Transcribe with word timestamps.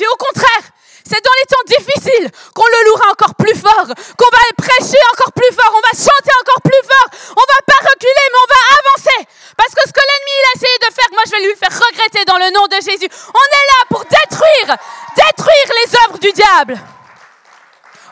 Au 0.00 0.16
contraire, 0.16 0.72
c'est 1.04 1.20
dans 1.20 1.36
les 1.36 1.48
temps 1.52 1.66
difficiles 1.66 2.30
qu'on 2.54 2.64
le 2.64 2.84
louera 2.88 3.10
encore 3.10 3.34
plus 3.34 3.54
fort, 3.54 3.84
qu'on 3.84 4.32
va 4.32 4.42
prêcher 4.56 4.98
encore 5.12 5.32
plus 5.32 5.52
fort, 5.52 5.68
on 5.76 5.84
va 5.84 5.92
chanter 5.92 6.32
encore 6.40 6.62
plus 6.62 6.82
fort, 6.88 7.08
on 7.36 7.44
va 7.44 7.60
pas 7.66 7.80
reculer, 7.84 8.26
mais 8.32 8.40
on 8.40 8.48
va 8.48 8.60
avancer. 8.80 9.28
Parce 9.56 9.74
que 9.74 9.82
ce 9.86 9.92
que 9.92 10.00
l'ennemi 10.00 10.34
a 10.40 10.56
essayé 10.56 10.78
de 10.80 10.94
faire, 10.94 11.10
moi 11.12 11.22
je 11.26 11.30
vais 11.32 11.44
lui 11.44 11.56
faire 11.56 11.74
regretter 11.76 12.24
dans 12.24 12.38
le 12.38 12.48
nom 12.56 12.66
de 12.66 12.78
Jésus. 12.80 13.08
On 13.34 13.46
est 13.52 13.66
là 13.68 13.80
pour 13.90 14.04
détruire, 14.04 14.76
détruire 15.16 15.68
les 15.84 15.88
œuvres 16.06 16.18
du 16.18 16.32
diable. 16.32 16.80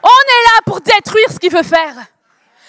On 0.03 0.23
est 0.29 0.45
là 0.53 0.61
pour 0.67 0.81
détruire 0.81 1.33
ce 1.33 1.39
qu'il 1.39 1.53
veut 1.53 1.63
faire. 1.63 1.95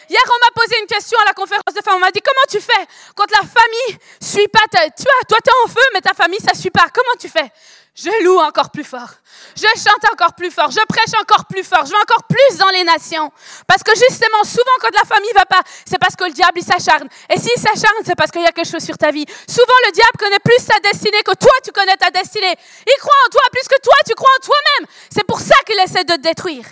Hier, 0.09 0.21
on 0.27 0.45
m'a 0.45 0.51
posé 0.53 0.77
une 0.79 0.87
question 0.87 1.17
à 1.19 1.25
la 1.25 1.33
conférence 1.33 1.73
de 1.73 1.81
femmes. 1.81 1.95
On 1.95 1.99
m'a 1.99 2.11
dit 2.11 2.21
comment 2.21 2.47
tu 2.49 2.59
fais 2.59 2.85
quand 3.15 3.31
la 3.31 3.47
famille 3.47 3.99
suit 4.21 4.47
pas 4.49 4.67
ta... 4.69 4.89
Tu 4.89 5.03
vois, 5.03 5.23
toi 5.27 5.37
t'es 5.43 5.51
en 5.63 5.67
feu, 5.67 5.87
mais 5.93 6.01
ta 6.01 6.13
famille 6.13 6.39
ça 6.41 6.53
suit 6.53 6.69
pas. 6.69 6.87
Comment 6.93 7.15
tu 7.17 7.29
fais 7.29 7.49
Je 7.93 8.23
loue 8.23 8.39
encore 8.39 8.71
plus 8.71 8.85
fort. 8.85 9.09
Je 9.55 9.67
chante 9.75 10.05
encore 10.13 10.33
plus 10.33 10.49
fort. 10.49 10.71
Je 10.71 10.79
prêche 10.87 11.13
encore 11.19 11.45
plus 11.45 11.63
fort. 11.63 11.85
Je 11.85 11.91
vais 11.91 11.97
encore 11.97 12.23
plus 12.23 12.57
dans 12.57 12.69
les 12.69 12.85
nations. 12.85 13.29
Parce 13.67 13.83
que 13.83 13.91
justement, 13.91 14.43
souvent 14.45 14.77
quand 14.79 14.95
la 14.95 15.03
famille 15.03 15.33
va 15.35 15.45
pas, 15.45 15.61
c'est 15.85 15.99
parce 15.99 16.15
que 16.15 16.23
le 16.23 16.31
diable 16.31 16.59
il 16.59 16.63
s'acharne. 16.63 17.07
Et 17.29 17.37
s'il 17.37 17.59
s'acharne, 17.59 17.99
c'est 18.05 18.15
parce 18.15 18.31
qu'il 18.31 18.41
y 18.41 18.45
a 18.45 18.53
quelque 18.53 18.69
chose 18.69 18.83
sur 18.83 18.97
ta 18.97 19.11
vie. 19.11 19.25
Souvent, 19.47 19.75
le 19.87 19.91
diable 19.91 20.17
connaît 20.17 20.39
plus 20.39 20.63
sa 20.63 20.79
destinée 20.79 21.21
que 21.23 21.35
toi 21.35 21.51
tu 21.63 21.71
connais 21.71 21.97
ta 21.97 22.09
destinée. 22.11 22.55
Il 22.87 22.99
croit 22.99 23.21
en 23.27 23.29
toi 23.29 23.41
plus 23.51 23.67
que 23.67 23.79
toi 23.81 23.95
tu 24.07 24.15
crois 24.15 24.31
en 24.39 24.45
toi-même. 24.45 24.87
C'est 25.13 25.25
pour 25.25 25.41
ça 25.41 25.55
qu'il 25.65 25.77
essaie 25.79 26.05
de 26.05 26.13
te 26.15 26.21
détruire. 26.21 26.65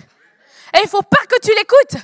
Et 0.73 0.79
il 0.83 0.89
faut 0.89 1.03
pas 1.03 1.25
que 1.27 1.35
tu 1.43 1.53
l'écoutes. 1.53 2.01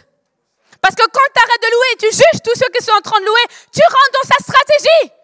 Parce 0.82 0.94
que 0.94 1.04
quand 1.04 1.28
tu 1.34 1.42
arrêtes 1.42 1.62
de 1.64 1.72
louer 1.72 1.88
et 1.94 1.98
tu 1.98 2.12
juges 2.12 2.42
tous 2.44 2.60
ceux 2.60 2.70
qui 2.78 2.84
sont 2.84 2.92
en 2.92 3.02
train 3.02 3.20
de 3.22 3.26
louer, 3.26 3.46
tu 3.72 3.82
rentres 3.82 4.22
dans 4.22 4.28
sa 4.36 4.44
stratégie. 4.44 5.15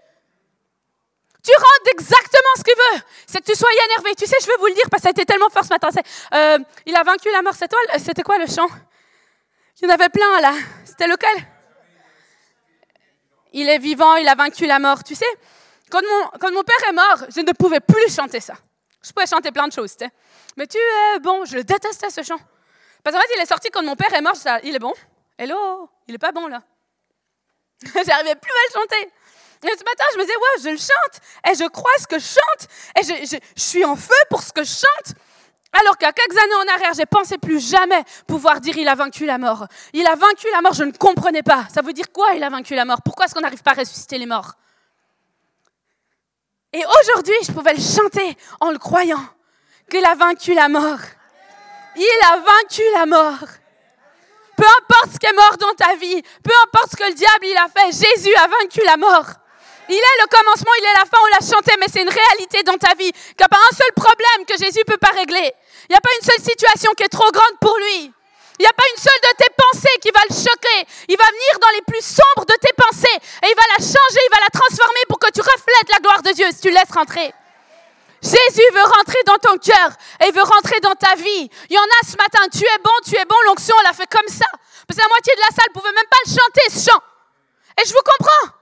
Tu 1.44 1.52
rentres 1.52 1.92
exactement 1.92 2.54
ce 2.56 2.64
qu'il 2.64 2.76
veut. 2.76 3.02
C'est 3.26 3.40
que 3.40 3.52
tu 3.52 3.58
sois 3.58 3.70
énervé. 3.86 4.14
Tu 4.16 4.28
sais, 4.28 4.36
je 4.42 4.48
veux 4.48 4.58
vous 4.60 4.68
le 4.68 4.74
dire 4.74 4.84
parce 4.92 5.02
que 5.02 5.04
ça 5.04 5.10
a 5.10 5.12
été 5.12 5.26
tellement 5.26 5.50
fort 5.50 5.64
ce 5.64 5.70
matin. 5.70 5.90
Euh, 6.34 6.60
il 6.86 6.96
a 6.96 7.04
vaincu 7.04 7.32
la 7.32 7.42
mort. 7.42 7.54
C'était 7.54 8.24
quoi 8.24 8.38
le 8.38 8.46
chant? 8.46 8.68
Il 9.82 9.88
y 9.88 9.92
en 9.92 9.94
avait 9.96 10.10
plein 10.10 10.42
là. 10.42 10.54
C'était 10.86 11.08
lequel? 11.08 11.36
Il 13.54 13.68
est 13.68 13.80
vivant, 13.80 14.16
il 14.16 14.28
a 14.28 14.36
vaincu 14.36 14.66
la 14.66 14.80
mort. 14.80 15.04
Tu 15.04 15.16
sais, 15.16 15.26
quand 15.90 16.02
mon, 16.02 16.40
quand 16.40 16.52
mon 16.52 16.64
père 16.64 16.90
est 16.90 16.94
mort, 16.94 17.26
je 17.36 17.42
ne 17.42 17.52
pouvais 17.52 17.80
plus 17.80 18.14
chanter 18.14 18.40
ça. 18.40 18.54
Je 19.04 19.12
pouvais 19.12 19.26
chanter 19.26 19.52
plein 19.52 19.68
de 19.68 19.74
choses, 19.74 19.98
tu 19.98 20.06
sais. 20.06 20.12
Mais 20.56 20.68
tu 20.68 20.78
es 20.78 21.20
bon, 21.20 21.44
je 21.46 21.58
détestais 21.58 22.12
ce 22.12 22.22
chant. 22.22 22.40
Parce 23.04 23.16
qu'en 23.16 23.22
fait, 23.22 23.34
il 23.36 23.42
est 23.42 23.46
sorti 23.48 23.70
quand 23.70 23.84
mon 23.84 23.96
père 23.96 24.14
est 24.14 24.22
mort, 24.22 24.36
ça, 24.36 24.60
il 24.64 24.76
est 24.76 24.80
bon. 24.80 24.94
Hello, 25.38 25.90
il 26.08 26.16
est 26.16 26.20
pas 26.20 26.32
bon 26.32 26.48
là. 26.48 26.62
J'arrivais 28.06 28.36
plus 28.36 28.52
à 28.52 28.68
le 28.68 28.80
chanter. 28.80 29.12
Et 29.64 29.78
ce 29.78 29.84
matin, 29.84 30.04
je 30.14 30.18
me 30.18 30.24
disais, 30.24 30.36
ouais, 30.36 30.64
je 30.64 30.70
le 30.70 30.78
chante, 30.78 31.22
et 31.50 31.56
je 31.56 31.68
crois 31.70 31.92
ce 32.00 32.08
que 32.08 32.18
je 32.18 32.26
chante, 32.26 32.68
et 33.00 33.04
je, 33.04 33.38
je 33.56 33.62
suis 33.62 33.86
en 33.86 33.96
feu 33.96 34.16
pour 34.30 34.42
ce 34.42 34.52
que 34.52 34.64
je 34.64 34.72
chante. 34.72 35.16
Alors 35.74 35.98
qu'à 35.98 36.12
quelques 36.12 36.38
années 36.38 36.56
en 36.56 36.74
arrière, 36.74 36.94
j'ai 36.94 37.06
pensé 37.06 37.38
plus 37.38 37.60
jamais 37.60 38.04
pouvoir 38.28 38.60
dire 38.60 38.78
il 38.78 38.88
a 38.88 38.96
vaincu 38.96 39.26
la 39.26 39.38
mort. 39.38 39.68
Il 39.94 40.06
a 40.06 40.16
vaincu 40.16 40.48
la 40.52 40.62
mort, 40.62 40.74
je 40.74 40.84
ne 40.84 40.92
comprenais 40.92 41.44
pas. 41.44 41.66
Ça 41.74 41.82
veut 41.82 41.94
dire 41.94 42.12
quoi 42.12 42.34
il 42.34 42.44
a 42.44 42.50
vaincu 42.50 42.76
la 42.76 42.84
mort? 42.84 43.02
Pourquoi 43.04 43.26
est-ce 43.26 43.34
qu'on 43.34 43.42
n'arrive 43.42 43.64
pas 43.64 43.72
à 43.72 43.76
ressusciter 43.76 44.18
les 44.18 44.26
morts? 44.26 44.54
Et 46.74 46.84
aujourd'hui, 47.02 47.36
je 47.46 47.52
pouvais 47.52 47.74
le 47.74 47.82
chanter 47.82 48.38
en 48.60 48.72
le 48.72 48.80
croyant 48.80 49.24
qu'il 49.90 50.06
a 50.06 50.16
vaincu 50.16 50.54
la 50.54 50.68
mort. 50.68 51.00
Il 51.96 52.20
a 52.32 52.38
vaincu 52.38 52.82
la 52.94 53.06
mort. 53.06 53.48
Peu 54.58 54.66
importe 54.80 55.14
ce 55.14 55.20
qui 55.20 55.26
est 55.26 55.34
mort 55.34 55.58
dans 55.58 55.74
ta 55.74 55.96
vie, 55.96 56.22
peu 56.44 56.52
importe 56.66 56.92
ce 56.92 56.96
que 56.98 57.04
le 57.04 57.14
diable 57.14 57.46
il 57.46 57.58
a 57.58 57.68
fait, 57.68 57.92
Jésus 57.92 58.36
a 58.36 58.48
vaincu 58.48 58.82
la 58.86 58.98
mort. 58.98 59.26
Il 59.92 60.00
est 60.00 60.18
le 60.24 60.28
commencement, 60.32 60.72
il 60.80 60.86
est 60.88 60.94
la 60.96 61.04
fin, 61.04 61.20
on 61.20 61.32
l'a 61.36 61.44
chanté, 61.44 61.76
mais 61.76 61.88
c'est 61.92 62.02
une 62.02 62.16
réalité 62.16 62.64
dans 62.64 62.80
ta 62.80 62.96
vie. 62.96 63.12
Qu'il 63.12 63.44
n'y 63.44 63.50
a 63.50 63.52
pas 63.52 63.60
un 63.60 63.76
seul 63.76 63.92
problème 63.92 64.48
que 64.48 64.56
Jésus 64.56 64.80
ne 64.80 64.88
peut 64.88 65.02
pas 65.04 65.12
régler. 65.12 65.52
Il 65.90 65.92
n'y 65.92 66.00
a 66.00 66.00
pas 66.00 66.16
une 66.16 66.24
seule 66.24 66.40
situation 66.40 66.96
qui 66.96 67.04
est 67.04 67.12
trop 67.12 67.28
grande 67.28 67.60
pour 67.60 67.76
lui. 67.76 68.08
Il 68.08 68.64
n'y 68.64 68.72
a 68.72 68.78
pas 68.78 68.88
une 68.88 69.02
seule 69.04 69.20
de 69.20 69.36
tes 69.36 69.52
pensées 69.52 69.98
qui 70.00 70.12
va 70.16 70.24
le 70.24 70.32
choquer. 70.32 70.80
Il 71.12 71.18
va 71.20 71.28
venir 71.28 71.54
dans 71.60 71.74
les 71.76 71.84
plus 71.84 72.00
sombres 72.00 72.48
de 72.48 72.56
tes 72.64 72.72
pensées 72.72 73.20
et 73.44 73.52
il 73.52 73.58
va 73.60 73.68
la 73.76 73.84
changer, 73.84 74.22
il 74.24 74.32
va 74.32 74.40
la 74.40 74.54
transformer 74.56 75.04
pour 75.10 75.20
que 75.20 75.28
tu 75.36 75.42
reflètes 75.42 75.92
la 75.92 76.00
gloire 76.00 76.24
de 76.24 76.32
Dieu 76.32 76.48
si 76.56 76.62
tu 76.62 76.72
laisses 76.72 76.96
rentrer. 76.96 77.34
Jésus 78.24 78.68
veut 78.72 78.88
rentrer 78.96 79.20
dans 79.28 79.44
ton 79.44 79.58
cœur 79.60 79.92
et 80.24 80.32
veut 80.32 80.48
rentrer 80.48 80.80
dans 80.80 80.96
ta 80.96 81.16
vie. 81.20 81.52
Il 81.68 81.76
y 81.76 81.80
en 81.80 81.92
a 82.00 82.00
ce 82.08 82.16
matin, 82.16 82.48
tu 82.48 82.64
es 82.64 82.80
bon, 82.80 82.96
tu 83.04 83.18
es 83.18 83.26
bon, 83.26 83.36
l'onction, 83.48 83.76
on 83.76 83.84
l'a 83.84 83.94
fait 83.94 84.08
comme 84.08 84.30
ça. 84.30 84.48
Parce 84.88 84.96
que 84.96 85.04
la 85.04 85.10
moitié 85.10 85.36
de 85.36 85.42
la 85.42 85.52
salle 85.52 85.68
ne 85.68 85.76
pouvait 85.76 85.92
même 85.92 86.08
pas 86.08 86.22
le 86.24 86.32
chanter, 86.32 86.64
ce 86.70 86.88
chant. 86.88 87.02
Et 87.76 87.84
je 87.84 87.92
vous 87.92 88.06
comprends. 88.06 88.61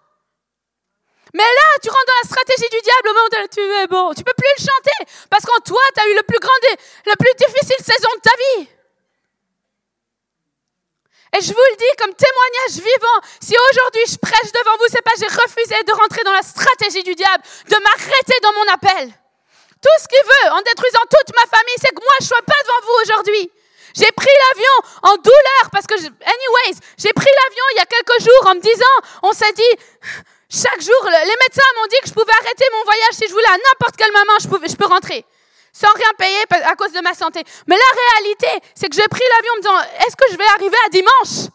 Mais 1.34 1.44
là, 1.44 1.68
tu 1.82 1.90
rentres 1.90 2.06
dans 2.08 2.22
la 2.24 2.30
stratégie 2.30 2.70
du 2.70 2.82
diable 2.82 3.10
au 3.10 3.14
moment 3.14 3.26
où 3.26 3.48
tu 3.48 3.62
es 3.62 3.88
bon. 3.88 4.14
Tu 4.14 4.24
peux 4.24 4.34
plus 4.34 4.54
le 4.58 4.64
chanter 4.66 5.14
parce 5.30 5.46
qu'en 5.46 5.60
toi, 5.62 5.82
tu 5.94 6.02
as 6.02 6.08
eu 6.08 6.16
le 6.16 6.24
plus 6.24 6.40
grand, 6.40 6.60
le 7.06 7.16
plus 7.16 7.34
difficile 7.38 7.78
saison 7.86 8.10
de 8.16 8.22
ta 8.22 8.36
vie. 8.36 8.70
Et 11.38 11.42
je 11.42 11.54
vous 11.54 11.68
le 11.72 11.78
dis 11.78 11.94
comme 12.00 12.14
témoignage 12.16 12.82
vivant, 12.82 13.20
si 13.40 13.54
aujourd'hui 13.54 14.02
je 14.10 14.18
prêche 14.18 14.52
devant 14.52 14.76
vous, 14.78 14.90
c'est 14.90 15.04
pas 15.04 15.14
j'ai 15.20 15.30
refusé 15.30 15.78
de 15.86 15.94
rentrer 15.94 16.24
dans 16.24 16.34
la 16.34 16.42
stratégie 16.42 17.04
du 17.04 17.14
diable, 17.14 17.44
de 17.70 17.78
m'arrêter 17.78 18.34
dans 18.42 18.54
mon 18.54 18.68
appel. 18.74 19.14
Tout 19.82 19.98
ce 20.02 20.08
qu'il 20.08 20.26
veut, 20.26 20.52
en 20.52 20.62
détruisant 20.62 21.06
toute 21.06 21.36
ma 21.38 21.46
famille, 21.46 21.78
c'est 21.78 21.94
que 21.94 22.02
moi, 22.02 22.18
je 22.20 22.26
ne 22.26 22.30
sois 22.30 22.46
pas 22.46 22.58
devant 22.66 22.82
vous 22.82 22.98
aujourd'hui. 23.04 23.52
J'ai 23.96 24.12
pris 24.12 24.34
l'avion 24.50 24.76
en 25.04 25.16
douleur 25.18 25.64
parce 25.72 25.86
que, 25.86 25.96
anyways, 25.96 26.78
j'ai 26.98 27.14
pris 27.14 27.30
l'avion 27.30 27.64
il 27.74 27.78
y 27.78 27.82
a 27.82 27.86
quelques 27.86 28.22
jours 28.22 28.50
en 28.50 28.56
me 28.56 28.62
disant, 28.62 28.96
on 29.24 29.32
s'est 29.32 29.54
dit, 29.54 29.74
chaque 30.50 30.82
jour, 30.82 31.02
les 31.06 31.38
médecins 31.46 31.70
m'ont 31.78 31.88
dit 31.88 32.00
que 32.02 32.10
je 32.10 32.14
pouvais 32.14 32.34
arrêter 32.42 32.66
mon 32.74 32.84
voyage 32.84 33.14
si 33.14 33.28
je 33.28 33.34
voulais 33.34 33.54
à 33.54 33.58
n'importe 33.58 33.96
quel 33.96 34.12
moment, 34.12 34.34
je, 34.42 34.76
peux 34.76 34.88
rentrer 34.88 35.24
sans 35.72 35.94
rien 35.94 36.12
payer 36.18 36.42
à 36.66 36.76
cause 36.76 36.92
de 36.92 37.02
ma 37.02 37.14
santé. 37.14 37.44
Mais 37.68 37.78
la 37.78 37.92
réalité, 38.02 38.66
c'est 38.74 38.90
que 38.90 38.96
j'ai 38.96 39.08
pris 39.08 39.22
l'avion 39.38 39.54
en 39.54 39.56
me 39.58 39.62
disant, 39.62 39.80
est-ce 40.06 40.16
que 40.18 40.26
je 40.32 40.38
vais 40.38 40.50
arriver 40.58 40.78
à 40.88 40.90
dimanche? 40.90 41.54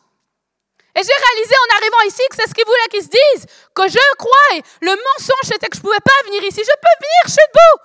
Et 0.94 1.02
j'ai 1.02 1.18
réalisé 1.26 1.54
en 1.58 1.76
arrivant 1.76 2.02
ici 2.06 2.22
que 2.30 2.36
c'est 2.38 2.48
ce 2.48 2.54
qu'ils 2.54 2.64
voulaient 2.64 2.88
qu'ils 2.88 3.02
se 3.02 3.10
disent, 3.10 3.46
que 3.74 3.88
je 3.90 3.98
crois. 4.16 4.62
le 4.80 4.94
mensonge, 4.94 5.50
c'était 5.50 5.66
que 5.66 5.74
je 5.74 5.82
ne 5.82 5.86
pouvais 5.90 6.04
pas 6.06 6.14
venir 6.26 6.44
ici. 6.44 6.62
Je 6.62 6.76
peux 6.78 6.96
venir, 7.02 7.22
je 7.26 7.34
suis 7.34 7.48
debout. 7.50 7.76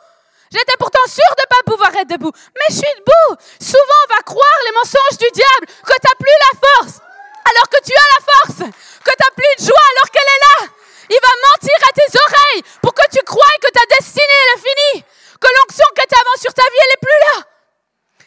J'étais 0.53 0.77
pourtant 0.77 1.05
sûre 1.09 1.33
de 1.37 1.41
ne 1.41 1.49
pas 1.49 1.63
pouvoir 1.65 1.89
être 1.97 2.09
debout. 2.09 2.31
Mais 2.53 2.69
je 2.69 2.85
suis 2.85 2.95
debout. 3.01 3.31
Souvent, 3.57 3.99
on 4.05 4.13
va 4.13 4.21
croire 4.21 4.59
les 4.65 4.73
mensonges 4.77 5.17
du 5.17 5.29
diable, 5.33 5.65
que 5.65 5.95
tu 5.97 6.05
n'as 6.05 6.19
plus 6.21 6.37
la 6.37 6.53
force, 6.61 7.01
alors 7.49 7.67
que 7.73 7.81
tu 7.81 7.93
as 7.97 8.09
la 8.13 8.21
force, 8.29 8.61
que 8.69 9.13
tu 9.17 9.23
n'as 9.25 9.33
plus 9.33 9.53
de 9.57 9.65
joie, 9.65 9.87
alors 9.97 10.09
qu'elle 10.13 10.29
est 10.29 10.43
là. 10.45 10.78
Il 11.09 11.19
va 11.21 11.33
mentir 11.49 11.75
à 11.87 11.93
tes 11.93 12.17
oreilles 12.17 12.63
pour 12.81 12.93
que 12.93 13.09
tu 13.11 13.23
croies 13.23 13.57
que 13.61 13.71
ta 13.71 13.95
destinée 13.97 14.45
est 14.55 14.59
finie, 14.59 15.03
que 15.39 15.47
l'onction 15.57 15.85
que 15.95 16.07
tu 16.07 16.15
avais 16.15 16.39
sur 16.39 16.53
ta 16.53 16.63
vie, 16.63 16.77
elle 16.81 16.89
n'est 16.91 17.07
plus 17.07 17.19
là. 17.27 17.43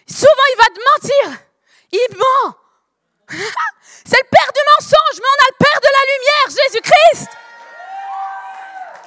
Souvent, 0.06 0.48
il 0.52 0.58
va 0.58 0.66
te 0.66 0.80
mentir. 0.90 1.38
Il 1.92 2.16
ment. 2.16 2.56
C'est 4.04 4.18
le 4.20 4.28
père 4.28 4.52
du 4.52 4.60
mensonge, 4.74 5.18
mais 5.18 5.28
on 5.28 5.44
a 5.44 5.48
le 5.50 5.56
père 5.58 5.80
de 5.80 5.88
la 5.96 6.04
lumière, 6.12 6.64
Jésus-Christ. 6.64 7.30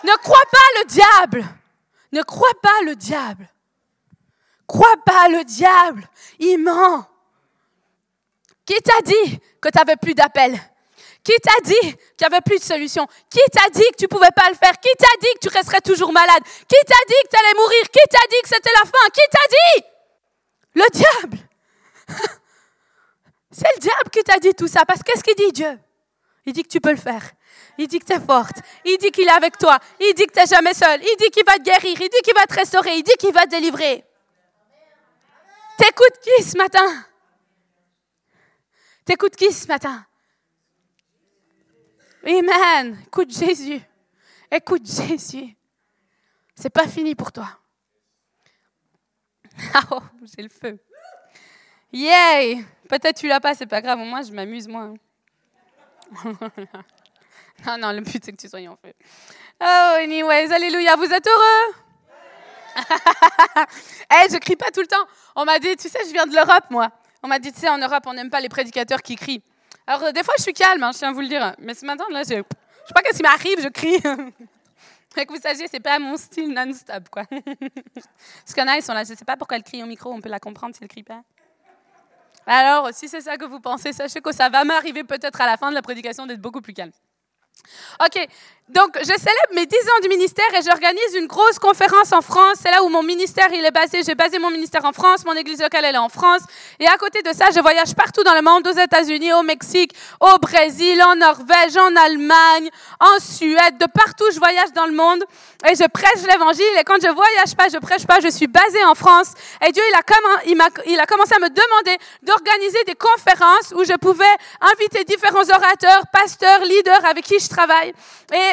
Ne 0.03 0.15
crois 0.17 0.45
pas 0.51 0.79
le 0.79 0.85
diable. 0.85 1.45
Ne 2.11 2.21
crois 2.23 2.53
pas 2.61 2.81
le 2.85 2.95
diable. 2.95 3.49
Crois 4.67 4.95
pas 5.05 5.27
le 5.27 5.43
diable. 5.43 6.07
Il 6.39 6.57
ment. 6.59 7.07
Qui 8.65 8.75
t'a 8.81 9.01
dit 9.01 9.39
que 9.61 9.69
tu 9.69 9.77
n'avais 9.77 9.97
plus 9.97 10.13
d'appel? 10.13 10.59
Qui 11.25 11.33
t'a 11.41 11.59
dit 11.63 11.73
qu'il 11.81 11.97
n'y 12.21 12.27
avait 12.27 12.41
plus 12.41 12.59
de 12.59 12.63
solution 12.63 13.07
Qui 13.31 13.41
t'a 13.51 13.67
dit 13.71 13.81
que 13.81 13.97
tu 13.97 14.03
ne 14.03 14.09
pouvais 14.09 14.29
pas 14.35 14.47
le 14.47 14.55
faire? 14.55 14.79
Qui 14.79 14.91
t'a 14.95 15.17
dit 15.19 15.27
que 15.33 15.49
tu 15.49 15.49
resterais 15.49 15.81
toujours 15.81 16.13
malade? 16.13 16.43
Qui 16.43 16.77
t'a 16.85 17.03
dit 17.07 17.15
que 17.23 17.29
tu 17.29 17.37
allais 17.43 17.57
mourir? 17.57 17.81
Qui 17.91 17.99
t'a 18.11 18.27
dit 18.29 18.41
que 18.43 18.49
c'était 18.49 18.69
la 18.71 18.85
fin? 18.85 19.09
Qui 19.11 19.21
t'a 19.31 19.47
dit? 19.49 19.85
Le 20.75 20.85
diable. 20.91 21.37
C'est 23.51 23.73
le 23.75 23.79
diable 23.79 24.09
qui 24.11 24.23
t'a 24.23 24.37
dit 24.37 24.53
tout 24.53 24.67
ça. 24.67 24.85
Parce 24.85 25.01
qu'est-ce 25.01 25.23
qu'il 25.23 25.35
dit 25.35 25.51
Dieu? 25.51 25.79
Il 26.45 26.53
dit 26.53 26.61
que 26.61 26.69
tu 26.69 26.79
peux 26.79 26.91
le 26.91 26.97
faire. 26.97 27.23
Il 27.79 27.87
dit 27.87 27.97
que 27.97 28.05
tu 28.05 28.13
es 28.13 28.19
forte. 28.19 28.57
Il 28.83 28.97
dit 28.99 29.09
qu'il 29.09 29.27
est 29.27 29.31
avec 29.31 29.57
toi. 29.57 29.79
Il 29.99 30.13
dit 30.13 30.27
que 30.27 30.33
tu 30.33 30.39
n'es 30.39 30.45
jamais 30.45 30.75
seul. 30.75 31.01
Il 31.01 31.15
dit 31.17 31.31
qu'il 31.31 31.43
va 31.43 31.53
te 31.53 31.63
guérir. 31.63 31.99
Il 31.99 32.09
dit 32.09 32.21
qu'il 32.23 32.35
va 32.35 32.45
te 32.45 32.53
restaurer. 32.53 32.97
Il 32.97 33.03
dit 33.03 33.15
qu'il 33.17 33.33
va 33.33 33.45
te 33.45 33.49
délivrer. 33.49 34.03
T'écoutes 35.77 36.19
qui 36.21 36.43
ce 36.43 36.55
matin? 36.55 37.05
T'écoutes 39.05 39.35
qui 39.35 39.51
ce 39.51 39.67
matin? 39.67 40.05
Amen. 42.25 42.97
Écoute 43.05 43.31
Jésus. 43.31 43.79
Écoute 44.51 44.85
Jésus. 44.85 45.55
C'est 46.55 46.69
pas 46.69 46.87
fini 46.87 47.15
pour 47.15 47.31
toi. 47.31 47.47
Oh, 49.91 49.99
j'ai 50.35 50.43
le 50.43 50.49
feu. 50.49 50.77
Yay! 51.93 52.65
Peut-être 52.89 53.17
tu 53.17 53.27
l'as 53.27 53.39
pas, 53.39 53.53
c'est 53.53 53.65
pas 53.65 53.81
grave. 53.81 53.99
Moi, 53.99 54.21
je 54.21 54.31
m'amuse 54.31 54.67
moi. 54.67 54.93
Ah 57.65 57.77
non, 57.77 57.93
le 57.93 58.01
but 58.01 58.23
c'est 58.23 58.33
que 58.33 58.37
tu 58.37 58.49
sois 58.49 58.59
en 58.67 58.75
feu. 58.75 58.91
Oh, 59.61 59.95
anyways, 59.97 60.51
alléluia, 60.53 60.97
vous 60.97 61.05
êtes 61.05 61.25
heureux? 61.25 61.73
Hey, 64.09 64.27
je 64.31 64.37
crie 64.39 64.57
pas 64.57 64.71
tout 64.71 64.81
le 64.81 64.87
temps. 64.87 65.05
On 65.37 65.45
m'a 65.45 65.57
dit, 65.57 65.73
tu 65.77 65.87
sais, 65.87 65.99
je 66.05 66.11
viens 66.11 66.27
de 66.27 66.35
l'Europe, 66.35 66.65
moi. 66.69 66.89
On 67.23 67.29
m'a 67.29 67.39
dit, 67.39 67.53
tu 67.53 67.61
sais, 67.61 67.69
en 67.69 67.77
Europe, 67.77 68.03
on 68.07 68.13
n'aime 68.13 68.29
pas 68.29 68.41
les 68.41 68.49
prédicateurs 68.49 69.01
qui 69.01 69.15
crient. 69.15 69.41
Alors, 69.87 70.11
des 70.11 70.23
fois, 70.23 70.33
je 70.37 70.43
suis 70.43 70.53
calme, 70.53 70.83
hein, 70.83 70.91
je 70.91 70.97
tiens 70.97 71.09
à 71.09 71.13
vous 71.13 71.21
le 71.21 71.27
dire. 71.27 71.55
Mais 71.59 71.73
ce 71.73 71.85
matin, 71.85 72.05
là, 72.11 72.23
je, 72.23 72.29
je 72.29 72.33
sais 72.35 72.93
pas 72.93 73.01
qu'est-ce 73.01 73.17
qui 73.17 73.23
m'arrive, 73.23 73.61
je 73.61 73.69
crie. 73.69 73.99
Fait 75.13 75.25
que 75.25 75.31
vous 75.31 75.39
sachiez, 75.39 75.67
c'est 75.71 75.79
pas 75.79 75.97
mon 75.97 76.17
style 76.17 76.53
non-stop, 76.53 77.09
quoi. 77.09 77.23
Parce 77.29 78.53
qu'il 78.53 78.57
y 78.57 78.61
en 78.61 78.67
a, 78.67 78.75
ils 78.75 78.83
sont 78.83 78.93
là, 78.93 79.03
je 79.03 79.13
sais 79.13 79.25
pas 79.25 79.37
pourquoi 79.37 79.57
elle 79.57 79.63
crie 79.63 79.81
au 79.81 79.85
micro, 79.85 80.11
on 80.11 80.19
peut 80.19 80.29
la 80.29 80.39
comprendre 80.39 80.75
si 80.75 80.83
elle 80.83 80.89
crie 80.89 81.03
pas. 81.03 81.21
Alors, 82.45 82.89
si 82.93 83.07
c'est 83.07 83.21
ça 83.21 83.37
que 83.37 83.45
vous 83.45 83.59
pensez, 83.59 83.93
sachez 83.93 84.21
que 84.21 84.33
ça 84.33 84.49
va 84.49 84.63
m'arriver 84.65 85.03
peut-être 85.03 85.39
à 85.39 85.45
la 85.45 85.57
fin 85.57 85.69
de 85.69 85.75
la 85.75 85.81
prédication 85.81 86.25
d'être 86.25 86.41
beaucoup 86.41 86.61
plus 86.61 86.73
calme. 86.73 86.91
OK, 88.03 88.27
donc 88.69 88.97
je 88.99 89.03
célèbre 89.03 89.53
mes 89.53 89.67
10 89.67 89.77
ans 89.77 90.01
du 90.01 90.09
ministère 90.09 90.45
et 90.57 90.63
j'organise 90.63 91.13
une 91.15 91.27
grosse 91.27 91.59
conférence 91.59 92.11
en 92.13 92.21
France. 92.21 92.57
C'est 92.63 92.71
là 92.71 92.83
où 92.83 92.89
mon 92.89 93.03
ministère 93.03 93.47
il 93.53 93.63
est 93.63 93.69
basé. 93.69 94.01
J'ai 94.03 94.15
basé 94.15 94.39
mon 94.39 94.49
ministère 94.49 94.83
en 94.85 94.91
France, 94.91 95.23
mon 95.23 95.35
église 95.35 95.61
locale 95.61 95.85
elle 95.85 95.93
est 95.93 95.99
en 95.99 96.09
France. 96.09 96.41
Et 96.79 96.87
à 96.87 96.97
côté 96.97 97.21
de 97.21 97.31
ça, 97.31 97.45
je 97.53 97.59
voyage 97.59 97.93
partout 97.93 98.23
dans 98.23 98.33
le 98.33 98.41
monde, 98.41 98.67
aux 98.67 98.77
États-Unis, 98.77 99.33
au 99.33 99.43
Mexique, 99.43 99.91
au 100.19 100.39
Brésil, 100.39 100.99
en 101.03 101.15
Norvège, 101.15 101.77
en 101.77 101.95
Allemagne, 101.95 102.71
en 102.99 103.19
Suède, 103.19 103.77
de 103.79 103.85
partout 103.85 104.25
je 104.33 104.39
voyage 104.39 104.73
dans 104.73 104.87
le 104.87 104.93
monde 104.93 105.23
et 105.69 105.75
je 105.75 105.87
prêche 105.87 106.25
l'évangile. 106.27 106.65
Et 106.79 106.83
quand 106.83 106.97
je 106.99 107.13
voyage 107.13 107.55
pas, 107.55 107.69
je 107.69 107.77
prêche 107.77 108.07
pas, 108.07 108.19
je 108.19 108.29
suis 108.29 108.47
basé 108.47 108.83
en 108.85 108.95
France. 108.95 109.33
Et 109.63 109.71
Dieu 109.73 109.83
il 109.91 109.95
a, 109.95 111.05
commencé 111.05 111.35
à 111.35 111.39
me 111.39 111.49
demander 111.49 111.97
d'organiser 112.23 112.83
des 112.87 112.95
conférences 112.95 113.73
où 113.75 113.83
je 113.85 113.95
pouvais 113.97 114.25
inviter 114.73 115.03
différents 115.03 115.47
orateurs, 115.47 116.01
pasteurs, 116.11 116.61
leaders 116.61 117.05
avec 117.05 117.25
qui 117.25 117.37
je 117.39 117.47
travaille. 117.47 117.93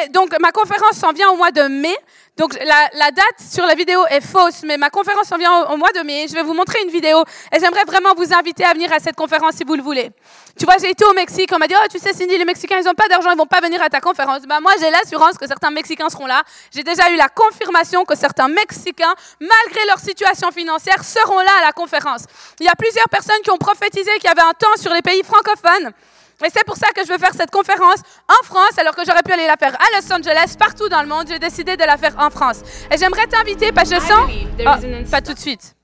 Donc, 0.09 0.35
ma 0.39 0.51
conférence 0.51 0.97
s'en 0.97 1.11
vient 1.11 1.29
au 1.29 1.35
mois 1.35 1.51
de 1.51 1.63
mai. 1.63 1.95
Donc, 2.35 2.55
la, 2.55 3.11
date 3.11 3.39
sur 3.39 3.63
la 3.65 3.75
vidéo 3.75 4.03
est 4.09 4.21
fausse, 4.21 4.63
mais 4.63 4.77
ma 4.77 4.89
conférence 4.89 5.27
s'en 5.27 5.37
vient 5.37 5.65
au, 5.65 5.77
mois 5.77 5.91
de 5.91 6.01
mai. 6.01 6.25
Je 6.27 6.33
vais 6.33 6.41
vous 6.41 6.55
montrer 6.55 6.79
une 6.83 6.89
vidéo 6.89 7.23
et 7.51 7.59
j'aimerais 7.59 7.83
vraiment 7.85 8.13
vous 8.15 8.33
inviter 8.33 8.65
à 8.65 8.73
venir 8.73 8.91
à 8.91 8.99
cette 8.99 9.15
conférence 9.15 9.55
si 9.55 9.63
vous 9.63 9.75
le 9.75 9.83
voulez. 9.83 10.09
Tu 10.57 10.65
vois, 10.65 10.75
j'ai 10.81 10.89
été 10.89 11.05
au 11.05 11.13
Mexique. 11.13 11.51
On 11.53 11.59
m'a 11.59 11.67
dit, 11.67 11.75
oh, 11.77 11.87
tu 11.91 11.99
sais, 11.99 12.11
Cindy, 12.11 12.37
les 12.37 12.45
Mexicains, 12.45 12.79
ils 12.79 12.85
n'ont 12.85 12.95
pas 12.95 13.07
d'argent, 13.07 13.29
ils 13.31 13.37
vont 13.37 13.45
pas 13.45 13.61
venir 13.61 13.81
à 13.83 13.89
ta 13.89 14.01
conférence. 14.01 14.41
Ben, 14.47 14.59
moi, 14.61 14.71
j'ai 14.79 14.89
l'assurance 14.89 15.37
que 15.37 15.47
certains 15.47 15.69
Mexicains 15.69 16.09
seront 16.09 16.25
là. 16.25 16.41
J'ai 16.73 16.83
déjà 16.83 17.11
eu 17.11 17.15
la 17.17 17.29
confirmation 17.29 18.03
que 18.03 18.15
certains 18.15 18.47
Mexicains, 18.47 19.13
malgré 19.39 19.85
leur 19.87 19.99
situation 19.99 20.51
financière, 20.51 21.03
seront 21.03 21.39
là 21.39 21.51
à 21.59 21.65
la 21.65 21.71
conférence. 21.71 22.23
Il 22.59 22.65
y 22.65 22.69
a 22.69 22.75
plusieurs 22.75 23.09
personnes 23.09 23.41
qui 23.43 23.51
ont 23.51 23.57
prophétisé 23.57 24.11
qu'il 24.15 24.25
y 24.25 24.31
avait 24.31 24.41
un 24.41 24.53
temps 24.53 24.75
sur 24.77 24.91
les 24.91 25.03
pays 25.03 25.21
francophones 25.23 25.93
et 26.43 26.49
c'est 26.53 26.65
pour 26.65 26.77
ça 26.77 26.87
que 26.95 27.03
je 27.05 27.11
veux 27.11 27.17
faire 27.17 27.33
cette 27.33 27.51
conférence 27.51 27.99
en 28.27 28.45
France, 28.45 28.77
alors 28.77 28.95
que 28.95 29.03
j'aurais 29.05 29.23
pu 29.23 29.31
aller 29.31 29.47
la 29.47 29.57
faire 29.57 29.75
à 29.75 29.99
Los 29.99 30.11
Angeles, 30.11 30.55
partout 30.57 30.89
dans 30.89 31.01
le 31.01 31.07
monde. 31.07 31.27
J'ai 31.27 31.39
décidé 31.39 31.77
de 31.77 31.83
la 31.83 31.97
faire 31.97 32.15
en 32.19 32.29
France. 32.29 32.57
Et 32.91 32.97
j'aimerais 32.97 33.27
t'inviter 33.27 33.71
parce 33.71 33.89
que 33.89 33.95
je 33.95 34.01
sens... 34.01 34.29
Oh, 34.59 35.09
pas 35.09 35.21
tout 35.21 35.33
de 35.33 35.39
suite. 35.39 35.75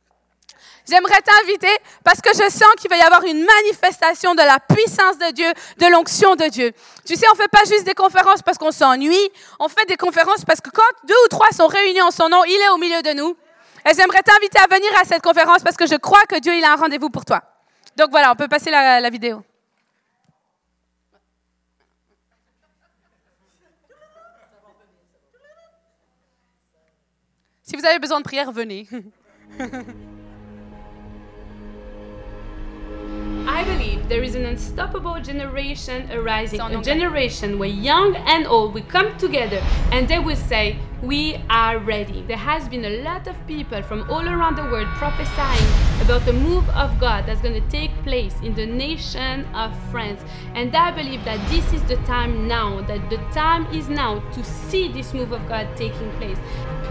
J'aimerais 0.89 1.21
t'inviter 1.21 1.71
parce 2.03 2.19
que 2.19 2.29
je 2.33 2.49
sens 2.49 2.69
qu'il 2.79 2.89
va 2.89 2.97
y 2.97 3.01
avoir 3.01 3.23
une 3.23 3.45
manifestation 3.45 4.33
de 4.33 4.41
la 4.41 4.57
puissance 4.59 5.19
de 5.19 5.31
Dieu, 5.31 5.51
de 5.77 5.85
l'onction 5.85 6.35
de 6.35 6.45
Dieu. 6.45 6.71
Tu 7.05 7.15
sais, 7.15 7.27
on 7.31 7.35
fait 7.35 7.47
pas 7.47 7.63
juste 7.67 7.83
des 7.83 7.93
conférences 7.93 8.41
parce 8.41 8.57
qu'on 8.57 8.71
s'ennuie. 8.71 9.29
On 9.59 9.69
fait 9.69 9.85
des 9.87 9.97
conférences 9.97 10.43
parce 10.45 10.61
que 10.61 10.71
quand 10.71 10.81
deux 11.03 11.15
ou 11.25 11.27
trois 11.27 11.51
sont 11.51 11.67
réunis 11.67 12.01
en 12.01 12.11
son 12.11 12.27
nom, 12.29 12.43
il 12.45 12.59
est 12.65 12.69
au 12.69 12.77
milieu 12.77 13.01
de 13.03 13.13
nous. 13.13 13.37
Et 13.87 13.93
j'aimerais 13.93 14.23
t'inviter 14.23 14.59
à 14.59 14.67
venir 14.73 14.89
à 14.99 15.05
cette 15.05 15.21
conférence 15.21 15.61
parce 15.63 15.77
que 15.77 15.85
je 15.85 15.95
crois 15.95 16.23
que 16.27 16.39
Dieu, 16.39 16.55
il 16.55 16.63
a 16.63 16.73
un 16.73 16.75
rendez-vous 16.75 17.09
pour 17.09 17.23
toi. 17.23 17.41
Donc 17.95 18.09
voilà, 18.09 18.31
on 18.31 18.35
peut 18.35 18.47
passer 18.47 18.71
la, 18.71 18.99
la 18.99 19.09
vidéo. 19.09 19.43
Si 27.69 27.75
vous 27.75 27.85
avez 27.85 27.99
besoin 27.99 28.19
de 28.19 28.23
prière, 28.23 28.51
venez. 28.51 28.87
I 33.47 33.63
believe 33.63 34.09
there 34.09 34.23
is 34.23 34.33
an 34.33 34.43
unstoppable 34.45 35.21
generation 35.21 36.09
arising, 36.11 36.59
a 36.59 36.81
generation 36.81 37.59
where 37.59 37.69
young 37.69 38.15
and 38.15 38.47
old 38.47 38.73
will 38.73 38.87
come 38.89 39.15
together 39.19 39.61
and 39.91 40.07
they 40.07 40.17
will 40.17 40.35
say, 40.35 40.79
We 41.01 41.41
are 41.49 41.77
ready. 41.79 42.23
There 42.23 42.35
has 42.35 42.67
been 42.67 42.83
a 42.83 43.01
lot 43.03 43.27
of 43.27 43.35
people 43.47 43.81
from 43.81 44.09
all 44.11 44.27
around 44.27 44.57
the 44.57 44.63
world 44.63 44.87
prophesying 44.95 46.01
about 46.01 46.25
the 46.25 46.33
move 46.33 46.67
of 46.71 46.99
God 46.99 47.25
that's 47.25 47.39
going 47.39 47.53
to 47.53 47.69
take 47.69 47.91
place 48.03 48.35
in 48.41 48.53
the 48.53 48.65
nation 48.65 49.45
of 49.55 49.73
France. 49.91 50.21
And 50.55 50.75
I 50.75 50.91
believe 50.91 51.23
that 51.23 51.39
this 51.49 51.71
is 51.71 51.81
the 51.83 51.95
time 52.05 52.49
now, 52.49 52.81
that 52.81 53.09
the 53.09 53.15
time 53.31 53.65
is 53.67 53.87
now 53.87 54.19
to 54.19 54.43
see 54.43 54.91
this 54.91 55.13
move 55.13 55.31
of 55.31 55.47
God 55.47 55.69
taking 55.77 56.11
place. 56.17 56.37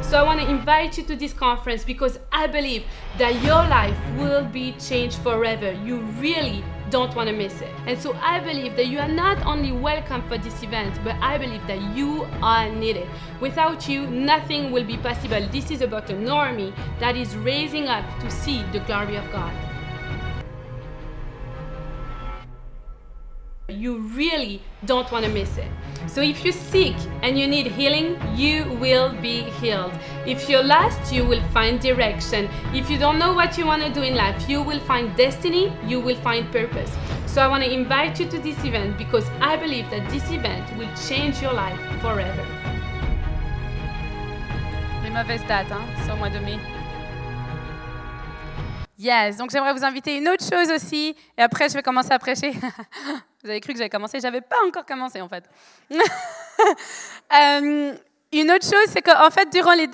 So 0.00 0.18
I 0.18 0.22
want 0.22 0.40
to 0.40 0.48
invite 0.48 0.96
you 0.96 1.04
to 1.04 1.14
this 1.14 1.34
conference 1.34 1.84
because 1.84 2.18
I 2.32 2.46
believe 2.46 2.84
that 3.18 3.34
your 3.42 3.62
life 3.68 3.98
will 4.16 4.42
be 4.42 4.72
changed 4.80 5.18
forever. 5.18 5.72
You 5.72 5.98
really 6.18 6.64
don't 6.90 7.14
want 7.14 7.28
to 7.28 7.34
miss 7.34 7.60
it. 7.60 7.72
And 7.86 7.98
so 7.98 8.14
I 8.14 8.40
believe 8.40 8.76
that 8.76 8.86
you 8.86 8.98
are 8.98 9.08
not 9.08 9.44
only 9.46 9.72
welcome 9.72 10.26
for 10.28 10.38
this 10.38 10.62
event, 10.62 10.98
but 11.04 11.16
I 11.20 11.38
believe 11.38 11.66
that 11.66 11.80
you 11.96 12.26
are 12.42 12.68
needed. 12.68 13.08
Without 13.40 13.88
you, 13.88 14.06
nothing 14.06 14.70
will 14.70 14.84
be 14.84 14.96
possible. 14.96 15.46
This 15.50 15.70
is 15.70 15.82
about 15.82 16.10
an 16.10 16.28
army 16.28 16.72
that 17.00 17.16
is 17.16 17.36
raising 17.36 17.88
up 17.88 18.04
to 18.20 18.30
see 18.30 18.62
the 18.72 18.80
glory 18.80 19.16
of 19.16 19.30
God. 19.32 19.52
You 23.68 23.98
really 23.98 24.62
don't 24.84 25.10
want 25.12 25.24
to 25.26 25.30
miss 25.30 25.58
it. 25.58 25.68
So 26.08 26.22
if 26.22 26.42
you're 26.42 26.54
sick 26.54 26.96
and 27.22 27.38
you 27.38 27.46
need 27.46 27.66
healing, 27.66 28.16
you 28.34 28.64
will 28.80 29.12
be 29.20 29.42
healed. 29.60 29.92
If 30.26 30.48
you're 30.48 30.64
lost, 30.64 31.12
you 31.12 31.24
will 31.24 31.42
find 31.52 31.78
direction. 31.78 32.48
If 32.72 32.90
you 32.90 32.98
don't 32.98 33.18
know 33.18 33.34
what 33.34 33.58
you 33.58 33.66
want 33.66 33.82
to 33.82 33.92
do 33.92 34.02
in 34.02 34.14
life, 34.14 34.48
you 34.48 34.62
will 34.62 34.80
find 34.80 35.14
destiny, 35.16 35.72
you 35.86 36.00
will 36.00 36.16
find 36.16 36.50
purpose. 36.50 36.90
So 37.26 37.42
I 37.42 37.46
want 37.46 37.62
to 37.64 37.70
invite 37.70 38.18
you 38.18 38.26
to 38.30 38.38
this 38.38 38.56
event 38.64 38.96
because 38.96 39.28
I 39.40 39.56
believe 39.56 39.90
that 39.90 40.08
this 40.10 40.30
event 40.30 40.64
will 40.78 40.90
change 41.08 41.42
your 41.42 41.52
life 41.52 41.78
forever. 42.00 42.46
Les 45.04 45.10
mauvaises 45.10 45.46
dates, 45.46 45.70
hein, 45.70 45.84
c'est 46.04 46.16
mois 46.16 46.30
de 46.30 46.38
mai. 46.40 46.77
Yes, 48.98 49.36
donc 49.36 49.50
j'aimerais 49.50 49.72
vous 49.72 49.84
inviter 49.84 50.16
une 50.16 50.28
autre 50.28 50.44
chose 50.44 50.72
aussi, 50.72 51.14
et 51.36 51.42
après 51.42 51.68
je 51.68 51.74
vais 51.74 51.82
commencer 51.82 52.10
à 52.10 52.18
prêcher. 52.18 52.50
Vous 53.44 53.50
avez 53.50 53.60
cru 53.60 53.72
que 53.72 53.78
j'avais 53.78 53.88
commencé? 53.88 54.18
J'avais 54.18 54.40
pas 54.40 54.56
encore 54.66 54.84
commencé 54.84 55.20
en 55.20 55.28
fait. 55.28 55.44
Euh, 57.30 57.92
une 58.32 58.50
autre 58.50 58.64
chose, 58.64 58.86
c'est 58.88 59.00
qu'en 59.00 59.30
fait, 59.30 59.48
durant 59.50 59.72
les, 59.72 59.86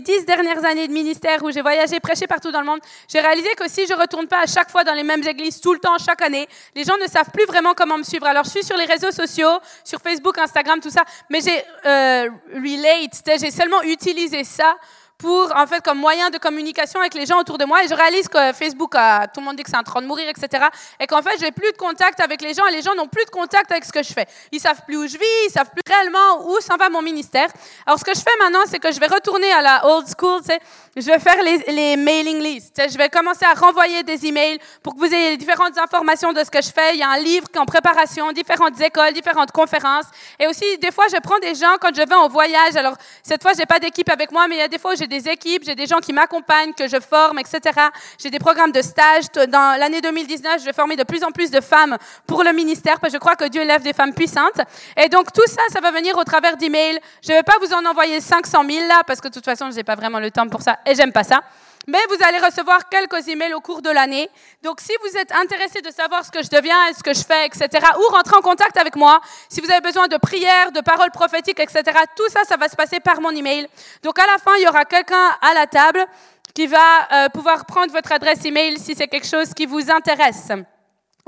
dix 0.00 0.24
dernières 0.24 0.64
années 0.64 0.86
de 0.86 0.92
ministère 0.92 1.42
où 1.42 1.50
j'ai 1.50 1.62
voyagé, 1.62 2.00
prêché 2.00 2.26
partout 2.26 2.50
dans 2.52 2.60
le 2.60 2.66
monde, 2.66 2.80
j'ai 3.08 3.20
réalisé 3.20 3.48
que 3.54 3.68
si 3.68 3.86
je 3.86 3.94
retourne 3.94 4.28
pas 4.28 4.42
à 4.42 4.46
chaque 4.46 4.70
fois 4.70 4.84
dans 4.84 4.94
les 4.94 5.02
mêmes 5.02 5.26
églises 5.26 5.60
tout 5.60 5.72
le 5.72 5.78
temps, 5.78 5.96
chaque 5.98 6.22
année, 6.22 6.46
les 6.74 6.84
gens 6.84 6.96
ne 6.98 7.06
savent 7.06 7.30
plus 7.30 7.44
vraiment 7.44 7.74
comment 7.74 7.98
me 7.98 8.02
suivre. 8.02 8.26
Alors, 8.26 8.44
je 8.44 8.50
suis 8.50 8.62
sur 8.62 8.76
les 8.76 8.84
réseaux 8.84 9.10
sociaux, 9.10 9.58
sur 9.84 10.00
Facebook, 10.00 10.38
Instagram, 10.38 10.80
tout 10.80 10.90
ça, 10.90 11.02
mais 11.28 11.40
j'ai 11.40 11.62
euh, 11.86 12.30
relate, 12.54 13.40
j'ai 13.40 13.50
seulement 13.50 13.82
utilisé 13.82 14.44
ça 14.44 14.76
pour, 15.18 15.50
en 15.56 15.66
fait, 15.66 15.82
comme 15.82 15.98
moyen 15.98 16.30
de 16.30 16.38
communication 16.38 17.00
avec 17.00 17.14
les 17.14 17.26
gens 17.26 17.40
autour 17.40 17.58
de 17.58 17.64
moi. 17.64 17.82
Et 17.82 17.88
je 17.88 17.94
réalise 17.94 18.28
que 18.28 18.52
Facebook, 18.52 18.92
tout 19.32 19.40
le 19.40 19.44
monde 19.44 19.56
dit 19.56 19.62
que 19.62 19.70
c'est 19.70 19.76
en 19.76 19.82
train 19.82 20.02
de 20.02 20.06
mourir, 20.06 20.28
etc. 20.28 20.66
Et 21.00 21.06
qu'en 21.06 21.22
fait, 21.22 21.38
j'ai 21.40 21.52
plus 21.52 21.72
de 21.72 21.76
contact 21.76 22.20
avec 22.20 22.42
les 22.42 22.54
gens 22.54 22.66
et 22.66 22.72
les 22.72 22.82
gens 22.82 22.94
n'ont 22.94 23.08
plus 23.08 23.24
de 23.24 23.30
contact 23.30 23.70
avec 23.72 23.84
ce 23.84 23.92
que 23.92 24.02
je 24.02 24.12
fais. 24.12 24.26
Ils 24.52 24.60
savent 24.60 24.82
plus 24.86 24.96
où 24.96 25.06
je 25.06 25.16
vis, 25.16 25.46
ils 25.48 25.52
savent 25.52 25.70
plus 25.70 25.82
réellement 25.86 26.46
où 26.48 26.60
s'en 26.60 26.76
va 26.76 26.88
mon 26.88 27.02
ministère. 27.02 27.48
Alors, 27.86 27.98
ce 27.98 28.04
que 28.04 28.14
je 28.14 28.20
fais 28.20 28.36
maintenant, 28.38 28.64
c'est 28.66 28.78
que 28.78 28.92
je 28.92 29.00
vais 29.00 29.06
retourner 29.06 29.50
à 29.52 29.62
la 29.62 29.86
old 29.86 30.06
school, 30.18 30.40
tu 30.40 30.48
sais. 30.48 30.60
Je 30.98 31.10
vais 31.10 31.18
faire 31.18 31.36
les, 31.42 31.58
les 31.74 31.94
mailing 31.94 32.40
lists. 32.40 32.82
Je 32.90 32.96
vais 32.96 33.10
commencer 33.10 33.44
à 33.44 33.52
renvoyer 33.52 34.02
des 34.02 34.24
emails 34.24 34.58
pour 34.82 34.94
que 34.94 34.98
vous 34.98 35.12
ayez 35.12 35.36
différentes 35.36 35.76
informations 35.76 36.32
de 36.32 36.42
ce 36.42 36.50
que 36.50 36.62
je 36.62 36.70
fais. 36.70 36.94
Il 36.94 37.00
y 37.00 37.02
a 37.02 37.10
un 37.10 37.18
livre 37.18 37.46
en 37.58 37.66
préparation, 37.66 38.32
différentes 38.32 38.80
écoles, 38.80 39.12
différentes 39.12 39.52
conférences. 39.52 40.06
Et 40.40 40.46
aussi, 40.46 40.64
des 40.78 40.90
fois, 40.90 41.04
je 41.12 41.18
prends 41.20 41.38
des 41.38 41.54
gens 41.54 41.76
quand 41.82 41.94
je 41.94 42.00
vais 42.00 42.14
en 42.14 42.28
voyage. 42.28 42.76
Alors, 42.76 42.94
cette 43.22 43.42
fois, 43.42 43.52
j'ai 43.54 43.66
pas 43.66 43.78
d'équipe 43.78 44.08
avec 44.08 44.32
moi, 44.32 44.48
mais 44.48 44.54
il 44.54 44.58
y 44.60 44.62
a 44.62 44.68
des 44.68 44.78
fois 44.78 44.94
où 44.94 44.96
j'ai 44.96 45.06
des 45.06 45.28
équipes, 45.28 45.64
j'ai 45.66 45.74
des 45.74 45.84
gens 45.86 45.98
qui 45.98 46.14
m'accompagnent, 46.14 46.72
que 46.72 46.88
je 46.88 46.98
forme, 46.98 47.40
etc. 47.40 47.78
J'ai 48.18 48.30
des 48.30 48.38
programmes 48.38 48.72
de 48.72 48.80
stage. 48.80 49.24
Dans 49.48 49.78
l'année 49.78 50.00
2019, 50.00 50.60
je 50.60 50.64
vais 50.64 50.72
former 50.72 50.96
de 50.96 51.04
plus 51.04 51.22
en 51.22 51.30
plus 51.30 51.50
de 51.50 51.60
femmes 51.60 51.98
pour 52.26 52.42
le 52.42 52.52
ministère, 52.52 53.00
parce 53.00 53.12
que 53.12 53.18
je 53.18 53.20
crois 53.20 53.36
que 53.36 53.44
Dieu 53.48 53.60
élève 53.60 53.82
des 53.82 53.92
femmes 53.92 54.14
puissantes. 54.14 54.62
Et 54.96 55.10
donc, 55.10 55.30
tout 55.30 55.46
ça, 55.46 55.60
ça 55.70 55.80
va 55.82 55.90
venir 55.90 56.16
au 56.16 56.24
travers 56.24 56.56
d'emails. 56.56 56.98
Je 57.22 57.32
ne 57.32 57.36
vais 57.36 57.42
pas 57.42 57.56
vous 57.60 57.74
en 57.74 57.84
envoyer 57.84 58.18
500 58.18 58.64
000 58.66 58.86
là, 58.88 59.02
parce 59.06 59.20
que 59.20 59.28
de 59.28 59.34
toute 59.34 59.44
façon, 59.44 59.70
je 59.70 59.76
n'ai 59.76 59.84
pas 59.84 59.94
vraiment 59.94 60.20
le 60.20 60.30
temps 60.30 60.48
pour 60.48 60.62
ça, 60.62 60.78
et 60.86 60.94
j'aime 60.94 61.12
pas 61.12 61.24
ça. 61.24 61.42
Mais 61.88 61.98
vous 62.08 62.16
allez 62.26 62.38
recevoir 62.38 62.88
quelques 62.88 63.28
emails 63.28 63.54
au 63.54 63.60
cours 63.60 63.80
de 63.80 63.90
l'année. 63.90 64.28
Donc, 64.62 64.80
si 64.80 64.92
vous 65.02 65.16
êtes 65.16 65.32
intéressé 65.32 65.80
de 65.80 65.90
savoir 65.92 66.24
ce 66.24 66.32
que 66.32 66.42
je 66.42 66.48
deviens, 66.48 66.74
ce 66.96 67.02
que 67.02 67.14
je 67.14 67.22
fais, 67.22 67.46
etc., 67.46 67.68
ou 67.96 68.12
rentrer 68.12 68.36
en 68.36 68.40
contact 68.40 68.76
avec 68.76 68.96
moi, 68.96 69.20
si 69.48 69.60
vous 69.60 69.70
avez 69.70 69.80
besoin 69.80 70.08
de 70.08 70.16
prières, 70.16 70.72
de 70.72 70.80
paroles 70.80 71.12
prophétiques, 71.12 71.60
etc., 71.60 71.82
tout 72.16 72.28
ça, 72.28 72.40
ça 72.42 72.56
va 72.56 72.68
se 72.68 72.74
passer 72.74 72.98
par 72.98 73.20
mon 73.20 73.30
email. 73.30 73.68
Donc, 74.02 74.18
à 74.18 74.26
la 74.26 74.38
fin, 74.38 74.56
il 74.58 74.64
y 74.64 74.68
aura 74.68 74.84
quelqu'un 74.84 75.36
à 75.40 75.54
la 75.54 75.68
table 75.68 76.04
qui 76.52 76.66
va 76.66 76.78
euh, 77.12 77.28
pouvoir 77.28 77.64
prendre 77.66 77.92
votre 77.92 78.10
adresse 78.10 78.44
email 78.44 78.80
si 78.80 78.96
c'est 78.96 79.06
quelque 79.06 79.26
chose 79.26 79.54
qui 79.54 79.66
vous 79.66 79.88
intéresse. 79.88 80.48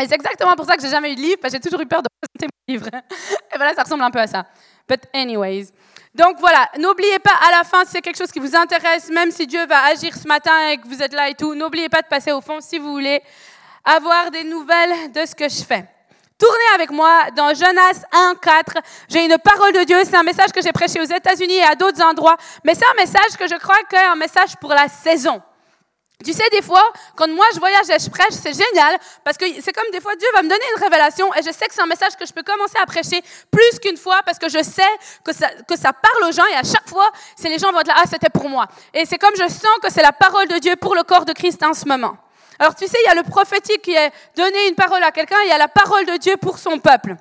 Et 0.02 0.08
c'est 0.08 0.14
exactement 0.14 0.56
pour 0.56 0.66
ça 0.66 0.76
que 0.76 0.82
j'ai 0.82 0.90
jamais 0.90 1.12
eu 1.12 1.16
de 1.16 1.20
livre, 1.20 1.38
parce 1.40 1.52
que 1.54 1.58
j'ai 1.58 1.62
toujours 1.62 1.82
eu 1.82 1.86
peur 1.86 2.02
de 2.02 2.08
présenter 2.20 2.52
mon 2.52 2.74
livre. 2.74 2.88
Et 3.54 3.56
voilà, 3.56 3.74
ça 3.74 3.84
ressemble 3.84 4.02
un 4.02 4.10
peu 4.10 4.18
à 4.20 4.26
ça. 4.26 4.44
But 4.88 5.02
anyways. 5.14 5.68
Donc 6.18 6.40
voilà, 6.40 6.68
n'oubliez 6.76 7.20
pas 7.20 7.34
à 7.46 7.56
la 7.56 7.62
fin, 7.62 7.84
si 7.84 7.92
c'est 7.92 8.00
quelque 8.00 8.18
chose 8.18 8.32
qui 8.32 8.40
vous 8.40 8.56
intéresse, 8.56 9.08
même 9.08 9.30
si 9.30 9.46
Dieu 9.46 9.64
va 9.66 9.84
agir 9.84 10.12
ce 10.16 10.26
matin 10.26 10.68
et 10.68 10.76
que 10.76 10.88
vous 10.88 11.00
êtes 11.00 11.12
là 11.12 11.28
et 11.28 11.34
tout, 11.36 11.54
n'oubliez 11.54 11.88
pas 11.88 12.02
de 12.02 12.08
passer 12.08 12.32
au 12.32 12.40
fond 12.40 12.60
si 12.60 12.80
vous 12.80 12.90
voulez 12.90 13.22
avoir 13.84 14.28
des 14.32 14.42
nouvelles 14.42 15.12
de 15.12 15.24
ce 15.24 15.32
que 15.32 15.48
je 15.48 15.62
fais. 15.62 15.84
Tournez 16.36 16.74
avec 16.74 16.90
moi 16.90 17.30
dans 17.36 17.54
Jonas 17.54 18.02
1, 18.12 18.34
4. 18.34 18.78
J'ai 19.08 19.26
une 19.26 19.38
parole 19.38 19.72
de 19.72 19.84
Dieu. 19.84 19.96
C'est 20.04 20.16
un 20.16 20.24
message 20.24 20.50
que 20.50 20.60
j'ai 20.60 20.72
prêché 20.72 21.00
aux 21.00 21.04
États-Unis 21.04 21.54
et 21.54 21.62
à 21.62 21.76
d'autres 21.76 22.02
endroits. 22.02 22.36
Mais 22.64 22.74
c'est 22.74 22.86
un 22.86 22.94
message 22.94 23.36
que 23.38 23.46
je 23.46 23.54
crois 23.54 23.78
qu'est 23.88 23.96
un 24.06 24.16
message 24.16 24.56
pour 24.60 24.70
la 24.70 24.88
saison. 24.88 25.40
Tu 26.24 26.32
sais, 26.32 26.42
des 26.50 26.62
fois, 26.62 26.82
quand 27.14 27.28
moi 27.28 27.46
je 27.54 27.60
voyage 27.60 27.88
et 27.90 27.98
je 27.98 28.10
prêche, 28.10 28.32
c'est 28.32 28.52
génial 28.52 28.98
parce 29.22 29.36
que 29.36 29.44
c'est 29.60 29.72
comme 29.72 29.88
des 29.92 30.00
fois 30.00 30.16
Dieu 30.16 30.26
va 30.34 30.42
me 30.42 30.48
donner 30.48 30.64
une 30.76 30.82
révélation 30.82 31.32
et 31.34 31.42
je 31.42 31.52
sais 31.52 31.66
que 31.66 31.74
c'est 31.74 31.80
un 31.80 31.86
message 31.86 32.16
que 32.16 32.26
je 32.26 32.32
peux 32.32 32.42
commencer 32.42 32.76
à 32.82 32.86
prêcher 32.86 33.22
plus 33.52 33.78
qu'une 33.78 33.96
fois 33.96 34.20
parce 34.24 34.36
que 34.36 34.48
je 34.48 34.60
sais 34.64 34.82
que 35.22 35.32
ça, 35.32 35.48
que 35.68 35.78
ça 35.78 35.92
parle 35.92 36.28
aux 36.28 36.32
gens 36.32 36.46
et 36.52 36.56
à 36.56 36.64
chaque 36.64 36.88
fois, 36.88 37.08
c'est 37.36 37.48
les 37.48 37.58
gens 37.58 37.70
vont 37.70 37.78
là, 37.86 37.94
ah, 37.96 38.02
c'était 38.10 38.30
pour 38.30 38.48
moi. 38.48 38.66
Et 38.92 39.06
c'est 39.06 39.18
comme 39.18 39.34
je 39.36 39.46
sens 39.48 39.78
que 39.80 39.92
c'est 39.92 40.02
la 40.02 40.10
parole 40.10 40.48
de 40.48 40.58
Dieu 40.58 40.74
pour 40.74 40.96
le 40.96 41.04
corps 41.04 41.24
de 41.24 41.32
Christ 41.32 41.62
en 41.62 41.72
ce 41.72 41.86
moment. 41.86 42.16
Alors 42.58 42.74
tu 42.74 42.88
sais, 42.88 42.98
il 43.04 43.06
y 43.06 43.10
a 43.10 43.14
le 43.14 43.22
prophétique 43.22 43.82
qui 43.82 43.94
est 43.94 44.10
donné 44.36 44.68
une 44.68 44.74
parole 44.74 45.02
à 45.04 45.12
quelqu'un, 45.12 45.36
il 45.44 45.50
y 45.50 45.52
a 45.52 45.58
la 45.58 45.68
parole 45.68 46.04
de 46.04 46.16
Dieu 46.16 46.36
pour 46.36 46.58
son 46.58 46.80
peuple. 46.80 47.14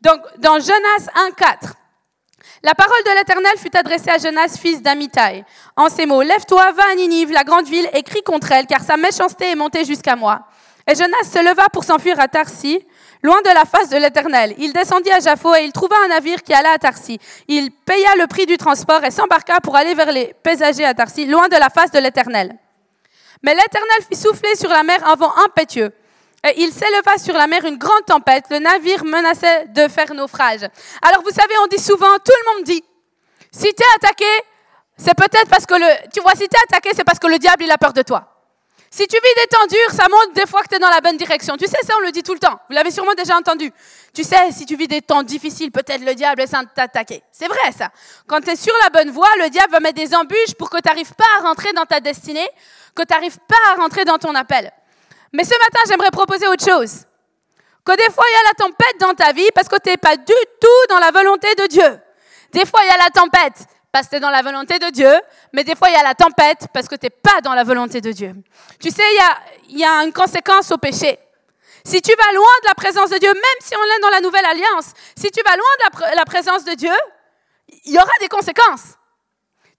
Donc, 0.00 0.20
dans 0.38 0.58
Jonas 0.58 1.10
1, 1.14 1.32
4. 1.32 1.74
La 2.62 2.74
parole 2.74 3.02
de 3.06 3.18
l'Éternel 3.18 3.52
fut 3.56 3.76
adressée 3.76 4.10
à 4.10 4.18
Jonas, 4.18 4.56
fils 4.60 4.82
d'Amitai, 4.82 5.44
en 5.76 5.88
ces 5.88 6.06
mots, 6.06 6.22
Lève-toi, 6.22 6.72
va 6.72 6.82
à 6.90 6.94
Ninive, 6.96 7.30
la 7.30 7.44
grande 7.44 7.66
ville, 7.66 7.88
et 7.92 8.02
crie 8.02 8.22
contre 8.22 8.50
elle, 8.50 8.66
car 8.66 8.82
sa 8.82 8.96
méchanceté 8.96 9.50
est 9.50 9.54
montée 9.54 9.84
jusqu'à 9.84 10.16
moi. 10.16 10.40
Et 10.90 10.96
Jonas 10.96 11.30
se 11.30 11.38
leva 11.38 11.68
pour 11.72 11.84
s'enfuir 11.84 12.18
à 12.18 12.26
Tarsi, 12.26 12.84
loin 13.22 13.40
de 13.42 13.50
la 13.50 13.64
face 13.64 13.90
de 13.90 13.96
l'Éternel. 13.96 14.54
Il 14.58 14.72
descendit 14.72 15.10
à 15.12 15.20
Jaffo 15.20 15.54
et 15.54 15.62
il 15.64 15.72
trouva 15.72 15.94
un 16.04 16.08
navire 16.08 16.42
qui 16.42 16.52
allait 16.52 16.68
à 16.68 16.78
Tarsi. 16.78 17.18
Il 17.46 17.70
paya 17.70 18.16
le 18.16 18.26
prix 18.26 18.46
du 18.46 18.56
transport 18.56 19.04
et 19.04 19.10
s'embarqua 19.12 19.60
pour 19.60 19.76
aller 19.76 19.94
vers 19.94 20.10
les 20.10 20.34
paysagers 20.42 20.84
à 20.86 20.94
Tarsi, 20.94 21.26
loin 21.26 21.46
de 21.48 21.56
la 21.56 21.68
face 21.68 21.92
de 21.92 22.00
l'Éternel. 22.00 22.56
Mais 23.42 23.54
l'Éternel 23.54 24.02
fit 24.10 24.16
souffler 24.16 24.56
sur 24.56 24.70
la 24.70 24.82
mer 24.82 25.06
un 25.06 25.14
vent 25.14 25.32
impétueux. 25.44 25.92
Il 26.56 26.72
s'éleva 26.72 27.18
sur 27.18 27.34
la 27.34 27.46
mer 27.46 27.64
une 27.64 27.78
grande 27.78 28.04
tempête. 28.06 28.44
Le 28.50 28.58
navire 28.58 29.04
menaçait 29.04 29.66
de 29.68 29.88
faire 29.88 30.14
naufrage. 30.14 30.68
Alors 31.02 31.22
vous 31.22 31.30
savez, 31.30 31.54
on 31.62 31.66
dit 31.66 31.82
souvent, 31.82 32.16
tout 32.24 32.32
le 32.44 32.54
monde 32.54 32.64
dit, 32.64 32.82
si 33.50 33.74
tu 33.74 33.82
es 33.82 33.96
attaqué, 33.96 34.24
c'est 34.96 35.14
peut-être 35.14 35.48
parce 35.48 35.66
que 35.66 35.74
le... 35.74 36.10
Tu 36.12 36.20
vois, 36.20 36.32
si 36.32 36.48
tu 36.48 36.56
es 36.56 36.62
attaqué, 36.68 36.90
c'est 36.94 37.04
parce 37.04 37.18
que 37.18 37.26
le 37.26 37.38
diable, 37.38 37.64
il 37.64 37.70
a 37.70 37.78
peur 37.78 37.92
de 37.92 38.02
toi. 38.02 38.34
Si 38.90 39.06
tu 39.06 39.16
vis 39.16 39.34
des 39.42 39.46
temps 39.48 39.66
durs, 39.66 39.90
ça 39.90 40.08
montre 40.08 40.32
des 40.32 40.46
fois 40.46 40.62
que 40.62 40.68
tu 40.68 40.76
es 40.76 40.78
dans 40.78 40.88
la 40.88 41.00
bonne 41.00 41.16
direction. 41.18 41.56
Tu 41.56 41.66
sais, 41.66 41.76
ça, 41.82 41.94
on 41.98 42.00
le 42.00 42.10
dit 42.10 42.22
tout 42.22 42.32
le 42.32 42.38
temps. 42.38 42.58
Vous 42.68 42.74
l'avez 42.74 42.90
sûrement 42.90 43.12
déjà 43.14 43.36
entendu. 43.36 43.70
Tu 44.14 44.24
sais, 44.24 44.50
si 44.50 44.64
tu 44.64 44.76
vis 44.76 44.88
des 44.88 45.02
temps 45.02 45.22
difficiles, 45.22 45.70
peut-être 45.70 46.02
le 46.02 46.14
diable 46.14 46.40
essaie 46.40 46.56
de 46.56 46.68
t'attaquer. 46.74 47.22
C'est 47.30 47.48
vrai, 47.48 47.72
ça. 47.76 47.90
Quand 48.26 48.40
tu 48.40 48.50
es 48.50 48.56
sur 48.56 48.74
la 48.84 48.90
bonne 48.90 49.10
voie, 49.10 49.28
le 49.42 49.50
diable 49.50 49.72
va 49.72 49.80
mettre 49.80 49.96
des 49.96 50.14
embûches 50.14 50.54
pour 50.58 50.70
que 50.70 50.78
tu 50.78 50.88
n'arrives 50.88 51.12
pas 51.14 51.24
à 51.38 51.42
rentrer 51.42 51.72
dans 51.74 51.84
ta 51.84 52.00
destinée, 52.00 52.48
que 52.94 53.02
tu 53.02 53.12
n'arrives 53.12 53.38
pas 53.46 53.72
à 53.72 53.80
rentrer 53.80 54.04
dans 54.06 54.18
ton 54.18 54.34
appel. 54.34 54.72
Mais 55.32 55.44
ce 55.44 55.50
matin, 55.50 55.80
j'aimerais 55.88 56.10
proposer 56.10 56.46
autre 56.48 56.64
chose. 56.64 57.04
Que 57.84 57.96
des 57.96 58.12
fois, 58.12 58.24
il 58.28 58.32
y 58.32 58.36
a 58.36 58.48
la 58.48 58.54
tempête 58.54 59.00
dans 59.00 59.14
ta 59.14 59.32
vie 59.32 59.48
parce 59.54 59.68
que 59.68 59.76
tu 59.76 59.90
n'es 59.90 59.96
pas 59.96 60.16
du 60.16 60.34
tout 60.60 60.86
dans 60.90 60.98
la 60.98 61.10
volonté 61.10 61.54
de 61.54 61.66
Dieu. 61.66 62.00
Des 62.52 62.66
fois, 62.66 62.80
il 62.84 62.88
y 62.88 62.90
a 62.90 62.98
la 62.98 63.10
tempête 63.10 63.66
parce 63.92 64.06
que 64.06 64.10
tu 64.10 64.16
es 64.16 64.20
dans 64.20 64.30
la 64.30 64.42
volonté 64.42 64.78
de 64.78 64.90
Dieu, 64.90 65.12
mais 65.52 65.64
des 65.64 65.74
fois, 65.74 65.88
il 65.88 65.94
y 65.94 65.96
a 65.96 66.02
la 66.02 66.14
tempête 66.14 66.68
parce 66.72 66.88
que 66.88 66.94
tu 66.94 67.06
n'es 67.06 67.10
pas 67.10 67.40
dans 67.42 67.54
la 67.54 67.64
volonté 67.64 68.00
de 68.00 68.12
Dieu. 68.12 68.34
Tu 68.80 68.90
sais, 68.90 69.02
il 69.68 69.78
y 69.78 69.84
a, 69.84 70.04
une 70.04 70.12
conséquence 70.12 70.70
au 70.70 70.78
péché. 70.78 71.18
Si 71.84 72.02
tu 72.02 72.12
vas 72.14 72.32
loin 72.34 72.50
de 72.62 72.68
la 72.68 72.74
présence 72.74 73.08
de 73.10 73.16
Dieu, 73.16 73.32
même 73.32 73.60
si 73.60 73.74
on 73.74 73.96
est 73.96 74.00
dans 74.02 74.10
la 74.10 74.20
nouvelle 74.20 74.44
alliance, 74.44 74.92
si 75.16 75.30
tu 75.30 75.42
vas 75.42 75.56
loin 75.56 76.10
de 76.10 76.16
la 76.16 76.24
présence 76.24 76.64
de 76.64 76.74
Dieu, 76.74 76.92
il 77.84 77.92
y 77.92 77.98
aura 77.98 78.12
des 78.20 78.28
conséquences. 78.28 78.97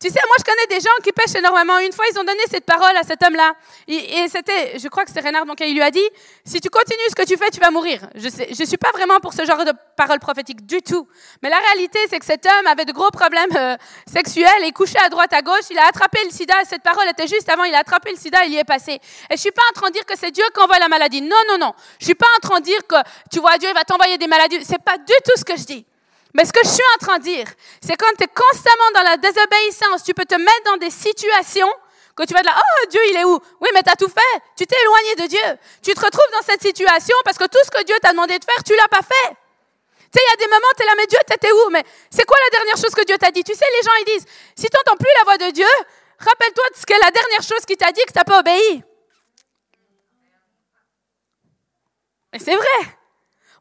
Tu 0.01 0.07
sais, 0.07 0.19
moi, 0.27 0.35
je 0.39 0.45
connais 0.45 0.65
des 0.67 0.79
gens 0.79 0.95
qui 1.03 1.11
pêchent 1.11 1.35
énormément. 1.35 1.77
Une 1.79 1.91
fois, 1.91 2.05
ils 2.09 2.17
ont 2.17 2.23
donné 2.23 2.39
cette 2.49 2.63
parole 2.63 2.95
à 2.95 3.03
cet 3.03 3.21
homme-là. 3.21 3.53
Et, 3.85 4.29
c'était, 4.29 4.79
je 4.79 4.87
crois 4.87 5.03
que 5.03 5.11
c'est 5.11 5.19
Renard 5.19 5.45
donc 5.45 5.57
il 5.59 5.73
lui 5.73 5.81
a 5.81 5.91
dit, 5.91 6.07
si 6.45 6.61
tu 6.61 6.69
continues 6.69 7.09
ce 7.09 7.15
que 7.15 7.27
tu 7.27 7.35
fais, 7.35 7.49
tu 7.49 7.59
vas 7.59 7.69
mourir. 7.69 8.07
Je 8.15 8.27
ne 8.27 8.65
suis 8.65 8.77
pas 8.77 8.91
vraiment 8.91 9.19
pour 9.19 9.33
ce 9.33 9.43
genre 9.43 9.65
de 9.65 9.73
parole 9.97 10.19
prophétique 10.19 10.65
du 10.65 10.81
tout. 10.81 11.05
Mais 11.43 11.49
la 11.49 11.57
réalité, 11.57 11.99
c'est 12.09 12.17
que 12.17 12.25
cet 12.25 12.45
homme 12.45 12.67
avait 12.67 12.85
de 12.85 12.93
gros 12.93 13.09
problèmes 13.11 13.49
euh, 13.57 13.75
sexuels 14.07 14.63
et 14.63 14.71
couchait 14.71 15.03
à 15.03 15.09
droite, 15.09 15.33
à 15.33 15.41
gauche. 15.41 15.67
Il 15.69 15.77
a 15.77 15.87
attrapé 15.87 16.19
le 16.23 16.31
sida. 16.31 16.53
Cette 16.63 16.81
parole 16.81 17.09
était 17.09 17.27
juste 17.27 17.49
avant. 17.49 17.65
Il 17.65 17.75
a 17.75 17.79
attrapé 17.79 18.11
le 18.11 18.17
sida, 18.17 18.45
il 18.45 18.53
y 18.53 18.57
est 18.57 18.63
passé. 18.63 18.93
Et 18.93 19.35
je 19.35 19.37
suis 19.37 19.51
pas 19.51 19.63
en 19.69 19.73
train 19.73 19.89
de 19.89 19.93
dire 19.93 20.05
que 20.05 20.17
c'est 20.17 20.31
Dieu 20.31 20.45
qui 20.53 20.61
envoie 20.61 20.79
la 20.79 20.87
maladie. 20.87 21.21
Non, 21.21 21.35
non, 21.49 21.57
non. 21.57 21.73
Je 21.99 22.05
suis 22.05 22.15
pas 22.15 22.27
en 22.37 22.47
train 22.47 22.61
de 22.61 22.65
dire 22.65 22.87
que, 22.87 22.95
tu 23.29 23.41
vois, 23.41 23.57
Dieu 23.57 23.73
va 23.73 23.83
t'envoyer 23.83 24.17
des 24.17 24.27
maladies. 24.27 24.63
C'est 24.63 24.81
pas 24.81 24.97
du 24.97 25.13
tout 25.25 25.35
ce 25.35 25.43
que 25.43 25.57
je 25.57 25.63
dis. 25.63 25.85
Mais 26.33 26.45
ce 26.45 26.53
que 26.53 26.59
je 26.63 26.69
suis 26.69 26.83
en 26.95 27.05
train 27.05 27.17
de 27.17 27.23
dire, 27.23 27.47
c'est 27.81 27.95
quand 27.95 28.11
tu 28.17 28.23
es 28.23 28.27
constamment 28.27 28.91
dans 28.93 29.03
la 29.03 29.17
désobéissance, 29.17 30.03
tu 30.03 30.13
peux 30.13 30.25
te 30.25 30.35
mettre 30.35 30.63
dans 30.65 30.77
des 30.77 30.91
situations 30.91 31.69
que 32.15 32.23
tu 32.23 32.33
vas 32.33 32.41
être 32.41 32.45
là, 32.45 32.55
oh 32.57 32.87
Dieu, 32.89 32.99
il 33.09 33.15
est 33.15 33.23
où? 33.23 33.39
Oui, 33.61 33.69
mais 33.73 33.81
tu 33.81 33.89
as 33.89 33.95
tout 33.95 34.09
fait. 34.09 34.41
Tu 34.57 34.67
t'es 34.67 34.75
éloigné 34.81 35.15
de 35.15 35.27
Dieu. 35.27 35.57
Tu 35.81 35.93
te 35.93 35.99
retrouves 35.99 36.31
dans 36.33 36.45
cette 36.45 36.61
situation 36.61 37.15
parce 37.23 37.37
que 37.37 37.45
tout 37.45 37.59
ce 37.63 37.71
que 37.71 37.83
Dieu 37.83 37.95
t'a 38.01 38.11
demandé 38.11 38.37
de 38.37 38.43
faire, 38.43 38.61
tu 38.63 38.75
l'as 38.75 38.89
pas 38.89 39.01
fait. 39.01 39.35
Tu 40.11 40.17
sais, 40.17 40.25
il 40.25 40.29
y 40.29 40.33
a 40.33 40.37
des 40.37 40.47
moments, 40.47 40.67
tu 40.75 40.83
es 40.83 40.85
là, 40.85 40.93
mais 40.97 41.07
Dieu, 41.07 41.19
t'étais 41.25 41.51
où? 41.51 41.69
Mais 41.71 41.83
c'est 42.09 42.25
quoi 42.25 42.37
la 42.51 42.57
dernière 42.57 42.77
chose 42.77 42.93
que 42.93 43.05
Dieu 43.05 43.17
t'a 43.17 43.31
dit? 43.31 43.43
Tu 43.43 43.53
sais, 43.53 43.65
les 43.77 43.83
gens, 43.83 43.95
ils 44.01 44.05
disent, 44.17 44.25
si 44.55 44.67
tu 44.67 44.75
n'entends 44.75 44.97
plus 44.97 45.09
la 45.19 45.23
voix 45.23 45.37
de 45.37 45.51
Dieu, 45.51 45.67
rappelle-toi 46.19 46.69
de 46.73 46.77
ce 46.77 46.85
qu'est 46.85 46.99
la 46.99 47.11
dernière 47.11 47.41
chose 47.41 47.65
qu'il 47.65 47.77
t'a 47.77 47.91
dit 47.91 48.01
que 48.01 48.11
tu 48.11 48.17
n'as 48.17 48.25
pas 48.25 48.39
obéi. 48.39 48.83
Mais 52.33 52.39
c'est 52.39 52.55
vrai. 52.55 52.98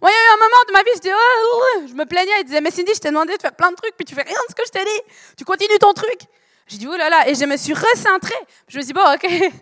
Moi, 0.01 0.11
il 0.11 0.15
y 0.15 0.17
a 0.17 0.31
eu 0.31 0.35
un 0.35 0.37
moment 0.37 0.63
de 0.69 0.73
ma 0.73 0.83
vie, 0.83 0.91
je 0.95 1.01
dis, 1.01 1.11
oh, 1.13 1.87
je 1.89 1.95
me 1.95 2.05
plaignais, 2.05 2.41
il 2.41 2.45
disait, 2.45 2.61
mais 2.61 2.71
Cindy, 2.71 2.95
je 2.95 3.01
t'ai 3.01 3.09
demandé 3.09 3.37
de 3.37 3.43
faire 3.43 3.55
plein 3.55 3.71
de 3.71 3.77
trucs, 3.77 3.97
puis 3.97 4.05
tu 4.05 4.15
fais 4.15 4.23
rien 4.23 4.37
de 4.49 4.51
ce 4.51 4.55
que 4.55 4.63
je 4.67 4.71
t'ai 4.71 4.85
dit. 4.85 5.15
Tu 5.37 5.45
continues 5.45 5.79
ton 5.79 5.93
truc. 5.93 6.21
J'ai 6.67 6.79
dit, 6.79 6.87
oh 6.87 6.97
là 6.97 7.09
là, 7.09 7.29
et 7.29 7.35
je 7.35 7.45
me 7.45 7.57
suis 7.57 7.75
recentrée. 7.75 8.35
Je 8.69 8.79
me 8.79 8.83
suis 8.83 8.93
dit, 8.93 9.01
bon, 9.01 9.13
ok, 9.13 9.27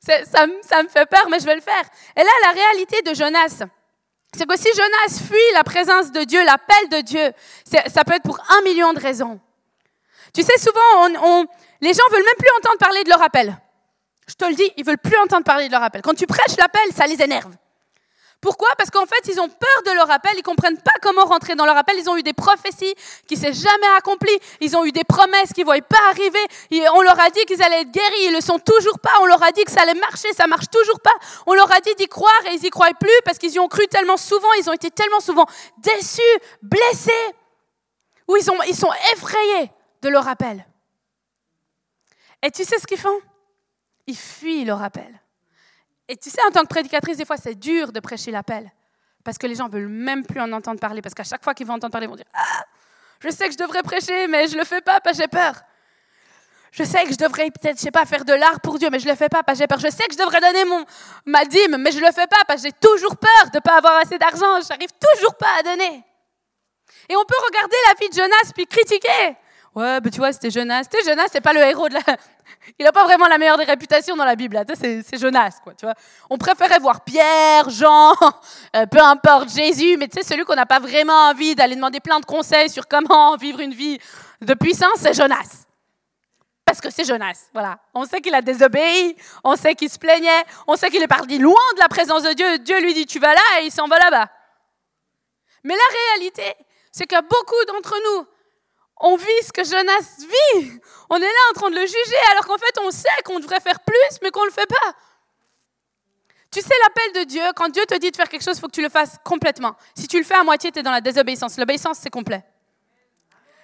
ça, 0.00 0.46
ça 0.62 0.82
me 0.82 0.88
fait 0.88 1.06
peur, 1.06 1.28
mais 1.30 1.38
je 1.40 1.46
vais 1.46 1.54
le 1.54 1.60
faire. 1.60 1.82
Et 2.16 2.22
là, 2.22 2.30
la 2.44 2.50
réalité 2.50 3.00
de 3.02 3.14
Jonas, 3.14 3.62
c'est 4.36 4.46
que 4.46 4.56
si 4.58 4.68
Jonas 4.74 5.26
fuit 5.26 5.52
la 5.54 5.64
présence 5.64 6.12
de 6.12 6.24
Dieu, 6.24 6.44
l'appel 6.44 6.88
de 6.90 7.00
Dieu, 7.00 7.32
ça 7.64 8.04
peut 8.04 8.14
être 8.14 8.22
pour 8.22 8.38
un 8.50 8.62
million 8.62 8.92
de 8.92 9.00
raisons. 9.00 9.40
Tu 10.34 10.42
sais, 10.42 10.58
souvent, 10.58 11.08
on, 11.22 11.46
les 11.80 11.94
gens 11.94 12.02
veulent 12.10 12.24
même 12.24 12.34
plus 12.38 12.50
entendre 12.58 12.78
parler 12.78 13.02
de 13.04 13.08
leur 13.08 13.22
appel. 13.22 13.56
Je 14.28 14.34
te 14.34 14.44
le 14.44 14.54
dis, 14.54 14.70
ils 14.76 14.84
veulent 14.84 14.98
plus 14.98 15.16
entendre 15.16 15.44
parler 15.44 15.68
de 15.68 15.72
leur 15.72 15.82
appel. 15.82 16.02
Quand 16.02 16.14
tu 16.14 16.26
prêches 16.26 16.56
l'appel, 16.58 16.92
ça 16.94 17.06
les 17.06 17.22
énerve. 17.22 17.52
Pourquoi? 18.46 18.68
Parce 18.78 18.90
qu'en 18.90 19.06
fait, 19.06 19.26
ils 19.26 19.40
ont 19.40 19.48
peur 19.48 19.82
de 19.86 19.90
leur 19.90 20.08
appel, 20.08 20.30
ils 20.38 20.42
comprennent 20.44 20.80
pas 20.80 20.92
comment 21.02 21.24
rentrer 21.24 21.56
dans 21.56 21.66
leur 21.66 21.76
appel. 21.76 21.96
Ils 21.98 22.08
ont 22.08 22.16
eu 22.16 22.22
des 22.22 22.32
prophéties 22.32 22.94
qui 23.26 23.36
s'est 23.36 23.52
jamais 23.52 23.88
accomplies. 23.98 24.38
Ils 24.60 24.76
ont 24.76 24.84
eu 24.84 24.92
des 24.92 25.02
promesses 25.02 25.52
qui 25.52 25.62
ne 25.62 25.64
voyaient 25.64 25.82
pas 25.82 25.98
arriver. 26.10 26.38
on 26.94 27.02
leur 27.02 27.18
a 27.18 27.28
dit 27.30 27.44
qu'ils 27.46 27.60
allaient 27.60 27.80
être 27.80 27.90
guéris, 27.90 28.26
ils 28.26 28.32
le 28.32 28.40
sont 28.40 28.60
toujours 28.60 29.00
pas. 29.00 29.10
On 29.20 29.26
leur 29.26 29.42
a 29.42 29.50
dit 29.50 29.64
que 29.64 29.72
ça 29.72 29.82
allait 29.82 29.98
marcher, 29.98 30.32
ça 30.32 30.46
marche 30.46 30.68
toujours 30.70 31.00
pas. 31.00 31.14
On 31.48 31.54
leur 31.54 31.72
a 31.74 31.80
dit 31.80 31.92
d'y 31.96 32.06
croire 32.06 32.30
et 32.48 32.54
ils 32.54 32.64
y 32.64 32.70
croient 32.70 32.94
plus 33.00 33.10
parce 33.24 33.36
qu'ils 33.36 33.50
y 33.50 33.58
ont 33.58 33.66
cru 33.66 33.84
tellement 33.88 34.16
souvent, 34.16 34.52
ils 34.60 34.70
ont 34.70 34.74
été 34.74 34.92
tellement 34.92 35.18
souvent 35.18 35.46
déçus, 35.78 36.22
blessés, 36.62 37.10
ou 38.28 38.36
ils, 38.36 38.46
ils 38.68 38.76
sont 38.76 38.92
effrayés 39.12 39.72
de 40.02 40.08
leur 40.08 40.28
appel. 40.28 40.64
Et 42.44 42.52
tu 42.52 42.62
sais 42.62 42.78
ce 42.78 42.86
qu'ils 42.86 43.00
font? 43.00 43.18
Ils 44.06 44.16
fuient 44.16 44.64
leur 44.64 44.84
appel. 44.84 45.20
Et 46.08 46.16
tu 46.16 46.30
sais, 46.30 46.40
en 46.46 46.50
tant 46.50 46.62
que 46.62 46.68
prédicatrice, 46.68 47.16
des 47.16 47.24
fois, 47.24 47.36
c'est 47.36 47.54
dur 47.54 47.92
de 47.92 48.00
prêcher 48.00 48.30
l'appel. 48.30 48.70
Parce 49.24 49.38
que 49.38 49.46
les 49.46 49.56
gens 49.56 49.68
veulent 49.68 49.88
même 49.88 50.24
plus 50.24 50.40
en 50.40 50.52
entendre 50.52 50.78
parler. 50.78 51.02
Parce 51.02 51.14
qu'à 51.14 51.24
chaque 51.24 51.42
fois 51.42 51.54
qu'ils 51.54 51.66
vont 51.66 51.74
entendre 51.74 51.92
parler, 51.92 52.06
ils 52.06 52.10
vont 52.10 52.16
dire 52.16 52.26
Ah, 52.32 52.64
je 53.20 53.30
sais 53.30 53.46
que 53.46 53.52
je 53.52 53.58
devrais 53.58 53.82
prêcher, 53.82 54.28
mais 54.28 54.46
je 54.46 54.56
le 54.56 54.64
fais 54.64 54.80
pas 54.80 55.00
parce 55.00 55.16
que 55.16 55.24
j'ai 55.24 55.28
peur. 55.28 55.54
Je 56.70 56.84
sais 56.84 57.04
que 57.04 57.12
je 57.12 57.16
devrais 57.16 57.50
peut-être, 57.50 57.78
je 57.78 57.82
sais 57.82 57.90
pas, 57.90 58.04
faire 58.04 58.24
de 58.24 58.34
l'art 58.34 58.60
pour 58.60 58.78
Dieu, 58.78 58.90
mais 58.90 58.98
je 58.98 59.08
le 59.08 59.14
fais 59.14 59.28
pas 59.28 59.42
parce 59.42 59.58
que 59.58 59.64
j'ai 59.64 59.66
peur. 59.66 59.80
Je 59.80 59.88
sais 59.88 60.06
que 60.06 60.12
je 60.12 60.18
devrais 60.18 60.40
donner 60.40 60.64
mon, 60.66 60.84
ma 61.24 61.44
dîme, 61.44 61.78
mais 61.78 61.90
je 61.90 61.98
le 61.98 62.12
fais 62.12 62.26
pas 62.26 62.44
parce 62.46 62.62
que 62.62 62.68
j'ai 62.68 62.72
toujours 62.72 63.16
peur 63.16 63.50
de 63.52 63.58
pas 63.60 63.78
avoir 63.78 63.96
assez 63.96 64.18
d'argent. 64.18 64.60
Je 64.60 64.68
n'arrive 64.68 64.90
toujours 65.00 65.34
pas 65.36 65.58
à 65.58 65.62
donner. 65.62 66.04
Et 67.08 67.16
on 67.16 67.24
peut 67.24 67.36
regarder 67.46 67.76
la 67.88 67.94
vie 67.94 68.08
de 68.10 68.14
Jonas 68.14 68.52
puis 68.54 68.66
critiquer. 68.66 69.36
Ouais, 69.76 70.00
mais 70.02 70.10
tu 70.10 70.16
vois, 70.16 70.32
c'était 70.32 70.50
Jonas. 70.50 70.84
C'était 70.84 71.04
Jonas, 71.04 71.26
c'est 71.30 71.42
pas 71.42 71.52
le 71.52 71.60
héros 71.60 71.86
de 71.90 71.94
la, 71.94 72.00
il 72.78 72.84
n'a 72.84 72.92
pas 72.92 73.04
vraiment 73.04 73.26
la 73.26 73.36
meilleure 73.36 73.58
des 73.58 73.64
réputations 73.64 74.16
dans 74.16 74.24
la 74.24 74.34
Bible. 74.34 74.58
C'est 74.74 75.18
Jonas, 75.18 75.58
quoi. 75.62 75.74
Tu 75.74 75.84
vois. 75.84 75.94
On 76.30 76.38
préférait 76.38 76.78
voir 76.78 77.04
Pierre, 77.04 77.68
Jean, 77.68 78.14
euh, 78.76 78.86
peu 78.86 79.00
importe, 79.00 79.50
Jésus, 79.50 79.98
mais 79.98 80.08
tu 80.08 80.18
sais, 80.18 80.26
celui 80.26 80.46
qu'on 80.46 80.54
n'a 80.54 80.64
pas 80.64 80.80
vraiment 80.80 81.28
envie 81.28 81.54
d'aller 81.54 81.74
demander 81.74 82.00
plein 82.00 82.20
de 82.20 82.24
conseils 82.24 82.70
sur 82.70 82.88
comment 82.88 83.36
vivre 83.40 83.60
une 83.60 83.74
vie 83.74 83.98
de 84.40 84.54
puissance, 84.54 84.96
c'est 84.96 85.12
Jonas. 85.12 85.66
Parce 86.64 86.80
que 86.80 86.88
c'est 86.90 87.04
Jonas, 87.04 87.50
voilà. 87.52 87.78
On 87.92 88.06
sait 88.06 88.22
qu'il 88.22 88.34
a 88.34 88.40
désobéi, 88.40 89.14
on 89.44 89.56
sait 89.56 89.74
qu'il 89.74 89.90
se 89.90 89.98
plaignait, 89.98 90.44
on 90.66 90.74
sait 90.76 90.88
qu'il 90.88 91.02
est 91.02 91.06
parti 91.06 91.38
loin 91.38 91.54
de 91.74 91.80
la 91.80 91.88
présence 91.88 92.22
de 92.22 92.32
Dieu. 92.32 92.58
Dieu 92.60 92.80
lui 92.80 92.94
dit, 92.94 93.04
tu 93.04 93.18
vas 93.18 93.34
là, 93.34 93.60
et 93.60 93.66
il 93.66 93.70
s'en 93.70 93.86
va 93.86 93.98
là-bas. 93.98 94.26
Mais 95.64 95.74
la 95.74 96.14
réalité, 96.14 96.54
c'est 96.90 97.06
que 97.06 97.20
beaucoup 97.20 97.64
d'entre 97.68 97.94
nous, 98.06 98.26
on 99.00 99.16
vit 99.16 99.42
ce 99.42 99.52
que 99.52 99.64
Jonas 99.64 100.16
vit. 100.18 100.80
On 101.10 101.16
est 101.16 101.20
là 101.20 101.40
en 101.50 101.54
train 101.54 101.70
de 101.70 101.74
le 101.74 101.86
juger 101.86 102.16
alors 102.32 102.46
qu'en 102.46 102.58
fait 102.58 102.78
on 102.82 102.90
sait 102.90 103.08
qu'on 103.24 103.38
devrait 103.38 103.60
faire 103.60 103.80
plus 103.80 104.18
mais 104.22 104.30
qu'on 104.30 104.42
ne 104.42 104.46
le 104.46 104.52
fait 104.52 104.66
pas. 104.66 104.94
Tu 106.50 106.60
sais 106.60 106.74
l'appel 106.84 107.22
de 107.22 107.28
Dieu, 107.28 107.42
quand 107.54 107.68
Dieu 107.68 107.84
te 107.86 107.98
dit 107.98 108.10
de 108.10 108.16
faire 108.16 108.28
quelque 108.28 108.44
chose, 108.44 108.56
il 108.56 108.60
faut 108.60 108.68
que 108.68 108.72
tu 108.72 108.82
le 108.82 108.88
fasses 108.88 109.16
complètement. 109.24 109.76
Si 109.94 110.08
tu 110.08 110.16
le 110.16 110.24
fais 110.24 110.36
à 110.36 110.44
moitié, 110.44 110.72
tu 110.72 110.78
es 110.78 110.82
dans 110.82 110.92
la 110.92 111.02
désobéissance. 111.02 111.58
L'obéissance, 111.58 111.98
c'est 112.00 112.10
complet. 112.10 112.42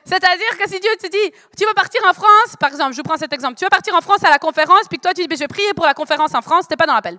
C'est-à-dire 0.05 0.59
que 0.59 0.69
si 0.69 0.81
Dieu 0.81 0.91
te 1.01 1.07
dit, 1.07 1.37
tu 1.57 1.65
vas 1.65 1.75
partir 1.75 2.01
en 2.09 2.13
France, 2.13 2.57
par 2.59 2.71
exemple, 2.71 2.93
je 2.95 3.03
prends 3.03 3.17
cet 3.17 3.33
exemple, 3.33 3.57
tu 3.57 3.65
vas 3.65 3.71
partir 3.71 3.95
en 3.95 4.01
France 4.01 4.25
à 4.25 4.31
la 4.31 4.39
conférence, 4.39 4.89
puis 4.89 4.99
que 4.99 5.03
toi 5.03 5.15
tu 5.15 5.27
dis, 5.27 5.35
je 5.35 5.41
vais 5.41 5.49
prier 5.49 5.73
pour 5.75 5.87
la 5.87 5.95
conférence 5.95 6.35
en 6.35 6.43
France, 6.43 6.67
tu 6.67 6.73
n'es 6.73 6.77
pas 6.77 6.87
dans 6.87 6.95
l'appel. 6.95 7.19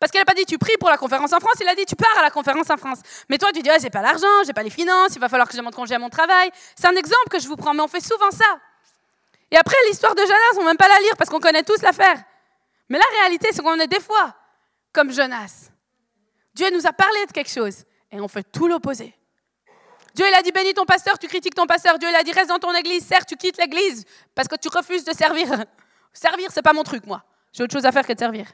Parce 0.00 0.10
qu'il 0.10 0.20
n'a 0.20 0.24
pas 0.24 0.34
dit 0.34 0.44
tu 0.44 0.58
pries 0.58 0.76
pour 0.78 0.88
la 0.88 0.96
conférence 0.96 1.32
en 1.32 1.40
France, 1.40 1.54
il 1.60 1.68
a 1.68 1.74
dit 1.74 1.84
tu 1.86 1.96
pars 1.96 2.18
à 2.18 2.22
la 2.22 2.30
conférence 2.30 2.70
en 2.70 2.76
France. 2.76 3.00
Mais 3.28 3.38
toi, 3.38 3.50
tu 3.52 3.62
dis, 3.62 3.70
ah, 3.70 3.78
j'ai 3.80 3.90
pas 3.90 4.02
l'argent, 4.02 4.42
j'ai 4.46 4.52
pas 4.52 4.62
les 4.62 4.70
finances, 4.70 5.14
il 5.14 5.20
va 5.20 5.28
falloir 5.28 5.48
que 5.48 5.54
je 5.54 5.58
demande 5.58 5.74
congé 5.74 5.94
à 5.94 5.98
mon 5.98 6.10
travail. 6.10 6.50
C'est 6.76 6.86
un 6.86 6.96
exemple 6.96 7.28
que 7.30 7.38
je 7.38 7.48
vous 7.48 7.56
prends, 7.56 7.74
mais 7.74 7.82
on 7.82 7.88
fait 7.88 8.04
souvent 8.04 8.30
ça. 8.30 8.58
Et 9.50 9.56
après, 9.56 9.76
l'histoire 9.88 10.14
de 10.14 10.20
Jonas, 10.20 10.58
on 10.58 10.62
ne 10.62 10.66
même 10.66 10.76
pas 10.76 10.88
la 10.88 10.98
lire 11.00 11.16
parce 11.16 11.30
qu'on 11.30 11.40
connaît 11.40 11.62
tous 11.62 11.80
l'affaire. 11.82 12.22
Mais 12.88 12.98
la 12.98 13.20
réalité, 13.20 13.48
c'est 13.52 13.62
qu'on 13.62 13.78
est 13.78 13.86
des 13.86 14.00
fois 14.00 14.34
comme 14.92 15.12
Jonas. 15.12 15.70
Dieu 16.54 16.70
nous 16.72 16.86
a 16.86 16.92
parlé 16.92 17.26
de 17.26 17.32
quelque 17.32 17.50
chose 17.50 17.84
et 18.10 18.20
on 18.20 18.28
fait 18.28 18.44
tout 18.44 18.68
l'opposé. 18.68 19.14
Dieu, 20.14 20.24
il 20.28 20.34
a 20.34 20.42
dit 20.42 20.52
bénis 20.52 20.74
ton 20.74 20.84
pasteur, 20.84 21.18
tu 21.18 21.26
critiques 21.26 21.54
ton 21.54 21.66
pasteur. 21.66 21.98
Dieu, 21.98 22.08
il 22.08 22.14
a 22.14 22.22
dit 22.22 22.32
reste 22.32 22.48
dans 22.48 22.58
ton 22.58 22.72
église, 22.74 23.04
certes, 23.04 23.28
tu 23.28 23.36
quittes 23.36 23.58
l'église 23.58 24.04
parce 24.34 24.46
que 24.46 24.54
tu 24.56 24.68
refuses 24.68 25.04
de 25.04 25.12
servir. 25.12 25.48
Servir, 26.12 26.50
c'est 26.52 26.62
pas 26.62 26.72
mon 26.72 26.84
truc, 26.84 27.06
moi. 27.06 27.24
J'ai 27.52 27.64
autre 27.64 27.72
chose 27.72 27.84
à 27.84 27.90
faire 27.90 28.06
que 28.06 28.12
de 28.12 28.18
servir. 28.18 28.46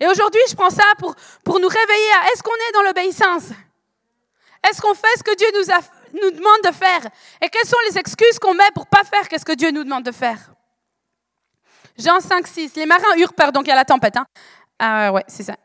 Et 0.00 0.08
aujourd'hui, 0.08 0.40
je 0.48 0.54
prends 0.54 0.70
ça 0.70 0.84
pour, 0.98 1.14
pour 1.44 1.60
nous 1.60 1.68
réveiller 1.68 2.10
à 2.22 2.32
est-ce 2.32 2.42
qu'on 2.42 2.54
est 2.54 2.72
dans 2.72 2.82
l'obéissance? 2.82 3.50
Est-ce 4.68 4.80
qu'on 4.80 4.94
fait 4.94 5.18
ce 5.18 5.22
que 5.22 5.36
Dieu 5.36 5.46
nous, 5.54 6.20
nous 6.22 6.30
demande 6.30 6.62
de 6.64 6.72
faire? 6.72 7.10
Et 7.42 7.48
quelles 7.48 7.68
sont 7.68 7.76
les 7.88 7.98
excuses 7.98 8.38
qu'on 8.38 8.54
met 8.54 8.70
pour 8.74 8.86
pas 8.86 9.04
faire 9.04 9.26
ce 9.30 9.44
que 9.44 9.52
Dieu 9.52 9.70
nous 9.70 9.84
demande 9.84 10.04
de 10.04 10.12
faire? 10.12 10.38
Jean 11.98 12.20
5, 12.20 12.46
6. 12.46 12.76
Les 12.76 12.86
marins 12.86 13.14
eurent 13.18 13.34
peur, 13.34 13.52
donc 13.52 13.66
il 13.66 13.68
y 13.68 13.72
a 13.72 13.76
la 13.76 13.84
tempête. 13.84 14.16
Hein. 14.16 14.26
Ah 14.78 15.12
ouais, 15.12 15.24
c'est 15.28 15.42
ça. 15.42 15.56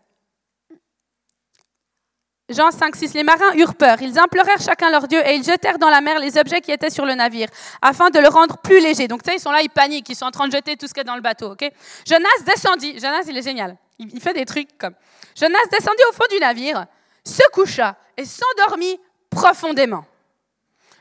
Jean 2.49 2.71
5, 2.71 2.95
6. 2.95 3.13
Les 3.13 3.23
marins 3.23 3.53
eurent 3.55 3.75
peur. 3.75 4.01
Ils 4.01 4.19
implorèrent 4.19 4.61
chacun 4.61 4.91
leur 4.91 5.07
Dieu 5.07 5.19
et 5.25 5.35
ils 5.35 5.43
jetèrent 5.43 5.79
dans 5.79 5.89
la 5.89 6.01
mer 6.01 6.19
les 6.19 6.37
objets 6.37 6.61
qui 6.61 6.71
étaient 6.71 6.89
sur 6.89 7.05
le 7.05 7.15
navire 7.15 7.47
afin 7.81 8.09
de 8.09 8.19
le 8.19 8.27
rendre 8.27 8.57
plus 8.57 8.79
léger. 8.79 9.07
Donc, 9.07 9.23
tu 9.23 9.31
sais, 9.31 9.37
ils 9.37 9.41
sont 9.41 9.51
là, 9.51 9.61
ils 9.61 9.69
paniquent, 9.69 10.09
ils 10.09 10.15
sont 10.15 10.25
en 10.25 10.31
train 10.31 10.47
de 10.47 10.51
jeter 10.51 10.75
tout 10.75 10.87
ce 10.87 10.93
qui 10.93 10.99
est 10.99 11.05
dans 11.05 11.15
le 11.15 11.21
bateau. 11.21 11.53
ok? 11.53 11.71
Jonas 12.05 12.43
descendit. 12.45 12.99
Jonas, 12.99 13.23
il 13.27 13.37
est 13.37 13.41
génial. 13.41 13.77
Il 13.99 14.21
fait 14.21 14.33
des 14.33 14.45
trucs 14.45 14.77
comme. 14.77 14.93
Jonas 15.35 15.65
descendit 15.71 16.03
au 16.09 16.13
fond 16.13 16.25
du 16.29 16.39
navire, 16.39 16.85
se 17.23 17.43
coucha 17.51 17.95
et 18.17 18.25
s'endormit 18.25 18.99
profondément. 19.29 20.05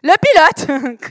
Le 0.05 0.13
pilote, 0.21 0.99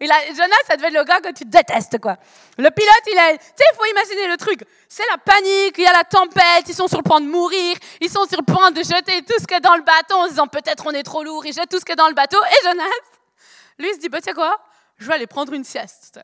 il 0.00 0.12
a, 0.12 0.24
Jonas, 0.28 0.54
ça 0.68 0.76
devait 0.76 0.86
être 0.86 0.94
le 0.94 1.02
gars 1.02 1.20
que 1.20 1.32
tu 1.32 1.44
détestes, 1.44 1.98
quoi. 1.98 2.16
Le 2.58 2.70
pilote, 2.70 3.02
il 3.10 3.18
a, 3.18 3.32
tu 3.32 3.44
sais, 3.44 3.64
il 3.72 3.76
faut 3.76 3.84
imaginer 3.86 4.28
le 4.28 4.36
truc. 4.36 4.60
C'est 4.88 5.02
la 5.10 5.18
panique, 5.18 5.74
il 5.78 5.82
y 5.82 5.86
a 5.86 5.92
la 5.92 6.04
tempête, 6.04 6.68
ils 6.68 6.74
sont 6.74 6.86
sur 6.86 6.98
le 6.98 7.02
point 7.02 7.20
de 7.20 7.26
mourir, 7.26 7.76
ils 8.00 8.08
sont 8.08 8.24
sur 8.26 8.38
le 8.38 8.44
point 8.44 8.70
de 8.70 8.84
jeter 8.84 9.22
tout 9.22 9.34
ce 9.40 9.48
qui 9.48 9.54
est 9.54 9.60
dans 9.60 9.74
le 9.74 9.82
bateau 9.82 10.14
en 10.14 10.24
se 10.26 10.30
disant 10.30 10.46
peut-être 10.46 10.86
on 10.86 10.92
est 10.92 11.02
trop 11.02 11.24
lourd, 11.24 11.44
ils 11.44 11.52
jettent 11.52 11.70
tout 11.70 11.80
ce 11.80 11.84
qui 11.84 11.90
est 11.90 11.96
dans 11.96 12.06
le 12.06 12.14
bateau. 12.14 12.38
Et 12.40 12.68
Jonas, 12.68 12.84
lui, 13.80 13.88
il 13.88 13.94
se 13.94 13.98
dit, 13.98 14.08
bah, 14.08 14.18
tu 14.18 14.26
sais 14.26 14.32
quoi, 14.32 14.56
je 14.96 15.08
vais 15.08 15.14
aller 15.14 15.26
prendre 15.26 15.52
une 15.52 15.64
sieste. 15.64 16.20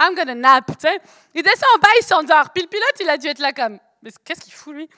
I'm 0.00 0.16
gonna 0.16 0.34
nap, 0.34 0.66
tu 0.66 0.88
sais. 0.88 1.00
Il 1.34 1.42
descend 1.44 1.68
en 1.76 1.78
bas, 1.78 1.88
il 2.00 2.04
s'endort. 2.04 2.50
Puis 2.52 2.64
le 2.64 2.68
pilote, 2.68 2.96
il 2.98 3.08
a 3.08 3.16
dû 3.16 3.28
être 3.28 3.38
là 3.38 3.52
comme, 3.52 3.78
mais 4.04 4.10
qu'est-ce 4.24 4.42
qu'il 4.42 4.52
fout, 4.52 4.74
lui? 4.74 4.88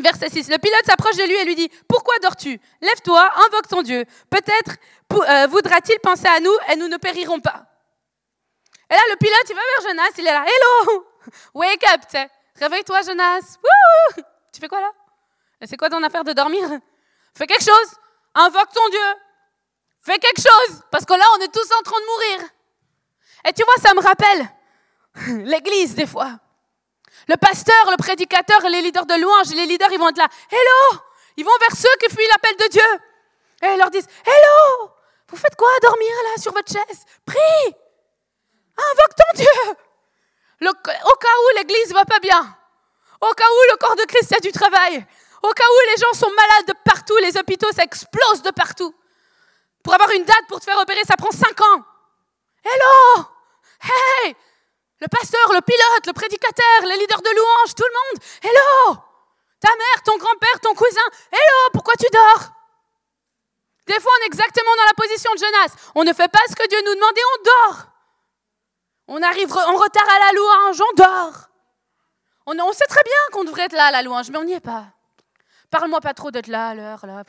Verset 0.00 0.28
6. 0.28 0.50
Le 0.50 0.58
pilote 0.58 0.84
s'approche 0.84 1.16
de 1.16 1.22
lui 1.22 1.34
et 1.34 1.44
lui 1.44 1.54
dit 1.54 1.70
Pourquoi 1.88 2.18
dors-tu? 2.18 2.60
Lève-toi, 2.80 3.30
invoque 3.46 3.68
ton 3.68 3.82
Dieu. 3.82 4.04
Peut-être 4.28 4.72
euh, 5.12 5.46
voudra-t-il 5.46 6.00
penser 6.00 6.26
à 6.26 6.40
nous 6.40 6.54
et 6.72 6.76
nous 6.76 6.88
ne 6.88 6.96
périrons 6.96 7.38
pas. 7.38 7.64
Et 8.90 8.94
là, 8.94 9.00
le 9.10 9.16
pilote, 9.16 9.44
il 9.48 9.54
va 9.54 9.62
vers 9.62 9.88
Jonas, 9.88 10.10
il 10.18 10.26
est 10.26 10.32
là 10.32 10.44
Hello 10.44 11.06
Wake 11.54 11.84
up, 11.94 12.28
Réveille-toi, 12.56 13.02
Jonas. 13.02 13.56
Tu 14.52 14.60
fais 14.60 14.68
quoi 14.68 14.80
là? 14.80 14.90
C'est 15.64 15.76
quoi 15.76 15.88
ton 15.88 16.02
affaire 16.02 16.24
de 16.24 16.32
dormir? 16.32 16.68
Fais 17.36 17.46
quelque 17.46 17.64
chose. 17.64 17.96
Invoque 18.34 18.72
ton 18.72 18.88
Dieu. 18.88 19.14
Fais 20.00 20.18
quelque 20.18 20.40
chose. 20.40 20.82
Parce 20.90 21.04
que 21.04 21.14
là, 21.14 21.24
on 21.36 21.40
est 21.40 21.52
tous 21.52 21.70
en 21.72 21.82
train 21.82 22.00
de 22.00 22.06
mourir. 22.06 22.50
Et 23.48 23.52
tu 23.52 23.62
vois, 23.64 23.74
ça 23.80 23.94
me 23.94 24.00
rappelle 24.00 24.48
l'église 25.44 25.94
des 25.94 26.06
fois. 26.06 26.38
Le 27.28 27.36
pasteur, 27.36 27.90
le 27.90 27.96
prédicateur, 27.96 28.60
les 28.68 28.82
leaders 28.82 29.06
de 29.06 29.14
louange, 29.14 29.54
les 29.54 29.66
leaders, 29.66 29.90
ils 29.92 29.98
vont 29.98 30.08
être 30.08 30.18
là. 30.18 30.28
Hello 30.50 31.00
Ils 31.36 31.44
vont 31.44 31.56
vers 31.60 31.76
ceux 31.76 31.96
qui 32.00 32.14
fuient 32.14 32.28
l'appel 32.30 32.56
de 32.56 32.68
Dieu. 32.70 33.00
Et 33.62 33.72
ils 33.72 33.78
leur 33.78 33.90
disent 33.90 34.08
Hello 34.26 34.90
Vous 35.28 35.36
faites 35.36 35.56
quoi 35.56 35.68
dormir 35.82 36.12
là 36.24 36.42
sur 36.42 36.52
votre 36.52 36.70
chaise? 36.70 37.04
Prie 37.24 37.76
Invoque 38.76 39.16
ton 39.16 39.36
Dieu 39.36 39.76
Au 40.68 41.16
cas 41.16 41.28
où 41.28 41.56
l'église 41.56 41.92
va 41.92 42.04
pas 42.04 42.18
bien. 42.20 42.56
Au 43.20 43.32
cas 43.32 43.44
où 43.44 43.72
le 43.72 43.76
corps 43.78 43.96
de 43.96 44.02
Christ 44.02 44.34
a 44.36 44.40
du 44.40 44.52
travail. 44.52 45.06
Au 45.42 45.52
cas 45.52 45.64
où 45.64 45.90
les 45.90 46.00
gens 46.00 46.12
sont 46.14 46.30
malades 46.30 46.68
de 46.68 46.74
partout, 46.84 47.16
les 47.18 47.36
hôpitaux 47.36 47.70
s'explosent 47.72 48.42
de 48.42 48.50
partout. 48.50 48.94
Pour 49.82 49.94
avoir 49.94 50.10
une 50.10 50.24
date 50.24 50.46
pour 50.48 50.58
te 50.58 50.64
faire 50.64 50.78
opérer, 50.78 51.02
ça 51.06 51.16
prend 51.16 51.30
cinq 51.30 51.60
ans. 51.60 51.84
Hello 52.64 53.24
Hey 53.82 54.34
le 55.04 55.08
pasteur, 55.08 55.52
le 55.52 55.60
pilote, 55.60 56.06
le 56.06 56.12
prédicateur, 56.14 56.80
les 56.88 56.96
leaders 56.96 57.20
de 57.20 57.28
louange, 57.36 57.74
tout 57.76 57.84
le 57.84 57.96
monde. 58.00 58.18
Hello 58.42 58.96
Ta 59.60 59.68
mère, 59.68 60.02
ton 60.02 60.16
grand-père, 60.16 60.60
ton 60.62 60.74
cousin. 60.74 61.08
Hello 61.30 61.70
Pourquoi 61.74 61.94
tu 62.00 62.06
dors? 62.10 62.52
Des 63.86 64.00
fois, 64.00 64.12
on 64.18 64.24
est 64.24 64.26
exactement 64.26 64.74
dans 64.76 64.88
la 64.88 64.94
position 64.96 65.30
de 65.34 65.38
Jonas. 65.38 65.74
On 65.94 66.04
ne 66.04 66.12
fait 66.14 66.28
pas 66.28 66.40
ce 66.48 66.56
que 66.56 66.66
Dieu 66.68 66.78
nous 66.86 66.94
demande 66.94 67.18
et 67.18 67.28
on 67.32 67.42
dort. 67.44 67.86
On 69.08 69.22
arrive 69.22 69.52
en 69.52 69.76
retard 69.76 70.08
à 70.08 70.18
la 70.18 70.32
louange, 70.32 70.80
on 70.80 70.94
dort. 70.96 71.48
On, 72.46 72.72
sait 72.72 72.86
très 72.86 73.02
bien 73.02 73.12
qu'on 73.32 73.44
devrait 73.44 73.64
être 73.64 73.74
là 73.74 73.86
à 73.86 73.90
la 73.90 74.02
louange, 74.02 74.30
mais 74.30 74.38
on 74.38 74.44
n'y 74.44 74.54
est 74.54 74.60
pas. 74.60 74.86
Parle-moi 75.70 76.00
pas 76.00 76.14
trop 76.14 76.30
d'être 76.30 76.46
là 76.46 76.68
à 76.68 76.74
l'heure, 76.74 77.04
là. 77.04 77.24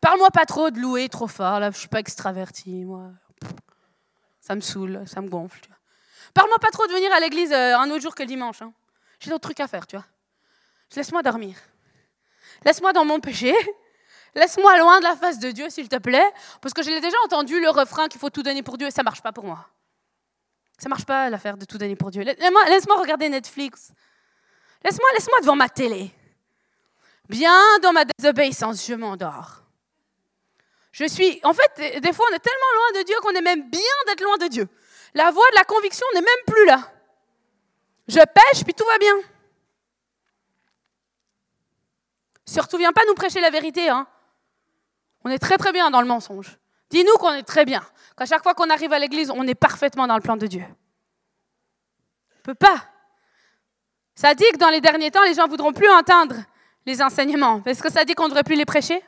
Parle-moi 0.00 0.30
pas 0.30 0.44
trop 0.44 0.70
de 0.70 0.78
louer 0.80 1.08
trop 1.08 1.28
fort, 1.28 1.60
là. 1.60 1.70
Je 1.70 1.78
suis 1.78 1.88
pas 1.88 2.00
extraverti, 2.00 2.84
moi. 2.84 3.10
Ça 4.40 4.56
me 4.56 4.60
saoule, 4.60 5.04
ça 5.06 5.20
me 5.20 5.28
gonfle. 5.28 5.75
Parle-moi 6.36 6.58
pas 6.58 6.70
trop 6.70 6.86
de 6.86 6.92
venir 6.92 7.10
à 7.14 7.18
l'église 7.18 7.50
euh, 7.50 7.78
un 7.78 7.90
autre 7.90 8.02
jour 8.02 8.14
que 8.14 8.22
le 8.22 8.26
dimanche. 8.26 8.60
Hein. 8.60 8.70
J'ai 9.20 9.30
d'autres 9.30 9.48
trucs 9.48 9.60
à 9.60 9.66
faire, 9.66 9.86
tu 9.86 9.96
vois. 9.96 10.04
Laisse-moi 10.94 11.22
dormir. 11.22 11.56
Laisse-moi 12.62 12.92
dans 12.92 13.06
mon 13.06 13.20
péché. 13.20 13.54
Laisse-moi 14.34 14.76
loin 14.76 14.98
de 14.98 15.04
la 15.04 15.16
face 15.16 15.38
de 15.38 15.50
Dieu, 15.50 15.70
s'il 15.70 15.88
te 15.88 15.96
plaît. 15.96 16.30
Parce 16.60 16.74
que 16.74 16.82
j'ai 16.82 17.00
déjà 17.00 17.16
entendu 17.24 17.58
le 17.58 17.70
refrain 17.70 18.08
qu'il 18.08 18.20
faut 18.20 18.28
tout 18.28 18.42
donner 18.42 18.62
pour 18.62 18.76
Dieu 18.76 18.86
et 18.86 18.90
ça 18.90 19.02
marche 19.02 19.22
pas 19.22 19.32
pour 19.32 19.44
moi. 19.44 19.66
Ça 20.76 20.90
marche 20.90 21.06
pas 21.06 21.30
l'affaire 21.30 21.56
de 21.56 21.64
tout 21.64 21.78
donner 21.78 21.96
pour 21.96 22.10
Dieu. 22.10 22.20
Laisse-moi 22.20 23.00
regarder 23.00 23.30
Netflix. 23.30 23.92
Laisse-moi 24.84 25.08
laisse 25.14 25.28
devant 25.40 25.56
ma 25.56 25.70
télé. 25.70 26.10
Bien 27.30 27.58
dans 27.80 27.94
ma 27.94 28.04
désobéissance, 28.04 28.86
je 28.86 28.92
m'endors. 28.92 29.62
Je 30.92 31.06
suis. 31.06 31.40
En 31.44 31.54
fait, 31.54 32.00
des 32.00 32.12
fois, 32.12 32.26
on 32.30 32.34
est 32.34 32.40
tellement 32.40 32.72
loin 32.74 33.00
de 33.00 33.06
Dieu 33.06 33.16
qu'on 33.22 33.32
est 33.32 33.40
même 33.40 33.70
bien 33.70 33.80
d'être 34.06 34.20
loin 34.20 34.36
de 34.36 34.48
Dieu. 34.48 34.68
La 35.14 35.30
voix 35.30 35.48
de 35.50 35.56
la 35.56 35.64
conviction 35.64 36.06
n'est 36.14 36.20
même 36.20 36.44
plus 36.46 36.66
là. 36.66 36.92
Je 38.08 38.20
pêche, 38.20 38.64
puis 38.64 38.74
tout 38.74 38.84
va 38.84 38.98
bien. 38.98 39.14
Surtout, 42.44 42.78
viens 42.78 42.92
pas 42.92 43.02
nous 43.08 43.14
prêcher 43.14 43.40
la 43.40 43.50
vérité. 43.50 43.88
Hein. 43.88 44.06
On 45.24 45.30
est 45.30 45.38
très 45.38 45.58
très 45.58 45.72
bien 45.72 45.90
dans 45.90 46.00
le 46.00 46.06
mensonge. 46.06 46.58
Dis-nous 46.90 47.14
qu'on 47.14 47.32
est 47.32 47.42
très 47.42 47.64
bien. 47.64 47.82
Qu'à 48.16 48.26
chaque 48.26 48.42
fois 48.42 48.54
qu'on 48.54 48.70
arrive 48.70 48.92
à 48.92 48.98
l'église, 48.98 49.30
on 49.30 49.46
est 49.46 49.56
parfaitement 49.56 50.06
dans 50.06 50.14
le 50.14 50.22
plan 50.22 50.36
de 50.36 50.46
Dieu. 50.46 50.64
On 52.38 52.42
peut 52.42 52.54
pas. 52.54 52.84
Ça 54.14 54.34
dit 54.34 54.44
que 54.52 54.58
dans 54.58 54.70
les 54.70 54.80
derniers 54.80 55.10
temps, 55.10 55.24
les 55.24 55.34
gens 55.34 55.48
voudront 55.48 55.72
plus 55.72 55.90
entendre 55.90 56.36
les 56.86 57.02
enseignements. 57.02 57.60
Est-ce 57.66 57.82
que 57.82 57.90
ça 57.90 58.04
dit 58.04 58.14
qu'on 58.14 58.24
ne 58.24 58.28
devrait 58.28 58.44
plus 58.44 58.54
les 58.54 58.64
prêcher? 58.64 59.02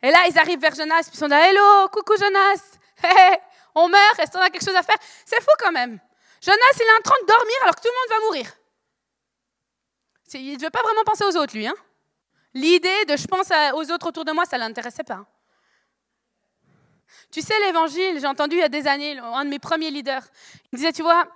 Et 0.00 0.10
là, 0.10 0.18
ils 0.28 0.38
arrivent 0.38 0.60
vers 0.60 0.74
Jonas, 0.74 1.02
puis 1.02 1.12
ils 1.14 1.18
sont 1.18 1.26
là, 1.26 1.48
Hello, 1.48 1.88
coucou 1.88 2.14
Jonas. 2.18 2.62
Hey, 3.04 3.36
on 3.74 3.88
meurt, 3.88 4.18
est-ce 4.18 4.30
qu'on 4.30 4.40
a 4.40 4.50
quelque 4.50 4.64
chose 4.64 4.74
à 4.74 4.82
faire? 4.82 4.96
C'est 5.24 5.40
fou 5.40 5.50
quand 5.58 5.72
même. 5.72 5.98
Jonas, 6.40 6.56
il 6.76 6.82
est 6.82 6.98
en 6.98 7.02
train 7.02 7.20
de 7.22 7.26
dormir 7.26 7.56
alors 7.62 7.76
que 7.76 7.80
tout 7.80 7.88
le 7.88 8.14
monde 8.14 8.20
va 8.20 8.26
mourir. 8.26 8.52
Il 10.34 10.52
ne 10.52 10.56
devait 10.56 10.70
pas 10.70 10.82
vraiment 10.82 11.04
penser 11.04 11.24
aux 11.24 11.36
autres, 11.36 11.54
lui. 11.54 11.66
Hein. 11.66 11.74
L'idée 12.54 13.04
de 13.06 13.16
je 13.16 13.26
pense 13.26 13.48
aux 13.74 13.92
autres 13.92 14.08
autour 14.08 14.24
de 14.24 14.32
moi, 14.32 14.44
ça 14.44 14.56
ne 14.56 14.62
l'intéressait 14.62 15.04
pas. 15.04 15.24
Tu 17.30 17.40
sais, 17.40 17.54
l'évangile, 17.66 18.18
j'ai 18.20 18.26
entendu 18.26 18.56
il 18.56 18.60
y 18.60 18.64
a 18.64 18.68
des 18.68 18.86
années, 18.86 19.18
un 19.18 19.44
de 19.44 19.50
mes 19.50 19.58
premiers 19.58 19.90
leaders, 19.90 20.22
il 20.70 20.76
disait, 20.76 20.92
tu 20.92 21.02
vois, 21.02 21.26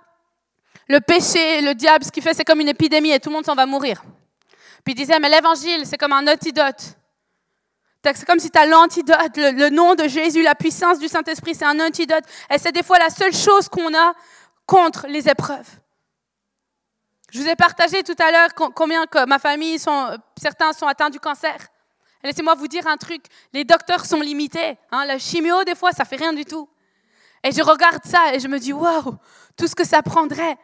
le 0.87 0.99
péché, 0.99 1.61
le 1.61 1.73
diable, 1.73 2.05
ce 2.05 2.11
qu'il 2.11 2.23
fait, 2.23 2.33
c'est 2.33 2.45
comme 2.45 2.59
une 2.59 2.69
épidémie 2.69 3.11
et 3.11 3.19
tout 3.19 3.29
le 3.29 3.35
monde 3.35 3.45
s'en 3.45 3.55
va 3.55 3.65
mourir. 3.65 4.03
Puis 4.83 4.93
il 4.93 4.95
disait, 4.95 5.19
mais 5.19 5.29
l'évangile, 5.29 5.85
c'est 5.85 5.97
comme 5.97 6.13
un 6.13 6.27
antidote. 6.27 6.95
C'est 8.15 8.25
comme 8.25 8.39
si 8.39 8.49
tu 8.49 8.57
as 8.57 8.65
l'antidote, 8.65 9.35
le, 9.35 9.69
nom 9.69 9.95
de 9.95 10.07
Jésus, 10.07 10.41
la 10.43 10.55
puissance 10.55 10.99
du 10.99 11.07
Saint-Esprit, 11.07 11.55
c'est 11.55 11.65
un 11.65 11.79
antidote. 11.79 12.23
Et 12.53 12.57
c'est 12.57 12.71
des 12.71 12.83
fois 12.83 12.99
la 12.99 13.09
seule 13.09 13.33
chose 13.33 13.67
qu'on 13.67 13.93
a 13.93 14.13
contre 14.65 15.07
les 15.07 15.27
épreuves. 15.27 15.67
Je 17.31 17.41
vous 17.41 17.47
ai 17.47 17.55
partagé 17.55 18.03
tout 18.03 18.15
à 18.19 18.31
l'heure 18.31 18.53
combien 18.53 19.05
que 19.05 19.25
ma 19.25 19.39
famille, 19.39 19.79
sont, 19.79 20.17
certains 20.39 20.71
sont 20.73 20.87
atteints 20.87 21.09
du 21.09 21.19
cancer. 21.19 21.57
Laissez-moi 22.23 22.55
vous 22.55 22.67
dire 22.67 22.87
un 22.87 22.97
truc, 22.97 23.23
les 23.53 23.63
docteurs 23.63 24.05
sont 24.05 24.21
limités. 24.21 24.77
Hein. 24.91 25.05
la 25.05 25.19
chimio, 25.19 25.63
des 25.63 25.75
fois, 25.75 25.91
ça 25.91 26.05
fait 26.05 26.15
rien 26.15 26.33
du 26.33 26.45
tout. 26.45 26.67
Et 27.43 27.51
je 27.51 27.61
regarde 27.61 28.03
ça 28.05 28.33
et 28.33 28.39
je 28.39 28.47
me 28.47 28.59
dis, 28.59 28.73
waouh, 28.73 29.15
tout 29.55 29.67
ce 29.67 29.75
que 29.75 29.83
ça 29.83 30.01
prendrait 30.01 30.57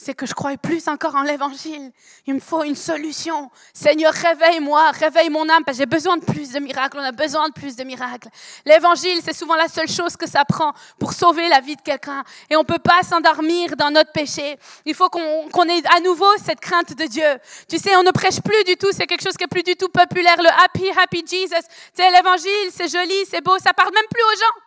c'est 0.00 0.14
que 0.14 0.26
je 0.26 0.32
crois 0.32 0.56
plus 0.56 0.86
encore 0.86 1.16
en 1.16 1.22
l'évangile. 1.22 1.90
Il 2.26 2.34
me 2.34 2.40
faut 2.40 2.62
une 2.62 2.76
solution. 2.76 3.50
Seigneur, 3.74 4.12
réveille-moi, 4.14 4.92
réveille 4.92 5.28
mon 5.28 5.48
âme, 5.48 5.64
parce 5.64 5.76
que 5.76 5.82
j'ai 5.82 5.86
besoin 5.86 6.16
de 6.16 6.24
plus 6.24 6.52
de 6.52 6.60
miracles. 6.60 6.98
On 7.00 7.04
a 7.04 7.10
besoin 7.10 7.48
de 7.48 7.52
plus 7.52 7.74
de 7.74 7.82
miracles. 7.82 8.28
L'évangile, 8.64 9.20
c'est 9.24 9.34
souvent 9.34 9.56
la 9.56 9.66
seule 9.66 9.88
chose 9.88 10.16
que 10.16 10.28
ça 10.28 10.44
prend 10.44 10.72
pour 11.00 11.12
sauver 11.12 11.48
la 11.48 11.60
vie 11.60 11.74
de 11.74 11.82
quelqu'un. 11.82 12.22
Et 12.48 12.54
on 12.54 12.60
ne 12.60 12.64
peut 12.64 12.78
pas 12.78 13.02
s'endormir 13.02 13.74
dans 13.76 13.90
notre 13.90 14.12
péché. 14.12 14.56
Il 14.84 14.94
faut 14.94 15.08
qu'on 15.08 15.64
ait 15.64 15.82
à 15.96 16.00
nouveau 16.00 16.30
cette 16.44 16.60
crainte 16.60 16.96
de 16.96 17.04
Dieu. 17.04 17.38
Tu 17.68 17.78
sais, 17.78 17.96
on 17.96 18.04
ne 18.04 18.12
prêche 18.12 18.40
plus 18.40 18.62
du 18.64 18.76
tout. 18.76 18.92
C'est 18.92 19.08
quelque 19.08 19.24
chose 19.24 19.36
qui 19.36 19.44
est 19.44 19.48
plus 19.48 19.64
du 19.64 19.74
tout 19.74 19.88
populaire. 19.88 20.36
Le 20.38 20.64
happy, 20.64 20.88
happy 20.96 21.24
Jesus. 21.26 21.66
Tu 21.94 22.02
sais, 22.02 22.10
l'évangile, 22.12 22.70
c'est 22.70 22.88
joli, 22.88 23.26
c'est 23.28 23.42
beau. 23.42 23.58
Ça 23.58 23.72
parle 23.72 23.92
même 23.92 24.06
plus 24.08 24.22
aux 24.22 24.38
gens. 24.38 24.62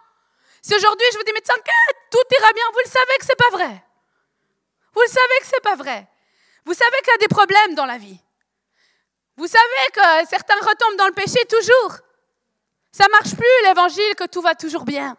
Si 0.62 0.76
aujourd'hui 0.76 1.08
je 1.13 1.17
vous 1.17 1.24
dis, 1.24 1.32
mais 1.34 1.41
t'inquiète, 1.41 1.98
tout 2.12 2.36
ira 2.38 2.52
bien, 2.54 2.63
vous 2.74 2.82
le 2.84 2.91
savez 2.91 3.17
que 3.17 3.26
c'est 3.26 3.38
pas 3.38 3.58
vrai. 3.58 3.90
Vous 4.93 5.01
le 5.01 5.08
savez 5.08 5.39
que 5.41 5.47
c'est 5.47 5.63
pas 5.63 5.75
vrai. 5.75 6.08
Vous 6.65 6.73
savez 6.73 6.97
qu'il 7.04 7.12
y 7.12 7.15
a 7.15 7.17
des 7.19 7.27
problèmes 7.27 7.75
dans 7.75 7.86
la 7.86 7.97
vie. 7.97 8.19
Vous 9.38 9.47
savez 9.47 9.91
que 9.93 10.30
certains 10.30 10.56
retombent 10.56 10.97
dans 10.97 11.08
le 11.08 11.13
péché 11.13 11.39
toujours. 11.49 11.97
Ça 12.91 13.08
marche 13.10 13.36
plus 13.36 13.65
l'évangile 13.67 14.15
que 14.17 14.25
tout 14.25 14.41
va 14.41 14.54
toujours 14.54 14.84
bien. 14.84 15.17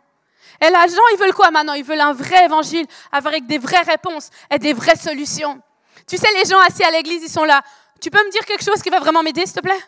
Et 0.61 0.67
les 0.67 0.73
gens, 0.73 1.09
ils 1.13 1.19
veulent 1.19 1.35
quoi 1.35 1.51
maintenant? 1.51 1.73
Ils 1.73 1.85
veulent 1.85 2.01
un 2.01 2.13
vrai 2.13 2.45
évangile 2.45 2.87
avec 3.11 3.47
des 3.47 3.59
vraies 3.59 3.83
réponses 3.83 4.29
et 4.51 4.59
des 4.59 4.73
vraies 4.73 4.97
solutions. 4.97 5.61
Tu 6.07 6.19
sais, 6.19 6.29
les 6.35 6.45
gens 6.45 6.61
assis 6.61 6.85
à 6.85 6.91
l'église, 6.91 7.23
ils 7.23 7.31
sont 7.31 7.45
là. 7.45 7.63
Tu 8.01 8.11
peux 8.11 8.25
me 8.25 8.31
dire 8.31 8.45
quelque 8.45 8.65
chose 8.65 8.83
qui 8.83 8.91
va 8.91 9.01
vraiment 9.01 9.23
m'aider, 9.23 9.47
s'il 9.47 9.55
te 9.55 9.61
plaît? 9.61 9.81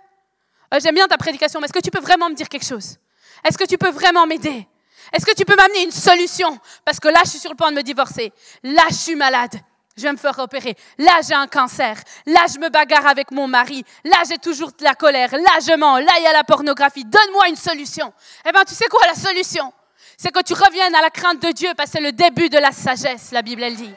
Euh, 0.72 0.80
J'aime 0.80 0.94
bien 0.94 1.06
ta 1.06 1.18
prédication, 1.18 1.60
mais 1.60 1.66
est-ce 1.66 1.72
que 1.72 1.80
tu 1.80 1.90
peux 1.90 2.00
vraiment 2.00 2.30
me 2.30 2.34
dire 2.34 2.48
quelque 2.48 2.66
chose? 2.66 2.96
Est-ce 3.44 3.58
que 3.58 3.64
tu 3.64 3.76
peux 3.76 3.90
vraiment 3.90 4.26
m'aider? 4.26 4.66
Est-ce 5.12 5.26
que 5.26 5.34
tu 5.34 5.44
peux 5.44 5.54
m'amener 5.54 5.82
une 5.82 5.90
solution? 5.90 6.58
Parce 6.84 6.98
que 6.98 7.08
là, 7.08 7.20
je 7.24 7.30
suis 7.30 7.38
sur 7.38 7.50
le 7.50 7.56
point 7.56 7.70
de 7.70 7.76
me 7.76 7.82
divorcer. 7.82 8.32
Là, 8.62 8.84
je 8.88 8.94
suis 8.94 9.14
malade 9.16 9.54
je 9.96 10.02
vais 10.02 10.12
me 10.12 10.16
faire 10.16 10.38
opérer. 10.38 10.76
Là, 10.98 11.20
j'ai 11.26 11.34
un 11.34 11.46
cancer. 11.46 11.96
Là, 12.26 12.46
je 12.52 12.58
me 12.58 12.68
bagarre 12.68 13.06
avec 13.06 13.30
mon 13.30 13.46
mari. 13.46 13.84
Là, 14.04 14.22
j'ai 14.28 14.38
toujours 14.38 14.72
de 14.72 14.82
la 14.82 14.94
colère. 14.94 15.30
Là, 15.32 15.60
je 15.60 15.76
mens. 15.76 15.98
Là, 15.98 16.10
il 16.18 16.24
y 16.24 16.26
a 16.26 16.32
la 16.32 16.42
pornographie. 16.42 17.04
Donne-moi 17.04 17.48
une 17.48 17.56
solution. 17.56 18.12
Eh 18.46 18.50
bien, 18.50 18.64
tu 18.64 18.74
sais 18.74 18.86
quoi 18.86 19.06
la 19.06 19.14
solution? 19.14 19.72
C'est 20.16 20.32
que 20.32 20.42
tu 20.42 20.54
reviennes 20.54 20.94
à 20.94 21.00
la 21.00 21.10
crainte 21.10 21.40
de 21.40 21.52
Dieu 21.52 21.70
parce 21.76 21.90
que 21.90 21.98
c'est 21.98 22.02
le 22.02 22.12
début 22.12 22.48
de 22.48 22.58
la 22.58 22.72
sagesse, 22.72 23.30
la 23.30 23.42
Bible, 23.42 23.62
elle 23.62 23.76
dit. 23.76 23.94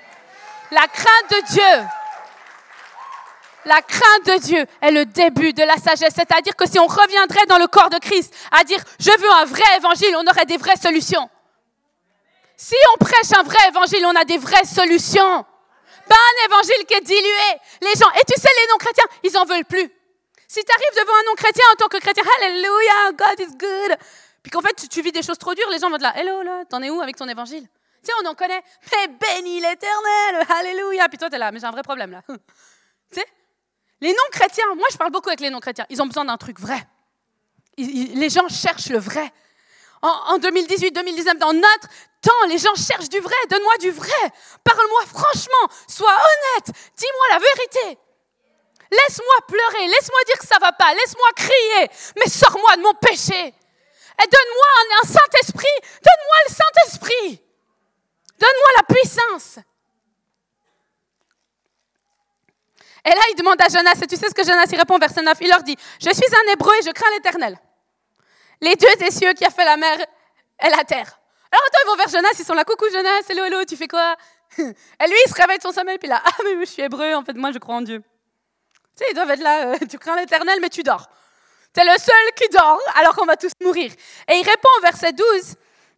La 0.72 0.88
crainte 0.88 1.32
de 1.32 1.54
Dieu. 1.54 1.88
La 3.66 3.82
crainte 3.82 4.26
de 4.26 4.40
Dieu 4.40 4.66
est 4.82 4.92
le 4.92 5.06
début 5.06 5.54
de 5.54 5.64
la 5.64 5.78
sagesse. 5.78 6.14
C'est-à-dire 6.16 6.56
que 6.56 6.68
si 6.68 6.80
on 6.80 6.88
reviendrait 6.88 7.46
dans 7.48 7.58
le 7.58 7.68
corps 7.68 7.90
de 7.90 7.98
Christ 7.98 8.34
à 8.52 8.64
dire 8.64 8.80
je 9.00 9.12
veux 9.12 9.32
un 9.42 9.46
vrai 9.46 9.78
évangile, 9.78 10.16
on 10.16 10.26
aurait 10.28 10.46
des 10.46 10.58
vraies 10.58 10.78
solutions. 10.78 11.30
Si 12.56 12.76
on 12.94 12.98
prêche 13.04 13.38
un 13.38 13.44
vrai 13.44 13.68
évangile, 13.68 14.06
on 14.06 14.16
a 14.16 14.26
des 14.26 14.38
vraies 14.38 14.66
solutions 14.66 15.46
pas 16.08 16.16
un 16.16 16.46
évangile 16.46 16.86
qui 16.88 16.94
est 16.94 17.02
dilué. 17.02 17.50
Les 17.82 17.94
gens, 18.00 18.10
et 18.12 18.24
tu 18.26 18.40
sais, 18.40 18.50
les 18.62 18.68
non-chrétiens, 18.72 19.06
ils 19.24 19.38
en 19.38 19.46
veulent 19.46 19.66
plus. 19.66 19.92
Si 20.48 20.64
tu 20.64 20.72
arrives 20.72 21.06
devant 21.06 21.14
un 21.14 21.24
non-chrétien 21.30 21.64
en 21.74 21.76
tant 21.76 21.88
que 21.88 21.98
chrétien, 21.98 22.24
Hallelujah, 22.24 23.12
God 23.12 23.40
is 23.40 23.58
good. 23.58 23.98
Puis 24.42 24.52
qu'en 24.52 24.62
fait, 24.62 24.88
tu, 24.90 25.02
vis 25.02 25.12
des 25.12 25.22
choses 25.22 25.38
trop 25.38 25.54
dures, 25.54 25.70
les 25.70 25.80
gens 25.80 25.90
vont 25.90 25.98
te 25.98 26.04
là, 26.04 26.18
Hello, 26.18 26.42
là, 26.42 26.64
t'en 26.70 26.82
es 26.82 26.90
où 26.90 27.02
avec 27.02 27.18
ton 27.18 27.28
évangile? 27.28 27.64
Tu 27.64 27.68
sais, 28.04 28.14
on 28.24 28.28
en 28.28 28.36
connaît, 28.36 28.64
mais 28.92 29.08
béni 29.08 29.60
l'éternel, 29.60 30.46
Alléluia. 30.60 31.10
Puis 31.10 31.18
toi, 31.18 31.30
t'es 31.30 31.38
là, 31.38 31.52
mais 31.52 31.60
j'ai 31.60 31.66
un 31.66 31.72
vrai 31.72 31.84
problème 31.84 32.12
là. 32.12 32.22
tu 32.28 32.36
sais? 33.12 33.26
Les 34.00 34.14
non-chrétiens, 34.14 34.66
moi 34.76 34.88
je 34.92 34.98
parle 34.98 35.12
beaucoup 35.12 35.30
avec 35.30 35.42
les 35.42 35.50
non-chrétiens, 35.50 35.86
ils 35.90 36.02
ont 36.02 36.06
besoin 36.06 36.24
d'un 36.24 36.38
truc 36.38 36.60
vrai. 36.60 36.88
les 37.78 38.30
gens 38.30 38.48
cherchent 38.48 38.90
le 38.90 39.00
vrai. 39.00 39.34
En, 40.08 40.40
2018-2019, 40.40 41.38
dans 41.38 41.54
notre 41.54 41.88
temps, 42.22 42.48
les 42.48 42.58
gens 42.58 42.76
cherchent 42.76 43.10
du 43.10 43.20
vrai. 43.20 43.36
Donne-moi 43.50 43.78
du 43.80 43.92
vrai. 43.92 44.32
Parle-moi 44.64 45.02
franchement. 45.06 45.76
Sois 45.88 46.14
honnête. 46.14 46.76
Dis-moi 46.96 47.26
la 47.32 47.40
vérité. 47.40 48.00
Laisse-moi 48.90 49.36
pleurer. 49.48 49.88
Laisse-moi 49.88 50.20
dire 50.28 50.38
que 50.40 50.48
ça 50.48 50.58
va 50.60 50.72
pas. 50.72 50.94
Laisse-moi 50.94 51.28
crier. 51.36 51.90
Mais 52.18 52.30
sors-moi 52.30 52.78
de 52.78 52.82
mon 52.82 52.94
péché. 52.94 53.54
Et 54.20 54.28
donne-moi 54.28 54.68
un, 55.04 55.08
Saint-Esprit. 55.08 55.78
Donne-moi 56.04 56.38
le 56.48 56.54
Saint-Esprit. 56.54 57.44
Donne-moi 58.40 58.70
la 58.78 58.84
puissance. 58.84 59.60
Et 63.06 63.10
là, 63.10 63.22
il 63.32 63.36
demande 63.36 63.62
à 63.62 63.70
Jonas, 63.70 64.00
et 64.02 64.08
tu 64.08 64.18
sais 64.18 64.28
ce 64.28 64.34
que 64.34 64.44
Jonas 64.44 64.66
il 64.70 64.78
répond, 64.78 64.98
verset 64.98 65.22
9, 65.22 65.38
il 65.40 65.48
leur 65.48 65.64
dit, 65.64 65.78
je 66.02 66.10
suis 66.10 66.36
un 66.36 66.52
hébreu 66.52 66.74
et 66.78 66.84
je 66.84 66.92
crains 66.92 67.10
l'éternel 67.12 67.58
les 68.62 68.76
dieux 68.76 68.96
des 69.00 69.12
cieux 69.12 69.34
qui 69.34 69.46
a 69.46 69.50
fait 69.50 69.66
la 69.66 69.78
mer 69.78 69.98
et 70.00 70.70
la 70.70 70.84
terre. 70.84 71.20
Alors 71.52 71.64
attends, 71.68 71.80
ils 71.84 71.88
vont 71.88 71.96
vers 71.96 72.10
Jonas, 72.10 72.36
ils 72.40 72.46
sont 72.46 72.54
là, 72.54 72.66
coucou 72.66 72.86
Jonas, 72.92 73.22
hello, 73.30 73.46
hello, 73.46 73.64
tu 73.66 73.78
fais 73.78 73.88
quoi? 73.88 74.16
Et 74.58 75.08
lui, 75.08 75.16
il 75.26 75.30
se 75.30 75.36
réveille 75.36 75.58
de 75.58 75.64
son 75.64 75.72
sommeil, 75.72 75.98
puis 75.98 76.08
là, 76.08 76.22
ah 76.24 76.32
mais 76.44 76.60
je 76.60 76.66
suis 76.66 76.82
hébreu, 76.82 77.14
en 77.14 77.24
fait, 77.24 77.34
moi 77.34 77.52
je 77.52 77.60
crois 77.60 77.76
en 77.76 77.82
Dieu. 77.82 78.00
Tu 78.00 79.04
sais, 79.04 79.06
ils 79.12 79.14
doivent 79.14 79.32
être 79.32 79.42
là, 79.42 79.68
euh, 79.68 79.78
tu 79.90 79.98
crains 79.98 80.16
l'éternel, 80.16 80.60
mais 80.62 80.70
tu 80.70 80.84
dors. 80.84 81.10
Tu 81.74 81.82
es 81.82 81.86
le 81.86 81.98
seul 82.00 82.34
qui 82.36 82.50
dort, 82.50 82.82
alors 82.96 83.16
qu'on 83.16 83.26
va 83.26 83.38
tous 83.38 83.52
mourir. 83.62 83.92
Et 84.30 84.36
il 84.36 84.44
répond 84.44 84.70
au 84.78 84.82
verset 84.82 85.14
12, 85.14 85.56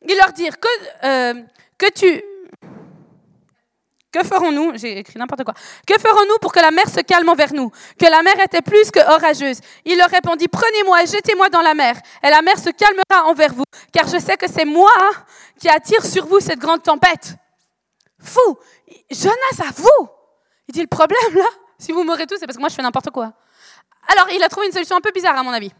il 0.07 0.17
leur 0.17 0.33
dit 0.33 0.49
que, 0.49 1.05
euh, 1.05 1.41
que 1.77 1.89
tu 1.91 2.23
que 4.11 4.23
ferons-nous? 4.23 4.71
J'ai 4.75 4.99
écrit 4.99 5.19
n'importe 5.19 5.43
quoi. 5.43 5.53
Que 5.85 5.99
ferons-nous 5.99 6.37
pour 6.41 6.51
que 6.51 6.59
la 6.59 6.71
mer 6.71 6.89
se 6.89 7.01
calme 7.01 7.29
envers 7.29 7.53
nous? 7.53 7.69
Que 7.99 8.05
la 8.09 8.23
mer 8.23 8.39
était 8.39 8.61
plus 8.61 8.89
que 8.89 8.99
orageuse. 8.99 9.59
Il 9.85 9.97
leur 9.97 10.09
répondit 10.09 10.47
Prenez-moi 10.47 11.03
et 11.03 11.05
jetez-moi 11.05 11.49
dans 11.49 11.61
la 11.61 11.75
mer, 11.75 11.95
et 12.23 12.29
la 12.29 12.41
mer 12.41 12.57
se 12.57 12.69
calmera 12.71 13.29
envers 13.29 13.53
vous, 13.53 13.65
car 13.93 14.07
je 14.07 14.17
sais 14.17 14.35
que 14.35 14.49
c'est 14.49 14.65
moi 14.65 14.91
qui 15.59 15.69
attire 15.69 16.03
sur 16.03 16.25
vous 16.25 16.39
cette 16.39 16.59
grande 16.59 16.81
tempête. 16.81 17.35
Fou 18.21 18.57
Jonas 19.11 19.67
à 19.67 19.71
vous 19.75 20.09
Il 20.67 20.73
dit 20.73 20.81
Le 20.81 20.87
problème 20.87 21.35
là, 21.35 21.45
si 21.77 21.91
vous 21.91 22.03
mourrez 22.03 22.25
tous, 22.25 22.37
c'est 22.39 22.47
parce 22.47 22.57
que 22.57 22.61
moi 22.61 22.69
je 22.69 22.75
fais 22.75 22.81
n'importe 22.81 23.11
quoi. 23.11 23.33
Alors 24.07 24.27
il 24.31 24.43
a 24.43 24.49
trouvé 24.49 24.65
une 24.67 24.73
solution 24.73 24.97
un 24.97 25.01
peu 25.01 25.11
bizarre 25.11 25.37
à 25.37 25.43
mon 25.43 25.51
avis. 25.51 25.71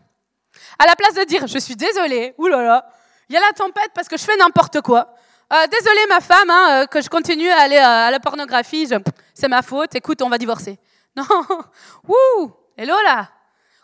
À 0.78 0.86
la 0.86 0.96
place 0.96 1.16
de 1.16 1.24
dire 1.24 1.48
Je 1.48 1.58
suis 1.58 1.76
désolé, 1.76 2.36
oulala, 2.38 2.86
il 3.28 3.34
y 3.34 3.38
a 3.38 3.42
la 3.42 3.54
tempête 3.54 3.92
parce 3.96 4.08
que 4.08 4.18
je 4.18 4.24
fais 4.24 4.38
n'importe 4.38 4.82
quoi. 4.82 5.16
Euh, 5.52 5.66
désolée 5.68 6.06
ma 6.08 6.22
femme, 6.22 6.50
hein, 6.50 6.84
euh, 6.84 6.86
que 6.86 7.02
je 7.02 7.10
continue 7.10 7.50
à 7.50 7.62
aller 7.62 7.78
euh, 7.78 8.08
à 8.08 8.12
la 8.12 8.20
pornographie, 8.20 8.88
c'est 9.34 9.48
ma 9.48 9.64
faute, 9.64 9.96
écoute, 9.96 10.22
on 10.22 10.30
va 10.30 10.38
divorcer. 10.38 10.78
Non, 11.16 11.26
wouh, 12.08 12.54
hello 12.78 12.94
là. 13.04 13.28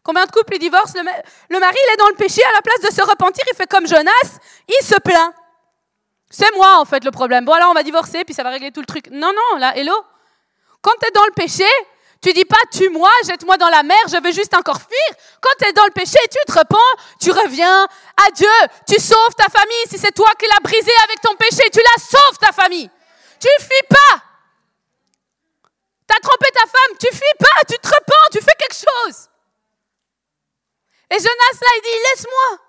Combien 0.04 0.25
de 0.25 0.32
couples 0.32 0.54
ils 0.56 0.60
divorcent? 0.60 0.93
Le, 0.93 1.01
le, 1.49 1.60
mari, 1.60 1.75
il 1.88 1.93
est 1.93 1.97
dans 1.97 2.08
le 2.08 2.13
péché, 2.13 2.39
à 2.43 2.54
la 2.54 2.62
place 2.62 2.80
de 2.88 2.95
se 2.95 3.01
repentir, 3.01 3.43
il 3.51 3.56
fait 3.56 3.65
comme 3.65 3.88
Jonas, 3.88 4.38
il 4.69 4.86
se 4.86 4.95
plaint. 5.04 5.34
C'est 6.30 6.54
moi 6.56 6.80
en 6.80 6.86
fait 6.86 7.04
le 7.04 7.10
problème. 7.10 7.43
Bon 7.43 7.54
alors 7.54 7.71
on 7.71 7.73
va 7.73 7.82
divorcer, 7.82 8.23
puis 8.23 8.36
ça 8.36 8.43
va 8.43 8.51
régler 8.51 8.71
tout 8.71 8.80
le 8.80 8.86
truc. 8.86 9.10
Non, 9.10 9.32
non, 9.34 9.58
là, 9.58 9.75
hello. 9.75 9.95
Quand 10.82 10.91
tu 11.01 11.08
es 11.08 11.12
dans 11.12 11.25
le 11.25 11.32
péché, 11.32 11.65
tu 12.21 12.34
dis 12.34 12.45
pas 12.45 12.62
tue-moi, 12.71 13.10
jette-moi 13.25 13.58
dans 13.58 13.69
la 13.69 13.84
mer, 13.84 13.97
je 14.08 14.21
veux 14.21 14.32
juste 14.32 14.54
encore 14.54 14.80
fuir. 14.80 15.21
Quand 15.41 15.51
tu 15.60 15.67
es 15.67 15.73
dans 15.73 15.86
le 15.86 15.91
péché, 15.91 16.17
tu 16.32 16.39
te 16.47 16.58
repens, 16.58 17.04
tu 17.21 17.32
reviens 17.32 17.84
à 17.84 18.32
Dieu, 18.32 18.47
tu 18.88 18.99
sauves 18.99 19.36
ta 19.38 19.45
famille. 19.45 19.86
Si 19.88 19.97
c'est 19.97 20.12
toi 20.12 20.30
qui 20.39 20.47
l'as 20.47 20.60
brisé 20.62 20.91
avec 21.04 21.21
ton 21.21 21.36
péché, 21.36 21.69
tu 21.71 21.80
la 21.80 22.04
sauves 22.04 22.38
ta 22.39 22.51
famille. 22.51 22.89
Tu 23.39 23.47
fuis 23.60 23.88
pas. 23.89 24.23
Tu 26.08 26.15
as 26.15 26.19
trompé 26.19 26.47
ta 26.51 26.62
femme, 26.62 26.97
tu 26.99 27.08
fuis 27.08 27.38
pas, 27.39 27.63
tu 27.67 27.78
te 27.78 27.88
repens, 27.88 28.30
tu 28.32 28.39
fais 28.39 28.56
quelque 28.58 28.75
chose. 28.75 29.30
Et 31.12 31.15
Jonas 31.17 31.60
là, 31.62 31.67
il 31.78 31.82
dit 31.84 31.99
laisse-moi. 32.04 32.60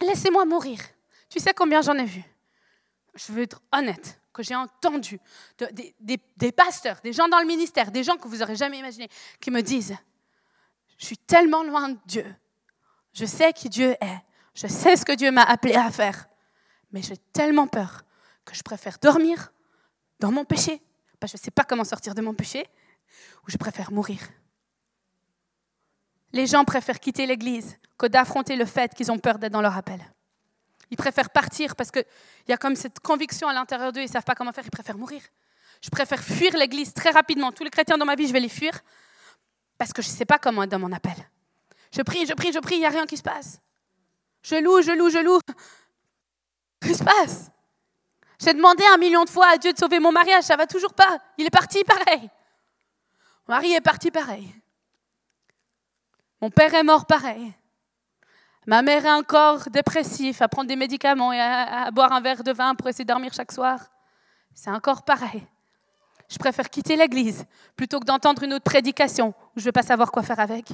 Laissez-moi 0.00 0.44
mourir. 0.44 0.80
Tu 1.28 1.40
sais 1.40 1.54
combien 1.54 1.82
j'en 1.82 1.98
ai 1.98 2.04
vu? 2.04 2.22
Je 3.14 3.32
veux 3.32 3.42
être 3.42 3.60
honnête 3.72 4.17
que 4.38 4.44
j'ai 4.44 4.54
entendu 4.54 5.18
des, 6.36 6.52
pasteurs, 6.52 7.00
des 7.02 7.12
gens 7.12 7.26
dans 7.26 7.40
le 7.40 7.46
ministère, 7.46 7.90
des 7.90 8.04
gens 8.04 8.16
que 8.16 8.28
vous 8.28 8.36
n'aurez 8.36 8.54
jamais 8.54 8.78
imaginé, 8.78 9.08
qui 9.40 9.50
me 9.50 9.62
disent, 9.62 9.96
je 10.96 11.06
suis 11.06 11.18
tellement 11.18 11.64
loin 11.64 11.88
de 11.88 11.98
Dieu, 12.06 12.36
je 13.12 13.24
sais 13.24 13.52
qui 13.52 13.68
Dieu 13.68 13.96
est, 14.00 14.20
je 14.54 14.68
sais 14.68 14.96
ce 14.96 15.04
que 15.04 15.10
Dieu 15.10 15.32
m'a 15.32 15.42
appelé 15.42 15.74
à 15.74 15.90
faire, 15.90 16.28
mais 16.92 17.02
j'ai 17.02 17.16
tellement 17.32 17.66
peur 17.66 18.04
que 18.44 18.54
je 18.54 18.62
préfère 18.62 18.98
dormir 19.02 19.52
dans 20.20 20.30
mon 20.30 20.44
péché, 20.44 20.80
je 21.20 21.32
ne 21.34 21.38
sais 21.38 21.50
pas 21.50 21.64
comment 21.64 21.82
sortir 21.82 22.14
de 22.14 22.20
mon 22.20 22.32
péché, 22.32 22.64
ou 23.44 23.50
je 23.50 23.56
préfère 23.56 23.90
mourir. 23.90 24.20
Les 26.32 26.46
gens 26.46 26.64
préfèrent 26.64 27.00
quitter 27.00 27.26
l'Église 27.26 27.76
que 27.98 28.06
d'affronter 28.06 28.54
le 28.54 28.66
fait 28.66 28.94
qu'ils 28.94 29.10
ont 29.10 29.18
peur 29.18 29.40
d'être 29.40 29.52
dans 29.52 29.62
leur 29.62 29.76
appel. 29.76 30.00
Ils 30.90 30.96
préfèrent 30.96 31.30
partir 31.30 31.76
parce 31.76 31.90
qu'il 31.90 32.04
y 32.48 32.52
a 32.52 32.56
comme 32.56 32.76
cette 32.76 33.00
conviction 33.00 33.48
à 33.48 33.52
l'intérieur 33.52 33.92
d'eux, 33.92 34.00
ils 34.00 34.06
ne 34.06 34.10
savent 34.10 34.24
pas 34.24 34.34
comment 34.34 34.52
faire, 34.52 34.64
ils 34.64 34.70
préfèrent 34.70 34.98
mourir. 34.98 35.22
Je 35.82 35.90
préfère 35.90 36.22
fuir 36.22 36.56
l'Église 36.56 36.92
très 36.94 37.10
rapidement. 37.10 37.52
Tous 37.52 37.64
les 37.64 37.70
chrétiens 37.70 37.98
dans 37.98 38.06
ma 38.06 38.14
vie, 38.14 38.26
je 38.26 38.32
vais 38.32 38.40
les 38.40 38.48
fuir 38.48 38.72
parce 39.76 39.92
que 39.92 40.02
je 40.02 40.08
ne 40.08 40.12
sais 40.14 40.24
pas 40.24 40.38
comment 40.38 40.64
être 40.64 40.70
dans 40.70 40.78
mon 40.78 40.92
appel. 40.92 41.16
Je 41.92 42.02
prie, 42.02 42.26
je 42.26 42.34
prie, 42.34 42.52
je 42.52 42.58
prie, 42.58 42.76
il 42.76 42.80
n'y 42.80 42.86
a 42.86 42.90
rien 42.90 43.06
qui 43.06 43.16
se 43.16 43.22
passe. 43.22 43.60
Je 44.42 44.56
loue, 44.56 44.82
je 44.82 44.92
loue, 44.92 45.10
je 45.10 45.18
loue. 45.18 45.40
Qu'est-ce 46.80 46.92
qui 46.92 46.98
se 46.98 47.04
passe? 47.04 47.50
J'ai 48.40 48.54
demandé 48.54 48.84
un 48.92 48.98
million 48.98 49.24
de 49.24 49.30
fois 49.30 49.48
à 49.48 49.58
Dieu 49.58 49.72
de 49.72 49.78
sauver 49.78 49.98
mon 49.98 50.12
mariage, 50.12 50.44
ça 50.44 50.56
va 50.56 50.66
toujours 50.66 50.94
pas. 50.94 51.18
Il 51.36 51.46
est 51.46 51.50
parti 51.50 51.82
pareil. 51.84 52.30
Mon 53.46 53.54
mari 53.54 53.72
est 53.72 53.80
parti 53.80 54.10
pareil. 54.10 54.54
Mon 56.40 56.50
père 56.50 56.72
est 56.74 56.84
mort 56.84 57.06
pareil. 57.06 57.52
Ma 58.68 58.82
mère 58.82 59.06
est 59.06 59.10
encore 59.10 59.70
dépressive, 59.70 60.42
à 60.42 60.46
prendre 60.46 60.68
des 60.68 60.76
médicaments 60.76 61.32
et 61.32 61.40
à, 61.40 61.90
boire 61.90 62.12
un 62.12 62.20
verre 62.20 62.44
de 62.44 62.52
vin 62.52 62.74
pour 62.74 62.86
essayer 62.86 63.02
de 63.06 63.08
dormir 63.08 63.32
chaque 63.32 63.50
soir. 63.50 63.80
C'est 64.52 64.68
encore 64.68 65.06
pareil. 65.06 65.42
je 66.28 66.36
préfère 66.36 66.68
quitter 66.68 66.94
l'église 66.94 67.46
plutôt 67.76 67.98
que 67.98 68.04
d'entendre 68.04 68.42
une 68.42 68.52
autre 68.52 68.64
prédication 68.64 69.28
où 69.28 69.52
je 69.56 69.62
ne 69.62 69.64
vais 69.64 69.72
pas 69.72 69.82
savoir 69.82 70.12
quoi 70.12 70.22
faire 70.22 70.38
avec. 70.38 70.68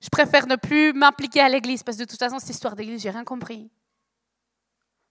Je 0.00 0.08
préfère 0.08 0.46
ne 0.46 0.54
plus 0.54 0.92
m'impliquer 0.92 1.40
à 1.40 1.48
l'église 1.48 1.82
parce 1.82 1.96
que 1.96 2.04
de 2.04 2.08
toute 2.08 2.20
façon, 2.20 2.38
cette 2.38 2.50
histoire 2.50 2.76
d'église, 2.76 3.02
j'ai 3.02 3.10
rien 3.10 3.24
compris. 3.24 3.68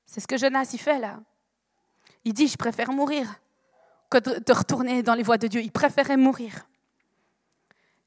C'est 0.05 0.21
ce 0.21 0.27
que 0.27 0.37
Jonas 0.37 0.69
y 0.71 0.77
fait 0.77 0.99
là. 0.99 1.19
Il 2.23 2.31
dit, 2.31 2.47
je 2.47 2.55
préfère 2.55 2.93
mourir 2.93 3.27
que 4.09 4.17
de 4.17 4.53
retourner 4.53 5.03
dans 5.03 5.13
les 5.13 5.23
voies 5.23 5.37
de 5.37 5.47
Dieu. 5.47 5.61
Il 5.61 5.73
préférait 5.73 6.15
mourir. 6.15 6.65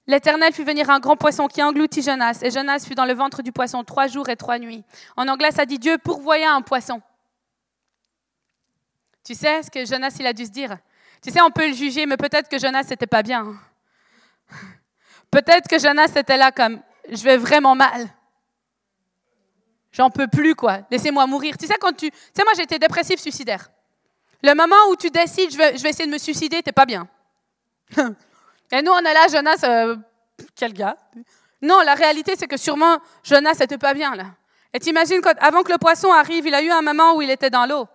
L'Éternel 0.06 0.52
fit 0.52 0.62
venir 0.62 0.88
un 0.88 1.00
grand 1.00 1.16
poisson 1.16 1.48
qui 1.48 1.62
engloutit 1.62 2.02
Jonas, 2.02 2.38
et 2.42 2.50
Jonas 2.50 2.84
fut 2.86 2.94
dans 2.94 3.04
le 3.04 3.14
ventre 3.14 3.42
du 3.42 3.50
poisson 3.50 3.82
trois 3.82 4.06
jours 4.06 4.28
et 4.28 4.36
trois 4.36 4.58
nuits. 4.58 4.84
En 5.16 5.26
anglais, 5.26 5.50
ça 5.50 5.66
dit 5.66 5.78
Dieu 5.78 5.98
pourvoya 5.98 6.52
un 6.52 6.62
poisson. 6.62 7.02
Tu 9.24 9.34
sais 9.34 9.64
ce 9.64 9.70
que 9.70 9.84
Jonas 9.84 10.16
il 10.20 10.26
a 10.26 10.32
dû 10.32 10.44
se 10.44 10.50
dire? 10.50 10.76
Tu 11.20 11.32
sais, 11.32 11.40
on 11.40 11.50
peut 11.50 11.66
le 11.66 11.74
juger, 11.74 12.06
mais 12.06 12.16
peut-être 12.16 12.48
que 12.48 12.58
Jonas 12.58 12.84
n'était 12.88 13.08
pas 13.08 13.22
bien. 13.24 13.56
Peut-être 15.30 15.68
que 15.68 15.78
Jonas 15.78 16.12
était 16.14 16.36
là 16.36 16.52
comme 16.52 16.80
je 17.10 17.22
vais 17.24 17.36
vraiment 17.36 17.74
mal. 17.74 18.08
J'en 19.90 20.10
peux 20.10 20.28
plus, 20.28 20.54
quoi. 20.54 20.80
Laissez-moi 20.90 21.26
mourir. 21.26 21.56
Tu 21.58 21.66
sais, 21.66 21.76
quand 21.80 21.92
tu. 21.92 22.10
Tu 22.10 22.16
sais, 22.34 22.44
moi, 22.44 22.52
j'étais 22.54 22.78
dépressif 22.78 23.18
suicidaire. 23.18 23.70
Le 24.42 24.54
moment 24.54 24.76
où 24.90 24.96
tu 24.96 25.10
décides, 25.10 25.50
je 25.50 25.56
vais, 25.56 25.76
je 25.76 25.82
vais 25.82 25.90
essayer 25.90 26.06
de 26.06 26.12
me 26.12 26.18
suicider, 26.18 26.62
t'es 26.62 26.72
pas 26.72 26.86
bien. 26.86 27.08
Et 28.72 28.82
nous, 28.82 28.92
on 28.92 29.04
a 29.04 29.12
là, 29.12 29.26
Jonas, 29.28 29.60
euh, 29.64 29.96
quel 30.54 30.72
gars? 30.72 30.96
Non, 31.62 31.80
la 31.82 31.94
réalité, 31.94 32.34
c'est 32.36 32.46
que 32.46 32.56
sûrement, 32.56 32.98
Jonas 33.22 33.56
n'était 33.60 33.78
pas 33.78 33.94
bien, 33.94 34.14
là. 34.14 34.26
Et 34.72 34.78
t'imagines, 34.78 35.20
avant 35.38 35.62
que 35.62 35.72
le 35.72 35.78
poisson 35.78 36.12
arrive, 36.12 36.46
il 36.46 36.54
a 36.54 36.62
eu 36.62 36.70
un 36.70 36.82
moment 36.82 37.14
où 37.14 37.22
il 37.22 37.30
était 37.30 37.50
dans 37.50 37.66
l'eau. 37.66 37.88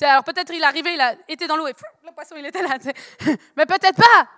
Alors 0.00 0.22
peut-être 0.22 0.52
il 0.54 0.60
est 0.60 0.64
arrivé, 0.64 0.94
il 0.94 1.00
a 1.00 1.14
été 1.28 1.48
dans 1.48 1.56
l'eau 1.56 1.66
et 1.66 1.74
le 2.04 2.12
poisson, 2.12 2.36
il 2.38 2.46
était 2.46 2.62
là. 2.62 2.76
Mais 3.56 3.66
peut-être 3.66 3.96
pas. 3.96 4.28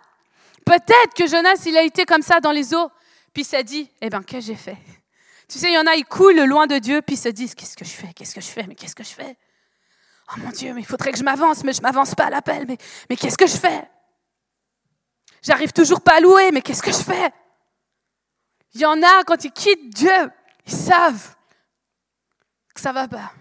Peut-être 0.65 1.15
que 1.15 1.27
Jonas, 1.27 1.63
il 1.67 1.77
a 1.77 1.83
été 1.83 2.07
comme 2.07 2.23
ça 2.23 2.41
dans 2.41 2.53
les 2.53 2.75
eaux, 2.75 2.91
puis 3.35 3.45
s'est 3.45 3.65
dit, 3.65 3.91
eh 4.01 4.09
bien, 4.09 4.23
qu'est-ce 4.23 4.47
que 4.47 4.53
j'ai 4.53 4.59
fait 4.59 4.79
Tu 5.49 5.59
sais, 5.59 5.69
il 5.69 5.75
y 5.75 5.79
en 5.79 5.87
a, 5.87 5.95
ils 5.95 6.05
coulent 6.05 6.45
loin 6.45 6.67
de 6.67 6.79
Dieu, 6.79 7.03
puis 7.03 7.17
se 7.17 7.29
disent, 7.29 7.55
qu'est-ce 7.55 7.77
que 7.77 7.85
je 7.85 7.91
fais? 7.91 8.13
Qu'est-ce 8.15 8.35
que 8.35 8.41
je 8.41 8.49
fais? 8.49 8.65
Mais 8.67 8.75
qu'est-ce 8.75 8.95
que 8.95 9.05
je 9.05 9.11
fais 9.11 9.37
Oh 10.33 10.39
mon 10.39 10.51
Dieu, 10.51 10.73
mais 10.73 10.81
il 10.81 10.87
faudrait 10.87 11.13
que 11.13 11.19
je 11.19 11.25
m'avance, 11.25 11.65
mais 11.65 11.73
je 11.73 11.83
m'avance 11.83 12.15
pas 12.15 12.27
à 12.27 12.31
l'appel, 12.31 12.65
mais, 12.67 12.79
mais 13.09 13.17
qu'est-ce 13.17 13.37
que 13.37 13.47
je 13.47 13.57
fais? 13.57 13.89
J'arrive 15.43 15.73
toujours 15.73 16.01
pas 16.01 16.17
à 16.17 16.21
louer, 16.21 16.51
mais 16.53 16.63
qu'est-ce 16.63 16.83
que 16.83 16.93
je 16.93 17.03
fais? 17.03 17.33
Il 18.75 18.81
y 18.81 18.87
en 18.87 19.03
a, 19.03 19.25
quand 19.25 19.45
ils 19.45 19.53
quittent 19.53 19.91
Dieu, 19.95 20.31
ils 20.67 20.73
savent 20.73 21.35
que 22.75 22.81
ça 22.81 22.93
va 22.93 23.09
pas. 23.09 23.33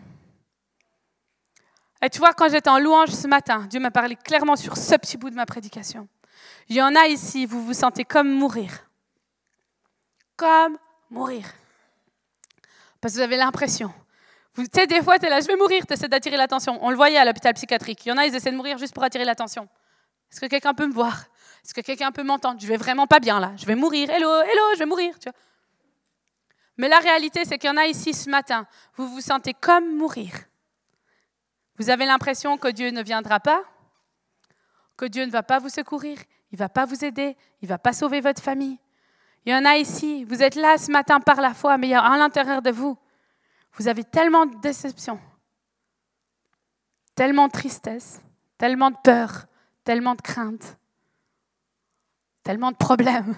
Et 2.02 2.10
tu 2.10 2.20
vois, 2.20 2.34
quand 2.34 2.50
j'étais 2.50 2.70
en 2.70 2.80
louange 2.80 3.10
ce 3.10 3.28
matin, 3.28 3.68
Dieu 3.70 3.80
m'a 3.80 3.92
parlé 3.92 4.16
clairement 4.16 4.56
sur 4.56 4.78
ce 4.78 4.96
petit 4.96 5.18
bout 5.18 5.30
de 5.30 5.36
ma 5.36 5.46
prédication. 5.46 6.08
Il 6.70 6.76
y 6.76 6.82
en 6.82 6.96
a 6.96 7.08
ici, 7.08 7.46
vous 7.46 7.64
vous 7.64 7.74
sentez 7.74 8.06
comme 8.06 8.32
mourir. 8.32 8.86
Comme 10.38 10.78
mourir. 11.10 11.46
Parce 13.02 13.14
que 13.14 13.20
vous 13.20 13.24
avez 13.24 13.38
l'impression. 13.38 13.94
Vous 14.54 14.66
sais, 14.74 14.88
des 14.88 15.02
fois, 15.02 15.20
tu 15.20 15.26
es 15.26 15.30
là, 15.30 15.42
je 15.42 15.48
vais 15.48 15.58
mourir, 15.58 15.86
tu 15.86 15.94
essaies 15.94 16.08
d'attirer 16.08 16.38
l'attention. 16.38 16.80
On 16.82 16.90
le 16.90 16.96
voyait 16.96 17.18
à 17.18 17.26
l'hôpital 17.26 17.54
psychiatrique. 17.54 18.06
Il 18.06 18.10
y 18.10 18.12
en 18.12 18.18
a, 18.18 18.26
ils 18.26 18.36
essaient 18.36 18.52
de 18.52 18.58
mourir 18.58 18.78
juste 18.78 18.94
pour 18.94 19.04
attirer 19.04 19.26
l'attention. 19.26 19.68
Est-ce 20.32 20.40
que 20.40 20.46
quelqu'un 20.46 20.74
peut 20.74 20.88
me 20.88 20.94
voir? 20.94 21.26
Est-ce 21.64 21.74
que 21.74 21.82
quelqu'un 21.82 22.12
peut 22.12 22.24
m'entendre? 22.24 22.60
Je 22.60 22.68
vais 22.68 22.78
vraiment 22.78 23.08
pas 23.08 23.20
bien 23.20 23.40
là. 23.40 23.54
Je 23.58 23.66
vais 23.66 23.76
mourir. 23.76 24.10
Hello, 24.10 24.30
hello, 24.42 24.64
je 24.74 24.80
vais 24.80 24.86
mourir. 24.86 25.18
Tu 25.20 25.30
vois. 25.30 25.38
Mais 26.78 26.88
la 26.88 27.00
réalité, 27.00 27.44
c'est 27.44 27.58
qu'il 27.58 27.70
y 27.70 27.74
en 27.74 27.78
a 27.78 27.86
ici 27.86 28.14
ce 28.14 28.30
matin. 28.30 28.66
Vous 28.96 29.08
vous 29.10 29.20
sentez 29.20 29.54
comme 29.54 29.98
mourir. 29.98 30.32
Vous 31.78 31.90
avez 31.90 32.06
l'impression 32.06 32.58
que 32.58 32.70
Dieu 32.70 32.90
ne 32.90 33.04
viendra 33.04 33.42
pas, 33.42 33.64
que 34.96 35.06
Dieu 35.06 35.26
ne 35.26 35.32
va 35.32 35.44
pas 35.44 35.60
vous 35.60 35.70
secourir, 35.70 36.18
il 36.52 36.56
ne 36.56 36.60
va 36.60 36.70
pas 36.70 36.86
vous 36.86 37.06
aider, 37.06 37.38
il 37.62 37.66
ne 37.66 37.70
va 37.70 37.78
pas 37.78 37.94
sauver 37.94 38.22
votre 38.22 38.42
famille. 38.42 38.80
Il 39.46 39.54
y 39.54 39.56
en 39.56 39.66
a 39.66 39.78
ici, 39.78 40.24
vous 40.26 40.42
êtes 40.42 40.56
là 40.56 40.78
ce 40.78 40.92
matin 40.92 41.20
par 41.20 41.42
la 41.42 41.54
foi, 41.54 41.78
mais 41.78 41.88
il 41.88 41.92
y 41.92 41.96
a 41.96 42.02
à 42.02 42.18
l'intérieur 42.18 42.62
de 42.62 42.72
vous, 42.72 42.98
vous 43.74 43.88
avez 43.88 44.04
tellement 44.04 44.46
de 44.46 44.58
déception, 44.60 45.20
tellement 47.16 47.48
de 47.48 47.52
tristesse, 47.54 48.22
tellement 48.58 48.92
de 48.92 48.98
peur, 49.04 49.46
tellement 49.84 50.16
de 50.16 50.22
crainte, 50.22 50.78
tellement 52.44 52.72
de 52.72 52.78
problèmes. 52.78 53.36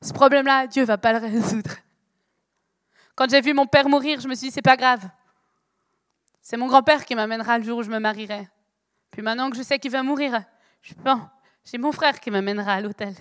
Ce 0.00 0.12
problème-là, 0.12 0.66
Dieu 0.66 0.84
va 0.84 0.98
pas 0.98 1.12
le 1.12 1.18
résoudre. 1.18 1.76
Quand 3.14 3.30
j'ai 3.30 3.40
vu 3.40 3.54
mon 3.54 3.66
père 3.66 3.88
mourir, 3.88 4.20
je 4.20 4.28
me 4.28 4.34
suis 4.34 4.48
dit, 4.48 4.52
c'est 4.52 4.62
pas 4.62 4.76
grave. 4.76 5.08
C'est 6.40 6.56
mon 6.56 6.66
grand-père 6.66 7.04
qui 7.04 7.14
m'amènera 7.14 7.58
le 7.58 7.64
jour 7.64 7.78
où 7.78 7.82
je 7.82 7.90
me 7.90 7.98
marierai. 7.98 8.48
Puis 9.10 9.22
maintenant 9.22 9.50
que 9.50 9.56
je 9.56 9.62
sais 9.62 9.78
qu'il 9.78 9.90
va 9.90 10.02
mourir, 10.02 10.42
je 10.80 10.94
pense, 10.94 11.20
j'ai 11.64 11.78
mon 11.78 11.92
frère 11.92 12.18
qui 12.18 12.30
m'amènera 12.30 12.74
à 12.74 12.80
l'hôtel. 12.80 13.14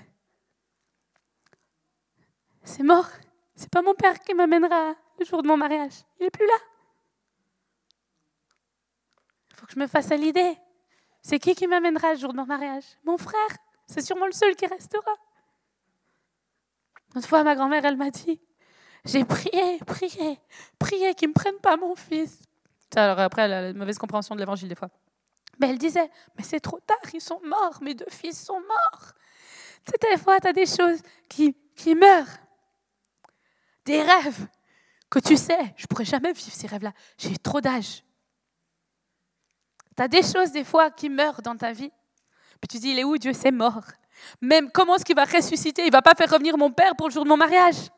C'est 2.64 2.84
mort. 2.84 3.10
C'est 3.56 3.70
pas 3.70 3.82
mon 3.82 3.94
père 3.94 4.20
qui 4.20 4.34
m'amènera 4.34 4.96
le 5.20 5.26
jour 5.26 5.44
de 5.44 5.48
mon 5.48 5.58
mariage. 5.58 5.94
Il 6.20 6.24
n'est 6.24 6.32
plus 6.32 6.48
là. 6.48 6.58
Il 9.50 9.56
faut 9.56 9.66
que 9.68 9.74
je 9.74 9.80
me 9.80 9.88
fasse 9.88 10.12
à 10.12 10.16
l'idée. 10.16 10.58
C'est 11.22 11.38
qui 11.38 11.54
qui 11.54 11.68
m'amènera 11.68 12.14
le 12.14 12.20
jour 12.20 12.32
de 12.32 12.38
mon 12.38 12.46
mariage? 12.46 12.86
Mon 13.04 13.18
frère. 13.18 13.58
C'est 13.92 14.02
sûrement 14.02 14.26
le 14.26 14.32
seul 14.32 14.56
qui 14.56 14.66
restera. 14.66 15.12
Une 17.14 17.22
fois, 17.22 17.44
ma 17.44 17.56
grand-mère, 17.56 17.84
elle 17.84 17.98
m'a 17.98 18.10
dit, 18.10 18.40
j'ai 19.04 19.26
prié, 19.26 19.80
prié, 19.86 20.40
prié 20.80 21.14
qu'ils 21.14 21.28
ne 21.28 21.32
me 21.32 21.34
prennent 21.34 21.60
pas 21.62 21.76
mon 21.76 21.94
fils. 21.96 22.40
Alors 22.96 23.20
après, 23.20 23.42
elle 23.42 23.54
a 23.54 23.62
la 23.64 23.74
mauvaise 23.74 23.98
compréhension 23.98 24.34
de 24.34 24.40
l'évangile 24.40 24.70
des 24.70 24.76
fois. 24.76 24.90
Mais 25.60 25.70
elle 25.70 25.78
disait, 25.78 26.10
mais 26.38 26.44
c'est 26.44 26.62
trop 26.62 26.80
tard, 26.80 26.98
ils 27.14 27.20
sont 27.20 27.42
morts, 27.44 27.80
mes 27.82 27.94
deux 27.94 28.10
fils 28.10 28.42
sont 28.42 28.62
morts. 28.62 29.12
Tu 29.86 29.92
sais, 29.92 30.16
des 30.16 30.18
fois, 30.18 30.40
tu 30.40 30.48
as 30.48 30.54
des 30.54 30.66
choses 30.66 31.02
qui, 31.28 31.54
qui 31.76 31.94
meurent. 31.94 32.38
Des 33.84 34.02
rêves 34.02 34.48
que 35.10 35.20
tu 35.20 35.36
sais, 35.36 35.74
je 35.76 35.86
pourrais 35.88 36.06
jamais 36.06 36.32
vivre 36.32 36.54
ces 36.54 36.68
rêves-là. 36.68 36.94
J'ai 37.18 37.36
trop 37.38 37.60
d'âge. 37.60 38.06
Tu 39.98 40.02
as 40.02 40.08
des 40.08 40.22
choses, 40.24 40.54
des 40.54 40.64
fois, 40.64 40.92
qui 40.92 41.10
meurent 41.10 41.42
dans 41.42 41.58
ta 41.58 41.74
vie. 41.74 41.92
Puis 42.62 42.68
tu 42.70 42.80
dis, 42.80 42.90
il 42.90 43.00
est 43.00 43.04
où 43.04 43.18
Dieu? 43.18 43.34
C'est 43.34 43.52
mort. 43.52 43.84
Même 44.40 44.72
comment 44.72 44.96
est-ce 44.96 45.06
qu'il 45.06 45.16
va 45.16 45.26
ressusciter? 45.26 45.86
Il 45.86 45.92
va 45.92 46.02
pas 46.02 46.14
faire 46.16 46.30
revenir 46.30 46.58
mon 46.58 46.72
père 46.72 46.96
pour 46.96 47.08
le 47.08 47.14
jour 47.14 47.24
de 47.24 47.30
mon 47.30 47.38
mariage. 47.38 47.90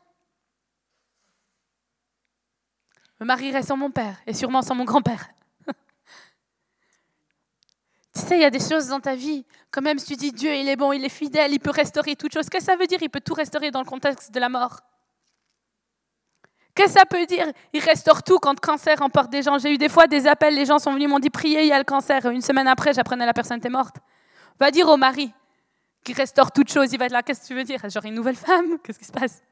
me 3.20 3.26
marierai 3.26 3.62
sans 3.62 3.76
mon 3.76 3.90
père 3.90 4.16
et 4.26 4.34
sûrement 4.34 4.62
sans 4.62 4.74
mon 4.74 4.84
grand-père. 4.84 5.28
tu 8.14 8.20
sais, 8.20 8.36
il 8.36 8.42
y 8.42 8.44
a 8.44 8.50
des 8.50 8.60
choses 8.60 8.88
dans 8.88 9.00
ta 9.00 9.14
vie, 9.14 9.44
quand 9.70 9.82
même 9.82 9.98
si 9.98 10.06
tu 10.06 10.16
dis 10.16 10.32
Dieu, 10.32 10.54
il 10.54 10.68
est 10.68 10.76
bon, 10.76 10.92
il 10.92 11.04
est 11.04 11.08
fidèle, 11.08 11.52
il 11.52 11.60
peut 11.60 11.70
restaurer 11.70 12.16
toute 12.16 12.32
chose, 12.32 12.48
qu'est-ce 12.48 12.66
que 12.66 12.72
ça 12.72 12.76
veut 12.76 12.86
dire? 12.86 12.98
Il 13.02 13.10
peut 13.10 13.20
tout 13.20 13.34
restaurer 13.34 13.70
dans 13.70 13.80
le 13.80 13.86
contexte 13.86 14.32
de 14.32 14.40
la 14.40 14.48
mort. 14.48 14.80
Qu'est-ce 16.74 16.94
que 16.94 17.00
ça 17.00 17.06
peut 17.06 17.24
dire? 17.24 17.46
Il 17.72 17.80
restaure 17.80 18.22
tout 18.24 18.38
quand 18.38 18.52
le 18.52 18.60
cancer 18.60 19.00
emporte 19.00 19.30
des 19.30 19.42
gens. 19.42 19.58
J'ai 19.58 19.72
eu 19.72 19.78
des 19.78 19.88
fois 19.88 20.08
des 20.08 20.26
appels, 20.26 20.56
les 20.56 20.66
gens 20.66 20.80
sont 20.80 20.92
venus, 20.92 21.08
m'ont 21.08 21.20
dit 21.20 21.30
priez, 21.30 21.62
il 21.62 21.68
y 21.68 21.72
a 21.72 21.78
le 21.78 21.84
cancer. 21.84 22.26
Une 22.26 22.40
semaine 22.40 22.66
après, 22.66 22.92
j'apprenais 22.92 23.24
la 23.24 23.32
personne 23.32 23.58
était 23.58 23.70
morte. 23.70 23.96
Va 24.58 24.70
dire 24.70 24.88
au 24.88 24.96
mari 24.96 25.32
qui 26.04 26.12
restaure 26.12 26.52
toute 26.52 26.70
chose, 26.70 26.92
il 26.92 26.98
va 26.98 27.06
être 27.06 27.12
là, 27.12 27.22
qu'est-ce 27.22 27.42
que 27.42 27.46
tu 27.46 27.54
veux 27.54 27.64
dire? 27.64 27.80
Genre 27.88 28.04
une 28.04 28.14
nouvelle 28.14 28.36
femme? 28.36 28.78
Qu'est-ce 28.84 28.98
qui 28.98 29.06
se 29.06 29.12
passe? 29.12 29.42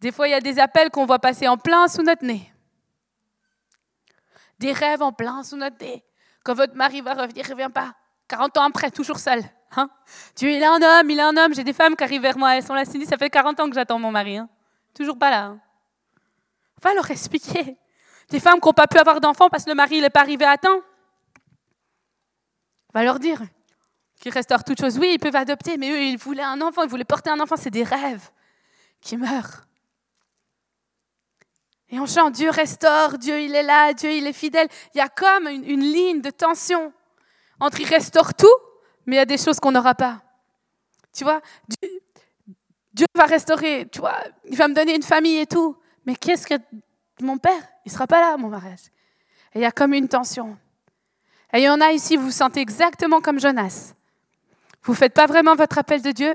Des 0.00 0.12
fois, 0.12 0.28
il 0.28 0.30
y 0.30 0.34
a 0.34 0.40
des 0.40 0.60
appels 0.60 0.90
qu'on 0.90 1.06
voit 1.06 1.18
passer 1.18 1.48
en 1.48 1.56
plein 1.56 1.88
sous 1.88 2.02
notre 2.02 2.24
nez. 2.24 2.52
Des 4.60 4.72
rêves 4.72 5.02
en 5.02 5.12
plein 5.12 5.42
sous 5.42 5.56
notre 5.56 5.76
nez. 5.84 6.04
Quand 6.44 6.54
votre 6.54 6.76
mari 6.76 7.00
va 7.00 7.14
revenir, 7.14 7.44
il 7.44 7.48
ne 7.48 7.54
revient 7.54 7.72
pas. 7.72 7.94
40 8.28 8.58
ans 8.58 8.62
après, 8.62 8.90
toujours 8.92 9.18
seul. 9.18 9.42
Hein? 9.76 9.90
Il 10.40 10.48
est 10.48 10.64
un 10.64 10.80
homme, 10.80 11.10
il 11.10 11.18
est 11.18 11.22
un 11.22 11.36
homme. 11.36 11.52
J'ai 11.52 11.64
des 11.64 11.72
femmes 11.72 11.96
qui 11.96 12.04
arrivent 12.04 12.22
vers 12.22 12.38
moi, 12.38 12.56
elles 12.56 12.62
sont 12.62 12.74
là, 12.74 12.84
Cindy, 12.84 13.06
ça 13.06 13.16
fait 13.16 13.28
40 13.28 13.58
ans 13.58 13.68
que 13.68 13.74
j'attends 13.74 13.98
mon 13.98 14.12
mari. 14.12 14.38
Hein. 14.38 14.48
Toujours 14.94 15.18
pas 15.18 15.30
là. 15.30 15.44
Hein. 15.46 15.60
Va 16.80 16.94
leur 16.94 17.10
expliquer. 17.10 17.76
Des 18.30 18.40
femmes 18.40 18.60
qui 18.60 18.68
n'ont 18.68 18.72
pas 18.72 18.86
pu 18.86 18.98
avoir 18.98 19.20
d'enfants 19.20 19.48
parce 19.48 19.64
que 19.64 19.70
le 19.70 19.74
mari 19.74 20.00
n'est 20.00 20.10
pas 20.10 20.20
arrivé 20.20 20.44
à 20.44 20.56
temps. 20.56 20.80
Va 22.94 23.02
leur 23.02 23.18
dire 23.18 23.42
qu'ils 24.20 24.32
restaurent 24.32 24.64
toutes 24.64 24.80
choses. 24.80 24.98
Oui, 24.98 25.12
ils 25.14 25.18
peuvent 25.18 25.36
adopter, 25.36 25.76
mais 25.76 25.90
eux, 25.90 26.02
ils 26.02 26.18
voulaient 26.18 26.42
un 26.42 26.60
enfant, 26.60 26.82
ils 26.82 26.88
voulaient 26.88 27.04
porter 27.04 27.30
un 27.30 27.40
enfant. 27.40 27.56
C'est 27.56 27.70
des 27.70 27.84
rêves 27.84 28.30
qui 29.00 29.16
meurent. 29.16 29.68
Et 31.90 31.98
on 31.98 32.06
chante 32.06 32.34
Dieu 32.34 32.50
restaure, 32.50 33.16
Dieu 33.16 33.40
il 33.40 33.54
est 33.54 33.62
là, 33.62 33.92
Dieu 33.94 34.10
il 34.12 34.26
est 34.26 34.32
fidèle. 34.32 34.68
Il 34.94 34.98
y 34.98 35.00
a 35.00 35.08
comme 35.08 35.48
une, 35.48 35.80
ligne 35.80 36.20
de 36.20 36.30
tension 36.30 36.92
entre 37.60 37.80
il 37.80 37.86
restaure 37.86 38.34
tout, 38.34 38.46
mais 39.06 39.16
il 39.16 39.18
y 39.18 39.22
a 39.22 39.24
des 39.24 39.38
choses 39.38 39.58
qu'on 39.58 39.72
n'aura 39.72 39.94
pas. 39.94 40.22
Tu 41.12 41.24
vois, 41.24 41.40
Dieu, 42.92 43.06
va 43.14 43.24
restaurer, 43.24 43.88
tu 43.90 44.00
vois, 44.00 44.22
il 44.44 44.56
va 44.56 44.68
me 44.68 44.74
donner 44.74 44.94
une 44.94 45.02
famille 45.02 45.38
et 45.38 45.46
tout. 45.46 45.76
Mais 46.04 46.14
qu'est-ce 46.14 46.46
que 46.46 46.54
mon 47.20 47.38
père, 47.38 47.62
il 47.84 47.90
sera 47.90 48.06
pas 48.06 48.20
là 48.20 48.36
mon 48.36 48.48
mariage. 48.48 48.86
Et 49.54 49.60
il 49.60 49.62
y 49.62 49.64
a 49.64 49.72
comme 49.72 49.94
une 49.94 50.08
tension. 50.08 50.58
Et 51.52 51.58
il 51.58 51.64
y 51.64 51.68
en 51.68 51.80
a 51.80 51.92
ici, 51.92 52.16
vous 52.16 52.24
vous 52.24 52.30
sentez 52.30 52.60
exactement 52.60 53.20
comme 53.20 53.40
Jonas. 53.40 53.94
Vous 54.82 54.92
ne 54.92 54.96
faites 54.96 55.14
pas 55.14 55.26
vraiment 55.26 55.54
votre 55.54 55.78
appel 55.78 56.02
de 56.02 56.10
Dieu. 56.10 56.34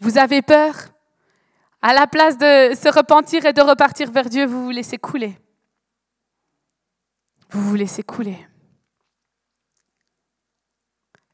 Vous 0.00 0.18
avez 0.18 0.42
peur. 0.42 0.74
À 1.82 1.92
la 1.92 2.06
place 2.06 2.38
de 2.38 2.74
se 2.74 2.88
repentir 2.92 3.44
et 3.44 3.52
de 3.52 3.60
repartir 3.60 4.10
vers 4.10 4.28
Dieu, 4.28 4.46
vous 4.46 4.64
vous 4.64 4.70
laissez 4.70 4.96
couler. 4.96 5.36
vous 7.50 7.62
vous 7.62 7.74
laissez 7.74 8.02
couler. 8.02 8.38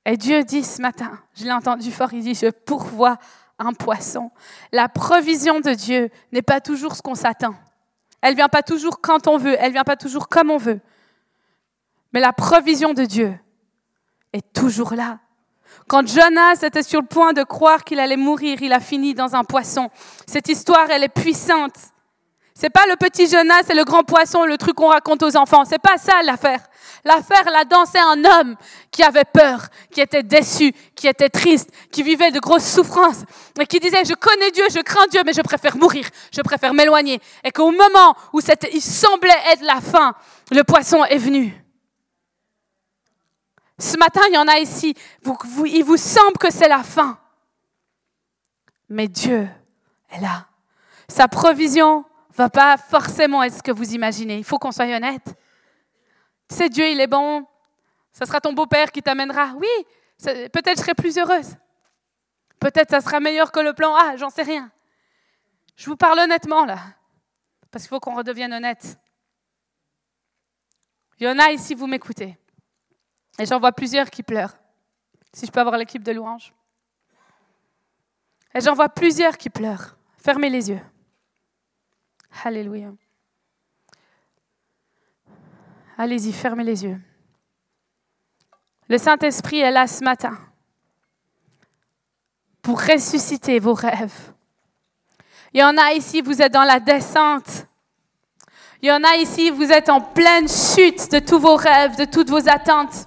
Et 0.05 0.17
Dieu 0.17 0.43
dit 0.45 0.65
ce 0.65 0.83
matin, 0.83 1.19
je 1.35 1.45
l'ai 1.45 1.53
entendu 1.53 1.93
fort, 1.93 2.13
il 2.13 2.23
dit, 2.23 2.35
je 2.35 2.51
pourvois 2.51 3.19
un 3.59 3.73
poisson. 3.73 4.31
La 4.73 4.89
provision 4.89 5.61
de 5.61 5.73
Dieu 5.73 6.11
n'est 6.33 6.43
pas 6.43 6.61
toujours 6.61 6.97
ce 6.97 7.03
qu'on 7.03 7.15
s'attend. 7.15 7.55
Elle 8.21 8.35
vient 8.35 8.49
pas 8.49 8.63
toujours 8.63 9.01
quand 9.01 9.29
on 9.29 9.37
veut, 9.37 9.57
elle 9.59 9.73
vient 9.73 9.85
pas 9.85 9.97
toujours 9.97 10.29
comme 10.29 10.51
on 10.51 10.57
veut. 10.57 10.81
Mais 12.13 12.21
la 12.21 12.33
provision 12.33 12.93
de 12.93 13.05
Dieu 13.05 13.39
est 14.33 14.53
toujours 14.53 14.95
là. 14.95 15.19
Quand 15.89 16.07
Jonas 16.07 16.61
était 16.63 16.83
sur 16.83 17.01
le 17.01 17.07
point 17.07 17.33
de 17.33 17.43
croire 17.43 17.85
qu'il 17.85 18.01
allait 18.01 18.17
mourir, 18.17 18.63
il 18.63 18.73
a 18.73 18.81
fini 18.81 19.15
dans 19.15 19.35
un 19.35 19.45
poisson. 19.45 19.91
Cette 20.27 20.49
histoire, 20.49 20.91
elle 20.91 21.05
est 21.05 21.09
puissante. 21.09 21.75
C'est 22.55 22.71
pas 22.71 22.85
le 22.89 22.97
petit 22.97 23.29
Jonas 23.29 23.63
et 23.71 23.75
le 23.75 23.85
grand 23.85 24.03
poisson, 24.03 24.45
le 24.45 24.59
truc 24.59 24.75
qu'on 24.75 24.89
raconte 24.89 25.23
aux 25.23 25.37
enfants. 25.37 25.65
C'est 25.65 25.79
pas 25.79 25.97
ça 25.97 26.23
l'affaire. 26.23 26.61
L'affaire, 27.05 27.51
là-dedans, 27.51 27.85
c'est 27.91 28.01
un 28.01 28.23
homme 28.25 28.57
qui 28.91 29.03
avait 29.03 29.25
peur, 29.25 29.69
qui 29.91 30.01
était 30.01 30.23
déçu, 30.23 30.75
qui 30.95 31.09
était 31.09 31.31
triste, 31.31 31.71
qui 31.91 32.03
vivait 32.03 32.31
de 32.31 32.39
grosses 32.39 32.71
souffrances 32.71 33.25
et 33.59 33.67
qui 33.67 33.81
disait, 33.81 34.05
je 34.05 34.13
connais 34.13 34.51
Dieu, 34.51 34.65
je 34.71 34.81
crains 34.81 35.07
Dieu, 35.11 35.23
mais 35.25 35.33
je 35.33 35.41
préfère 35.41 35.77
mourir, 35.77 36.07
je 36.33 36.43
préfère 36.43 36.75
m'éloigner. 36.75 37.21
Et 37.43 37.51
qu'au 37.51 37.71
moment 37.71 38.15
où 38.33 38.41
il 38.73 38.83
semblait 38.83 39.31
être 39.53 39.63
la 39.63 39.81
fin, 39.81 40.15
le 40.51 40.63
poisson 40.63 41.05
est 41.05 41.19
venu. 41.19 41.55
Ce 43.81 43.97
matin, 43.97 44.21
il 44.29 44.35
y 44.35 44.39
en 44.39 44.47
a 44.47 44.59
ici, 44.59 44.95
il 45.25 45.85
vous 45.85 45.97
semble 45.97 46.37
que 46.39 46.53
c'est 46.53 46.69
la 46.69 46.83
fin. 46.83 47.19
Mais 48.91 49.09
Dieu 49.09 49.49
est 50.11 50.21
là. 50.21 50.47
Sa 51.09 51.29
provision 51.29 52.05
va 52.35 52.51
pas 52.51 52.77
forcément 52.77 53.43
être 53.43 53.55
ce 53.55 53.63
que 53.63 53.73
vous 53.73 53.95
imaginez. 53.95 54.37
Il 54.37 54.45
faut 54.45 54.59
qu'on 54.59 54.71
soit 54.71 54.85
honnête. 54.85 55.35
Sais, 56.51 56.69
Dieu, 56.69 56.89
il 56.89 57.01
est 57.01 57.07
bon. 57.07 57.47
Ce 58.13 58.27
sera 58.27 58.41
ton 58.41 58.53
beau-père 58.53 58.93
qui 58.93 59.03
t'amènera. 59.03 59.55
Oui, 59.57 59.69
peut-être 60.23 60.77
je 60.77 60.83
serai 60.83 60.95
plus 60.95 61.17
heureuse. 61.17 61.57
Peut-être 62.59 62.91
ça 62.91 63.01
sera 63.01 63.19
meilleur 63.19 63.51
que 63.51 63.61
le 63.61 63.73
plan 63.73 63.95
A, 63.95 64.17
j'en 64.17 64.29
sais 64.29 64.43
rien. 64.43 64.71
Je 65.77 65.87
vous 65.87 65.97
parle 65.97 66.19
honnêtement 66.19 66.67
là, 66.67 66.79
parce 67.71 67.85
qu'il 67.85 67.89
faut 67.89 68.01
qu'on 68.01 68.15
redevienne 68.15 68.53
honnête. 68.53 68.99
Il 71.19 71.27
y 71.27 71.31
en 71.31 71.39
a 71.39 71.51
ici, 71.51 71.75
vous 71.75 71.87
m'écoutez. 71.87 72.37
Et 73.41 73.47
j'en 73.47 73.59
vois 73.59 73.73
plusieurs 73.73 74.11
qui 74.11 74.23
pleurent. 74.23 74.55
Si 75.33 75.47
je 75.47 75.51
peux 75.51 75.61
avoir 75.61 75.79
l'équipe 75.79 76.03
de 76.03 76.13
louange. 76.13 76.53
Et 78.55 78.61
j'en 78.61 78.75
vois 78.75 78.91
plusieurs 78.91 79.39
qui 79.39 79.49
pleurent. 79.49 79.97
Fermez 80.19 80.51
les 80.51 80.69
yeux. 80.69 80.81
Alléluia. 82.45 82.89
Allez-y, 85.97 86.35
fermez 86.35 86.65
les 86.65 86.85
yeux. 86.85 87.01
Le 88.89 88.99
Saint-Esprit 88.99 89.61
est 89.61 89.71
là 89.71 89.87
ce 89.87 90.05
matin 90.05 90.39
pour 92.61 92.79
ressusciter 92.83 93.59
vos 93.59 93.73
rêves. 93.73 94.35
Il 95.55 95.61
y 95.61 95.65
en 95.65 95.79
a 95.79 95.93
ici, 95.95 96.21
vous 96.21 96.43
êtes 96.43 96.53
dans 96.53 96.65
la 96.65 96.79
descente. 96.79 97.67
Il 98.83 98.89
y 98.89 98.93
en 98.93 99.03
a 99.03 99.17
ici, 99.17 99.49
vous 99.49 99.73
êtes 99.73 99.89
en 99.89 100.03
pleine 100.03 100.47
chute 100.47 101.11
de 101.11 101.21
tous 101.21 101.39
vos 101.39 101.57
rêves, 101.57 101.97
de 101.97 102.05
toutes 102.05 102.29
vos 102.29 102.47
attentes. 102.47 103.07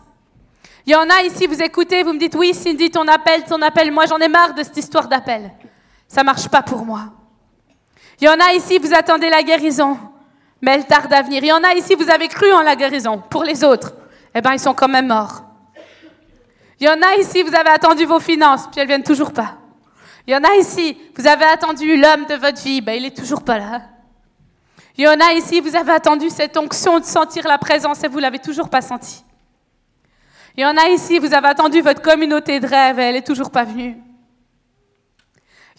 Il 0.86 0.92
y 0.92 0.96
en 0.96 1.10
a 1.10 1.22
ici, 1.24 1.48
vous 1.48 1.62
écoutez, 1.62 2.04
vous 2.04 2.14
me 2.14 2.20
dites, 2.20 2.36
oui, 2.36 2.54
Cindy, 2.54 2.92
ton 2.92 3.08
appel, 3.08 3.44
ton 3.44 3.62
appel, 3.62 3.92
moi 3.92 4.06
j'en 4.06 4.18
ai 4.18 4.28
marre 4.28 4.54
de 4.54 4.64
cette 4.64 4.78
histoire 4.78 5.08
d'appel. 5.08 5.52
Ça 6.08 6.22
ne 6.22 6.26
marche 6.26 6.48
pas 6.50 6.62
pour 6.62 6.86
moi. 6.86 7.06
Il 8.20 8.26
y 8.26 8.30
en 8.30 8.40
a 8.40 8.54
ici, 8.54 8.78
vous 8.78 8.94
attendez 8.94 9.30
la 9.30 9.44
guérison 9.44 9.98
mais 10.64 10.76
elle 10.76 10.86
tarde 10.86 11.12
à 11.12 11.22
venir. 11.22 11.44
Il 11.44 11.48
y 11.48 11.52
en 11.52 11.62
a 11.62 11.74
ici, 11.74 11.94
vous 11.94 12.10
avez 12.10 12.30
cru 12.30 12.50
en 12.54 12.62
la 12.62 12.78
guérison. 12.78 13.22
Pour 13.30 13.44
les 13.44 13.66
autres, 13.66 13.94
eh 14.34 14.40
bien, 14.40 14.54
ils 14.54 14.60
sont 14.60 14.74
quand 14.74 14.88
même 14.88 15.08
morts. 15.08 15.44
Il 16.80 16.88
y 16.88 16.90
en 16.90 17.02
a 17.02 17.16
ici, 17.20 17.44
vous 17.44 17.54
avez 17.54 17.70
attendu 17.70 18.06
vos 18.06 18.22
finances, 18.22 18.68
puis 18.72 18.80
elles 18.80 18.88
viennent 18.88 19.04
toujours 19.04 19.34
pas. 19.34 19.58
Il 20.26 20.34
y 20.34 20.38
en 20.38 20.42
a 20.42 20.56
ici, 20.56 20.98
vous 21.18 21.28
avez 21.28 21.44
attendu 21.44 21.98
l'homme 21.98 22.26
de 22.28 22.36
votre 22.36 22.62
vie, 22.64 22.80
ben, 22.80 22.94
il 22.94 23.06
est 23.06 23.16
toujours 23.16 23.44
pas 23.44 23.58
là. 23.58 23.82
Il 24.96 25.04
y 25.04 25.08
en 25.08 25.20
a 25.20 25.34
ici, 25.34 25.60
vous 25.60 25.76
avez 25.76 25.92
attendu 25.92 26.30
cette 26.30 26.56
onction 26.56 26.98
de 26.98 27.04
sentir 27.04 27.46
la 27.46 27.58
présence 27.58 28.02
et 28.06 28.08
vous 28.08 28.20
l'avez 28.20 28.40
toujours 28.40 28.70
pas 28.70 28.82
senti. 28.82 29.22
Il 30.56 30.62
y 30.62 30.66
en 30.66 30.78
a 30.78 30.88
ici, 30.90 31.18
vous 31.18 31.34
avez 31.34 31.48
attendu 31.48 31.82
votre 31.82 32.02
communauté 32.02 32.60
de 32.60 32.68
rêve 32.68 33.00
et 33.00 33.04
elle 33.04 33.16
est 33.16 33.26
toujours 33.26 33.50
pas 33.50 33.64
venue. 33.64 33.98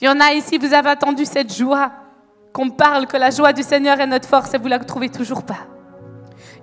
Il 0.01 0.05
y 0.05 0.09
en 0.09 0.19
a 0.19 0.33
ici, 0.33 0.59
vous 0.59 0.75
avez 0.75 0.91
attendu 0.91 1.25
cette 1.25 1.55
joie 1.55 1.93
qu'on 2.53 2.71
parle 2.71 3.07
que 3.07 3.17
la 3.17 3.31
joie 3.31 3.53
du 3.53 3.63
Seigneur 3.63 4.01
est 4.01 4.07
notre 4.07 4.29
force 4.29 4.53
et 4.53 4.59
vous 4.59 4.67
la 4.67 4.79
trouvez 4.81 5.09
toujours 5.09 5.45
pas. 5.45 5.67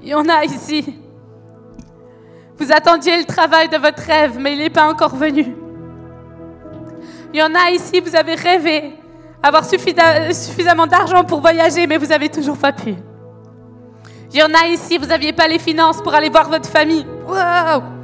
Il 0.02 0.10
y 0.10 0.14
en 0.14 0.28
a 0.28 0.44
ici. 0.44 1.00
Vous 2.58 2.72
attendiez 2.72 3.18
le 3.18 3.24
travail 3.24 3.70
de 3.70 3.78
votre 3.78 4.04
rêve, 4.04 4.38
mais 4.38 4.54
il 4.54 4.60
n'est 4.60 4.70
pas 4.70 4.90
encore 4.92 5.16
venu. 5.16 5.56
Il 7.34 7.40
y 7.40 7.44
en 7.44 7.56
a 7.56 7.72
ici, 7.72 8.02
vous 8.02 8.16
avez 8.16 8.36
rêvé 8.36 8.94
avoir 9.42 9.64
suffisamment 9.66 10.86
d'argent 10.86 11.24
pour 11.24 11.40
voyager, 11.40 11.88
mais 11.88 11.98
vous 11.98 12.08
n'avez 12.08 12.30
toujours 12.30 12.58
pas 12.58 12.74
pu. 12.74 12.94
Il 14.34 14.40
y 14.40 14.44
en 14.44 14.54
a 14.54 14.68
ici, 14.68 14.98
vous 14.98 15.08
n'aviez 15.08 15.34
pas 15.34 15.48
les 15.48 15.60
finances 15.60 16.02
pour 16.02 16.14
aller 16.14 16.30
voir 16.30 16.50
votre 16.50 16.70
famille. 16.70 17.06
Wow! 17.28 18.01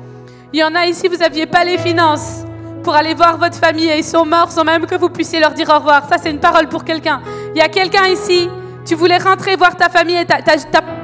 Il 0.53 0.59
y 0.59 0.63
en 0.63 0.73
a 0.75 0.85
ici, 0.85 1.07
vous 1.07 1.17
n'aviez 1.17 1.45
pas 1.45 1.63
les 1.63 1.77
finances 1.77 2.45
pour 2.83 2.95
aller 2.95 3.13
voir 3.13 3.37
votre 3.37 3.57
famille 3.57 3.89
et 3.89 3.97
ils 3.97 4.03
sont 4.03 4.25
morts 4.25 4.51
sans 4.51 4.63
même 4.63 4.85
que 4.85 4.95
vous 4.95 5.09
puissiez 5.09 5.39
leur 5.39 5.51
dire 5.51 5.69
au 5.69 5.75
revoir. 5.79 6.07
Ça, 6.07 6.17
c'est 6.17 6.31
une 6.31 6.39
parole 6.39 6.69
pour 6.69 6.85
quelqu'un. 6.85 7.21
Il 7.53 7.57
y 7.57 7.61
a 7.61 7.67
quelqu'un 7.67 8.05
ici, 8.05 8.49
tu 8.85 8.95
voulais 8.95 9.17
rentrer 9.17 9.57
voir 9.57 9.75
ta 9.75 9.89
famille 9.89 10.15
et 10.15 10.25
tu 10.25 10.33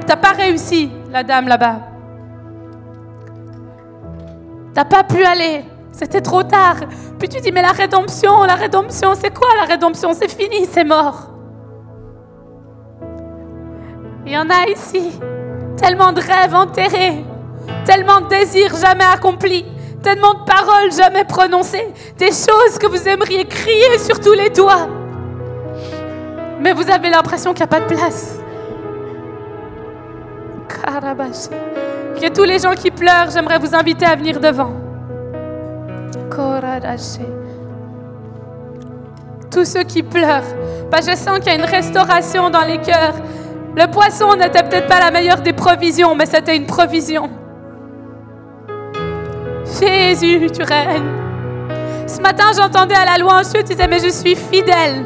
n'as 0.08 0.16
pas 0.16 0.30
réussi, 0.30 0.90
la 1.10 1.22
dame 1.22 1.48
là-bas. 1.48 1.76
T'as 4.72 4.86
pas 4.86 5.04
pu 5.04 5.22
aller. 5.22 5.64
C'était 5.92 6.22
trop 6.22 6.42
tard. 6.42 6.76
Puis 7.18 7.28
tu 7.28 7.40
dis, 7.40 7.52
mais 7.52 7.62
la 7.62 7.70
rédemption, 7.70 8.42
la 8.44 8.54
rédemption, 8.54 9.12
c'est 9.14 9.32
quoi 9.32 9.48
la 9.60 9.66
rédemption? 9.66 10.12
C'est 10.14 10.30
fini, 10.30 10.66
c'est 10.66 10.84
mort. 10.84 11.28
Il 14.26 14.32
y 14.32 14.38
en 14.38 14.48
a 14.48 14.68
ici, 14.68 15.12
tellement 15.76 16.12
de 16.12 16.20
rêves 16.20 16.54
enterrés, 16.54 17.24
tellement 17.84 18.20
de 18.20 18.28
désirs 18.28 18.74
jamais 18.76 19.04
accomplis, 19.04 19.64
tellement 20.02 20.34
de 20.34 20.44
paroles 20.44 20.92
jamais 20.92 21.24
prononcées, 21.24 21.92
des 22.18 22.26
choses 22.26 22.78
que 22.80 22.86
vous 22.86 23.08
aimeriez 23.08 23.44
crier 23.44 23.98
sur 23.98 24.20
tous 24.20 24.32
les 24.32 24.50
toits. 24.50 24.88
Mais 26.60 26.72
vous 26.72 26.90
avez 26.90 27.10
l'impression 27.10 27.52
qu'il 27.52 27.66
n'y 27.66 27.74
a 27.74 27.78
pas 27.78 27.80
de 27.80 27.94
place. 27.94 28.38
Que 32.20 32.28
tous 32.28 32.44
les 32.44 32.58
gens 32.58 32.74
qui 32.74 32.90
pleurent, 32.90 33.30
j'aimerais 33.32 33.58
vous 33.58 33.74
inviter 33.74 34.06
à 34.06 34.16
venir 34.16 34.40
devant. 34.40 34.72
Tous 39.50 39.64
ceux 39.64 39.84
qui 39.84 40.02
pleurent, 40.02 40.42
bah, 40.90 40.98
je 41.00 41.14
sens 41.16 41.38
qu'il 41.38 41.48
y 41.48 41.50
a 41.50 41.54
une 41.54 41.64
restauration 41.64 42.50
dans 42.50 42.64
les 42.64 42.78
cœurs. 42.78 43.14
Le 43.76 43.90
poisson 43.90 44.34
n'était 44.36 44.62
peut-être 44.62 44.86
pas 44.86 45.00
la 45.00 45.10
meilleure 45.10 45.40
des 45.40 45.52
provisions, 45.52 46.14
mais 46.14 46.26
c'était 46.26 46.56
une 46.56 46.66
provision. 46.66 47.30
Jésus, 49.80 50.50
tu 50.52 50.62
règnes. 50.62 51.24
Ce 52.06 52.20
matin, 52.20 52.44
j'entendais 52.56 52.94
à 52.94 53.04
la 53.04 53.18
louange, 53.18 53.46
tu 53.52 53.62
disais, 53.62 53.86
mais 53.88 53.98
je 53.98 54.10
suis 54.10 54.36
fidèle. 54.36 55.04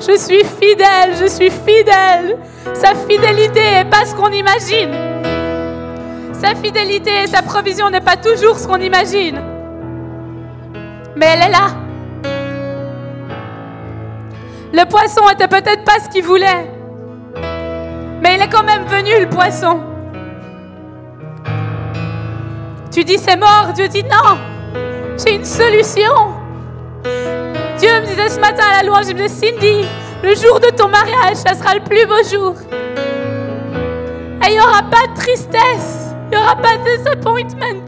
Je 0.00 0.16
suis 0.16 0.44
fidèle, 0.44 1.14
je 1.20 1.26
suis 1.26 1.50
fidèle. 1.50 2.38
Sa 2.74 2.94
fidélité 2.94 3.60
n'est 3.60 3.84
pas 3.84 4.04
ce 4.04 4.14
qu'on 4.14 4.30
imagine. 4.30 4.92
Sa 6.32 6.54
fidélité 6.54 7.24
et 7.24 7.26
sa 7.26 7.42
provision 7.42 7.90
n'est 7.90 8.00
pas 8.00 8.16
toujours 8.16 8.58
ce 8.58 8.66
qu'on 8.66 8.80
imagine. 8.80 9.40
Mais 11.16 11.26
elle 11.34 11.48
est 11.48 11.50
là. 11.50 11.68
Le 14.72 14.84
poisson 14.88 15.28
était 15.30 15.48
peut-être 15.48 15.84
pas 15.84 15.98
ce 16.04 16.08
qu'il 16.08 16.24
voulait. 16.24 16.70
Mais 18.22 18.36
il 18.36 18.42
est 18.42 18.48
quand 18.48 18.64
même 18.64 18.84
venu, 18.84 19.20
le 19.20 19.28
poisson. 19.28 19.80
Tu 22.90 23.04
dis 23.04 23.18
c'est 23.18 23.36
mort, 23.36 23.72
Dieu 23.74 23.86
dit 23.88 24.02
non, 24.02 24.38
j'ai 25.22 25.34
une 25.34 25.44
solution. 25.44 26.32
Dieu 27.78 28.00
me 28.00 28.06
disait 28.06 28.28
ce 28.28 28.40
matin 28.40 28.64
à 28.72 28.82
la 28.82 28.88
louange, 28.88 29.04
il 29.08 29.16
me 29.16 29.28
disait 29.28 29.50
Cindy, 29.50 29.84
le 30.22 30.34
jour 30.34 30.58
de 30.58 30.70
ton 30.70 30.88
mariage, 30.88 31.36
ça 31.36 31.54
sera 31.54 31.74
le 31.74 31.80
plus 31.80 32.06
beau 32.06 32.22
jour. 32.28 32.54
Et 34.42 34.48
il 34.48 34.52
n'y 34.52 34.60
aura 34.60 34.82
pas 34.82 35.06
de 35.06 35.14
tristesse, 35.16 36.14
il 36.26 36.36
n'y 36.38 36.42
aura 36.42 36.56
pas 36.56 36.76
de 36.78 36.96
disappointment, 36.96 37.86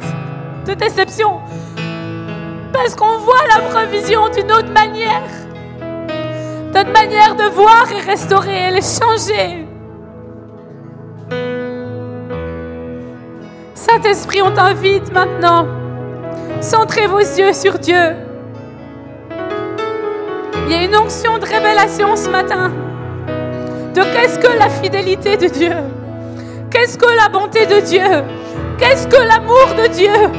de 0.67 0.75
déception. 0.75 1.41
Parce 2.73 2.95
qu'on 2.95 3.19
voit 3.19 3.47
la 3.49 3.63
provision 3.71 4.29
d'une 4.29 4.53
autre 4.53 4.71
manière. 4.73 5.23
Notre 6.75 6.93
manière 6.93 7.35
de 7.35 7.45
voir 7.45 7.91
et 7.91 8.01
restaurer, 8.01 8.55
elle 8.55 8.77
est 8.77 9.01
changée. 9.01 9.67
Saint-Esprit, 14.03 14.41
on 14.41 14.51
t'invite 14.51 15.13
maintenant. 15.13 15.67
Centrez 16.63 17.07
vos 17.07 17.19
yeux 17.19 17.53
sur 17.53 17.79
Dieu. 17.79 18.17
Il 20.67 20.73
y 20.73 20.75
a 20.75 20.85
une 20.85 20.97
onction 20.97 21.39
de 21.39 21.45
révélation 21.45 22.17
ce 22.17 22.31
matin 22.31 22.73
de 23.95 24.01
qu'est-ce 24.01 24.39
que 24.39 24.59
la 24.59 24.71
fidélité 24.71 25.37
de 25.37 25.49
Dieu? 25.49 25.73
Qu'est-ce 26.71 26.97
que 26.97 27.15
la 27.15 27.29
bonté 27.29 27.67
de 27.67 27.81
Dieu? 27.81 28.25
Qu'est-ce 28.79 29.07
que 29.07 29.17
l'amour 29.17 29.75
de 29.77 29.89
Dieu? 29.89 30.31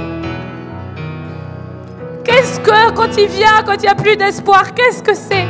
Qu'est-ce 2.24 2.60
que 2.62 2.92
quand 2.94 3.16
il 3.18 3.28
vient, 3.28 3.62
quand 3.64 3.76
il 3.76 3.82
n'y 3.82 3.90
a 3.90 3.96
plus 3.96 4.18
d'espoir, 4.18 4.74
qu'est-ce 4.74 5.04
que 5.04 5.14
c'est? 5.14 5.46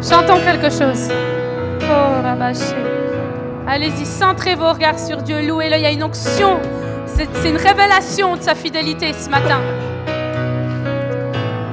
J'entends 0.00 0.40
quelque 0.40 0.70
chose. 0.70 1.10
Oh, 1.82 2.93
Allez-y, 3.66 4.04
centrez 4.04 4.54
vos 4.56 4.72
regards 4.72 4.98
sur 4.98 5.16
Dieu, 5.18 5.40
louez-le. 5.40 5.76
Il 5.76 5.82
y 5.82 5.86
a 5.86 5.90
une 5.90 6.04
onction. 6.04 6.58
C'est 7.06 7.48
une 7.48 7.56
révélation 7.56 8.36
de 8.36 8.42
sa 8.42 8.54
fidélité 8.54 9.12
ce 9.12 9.30
matin. 9.30 9.60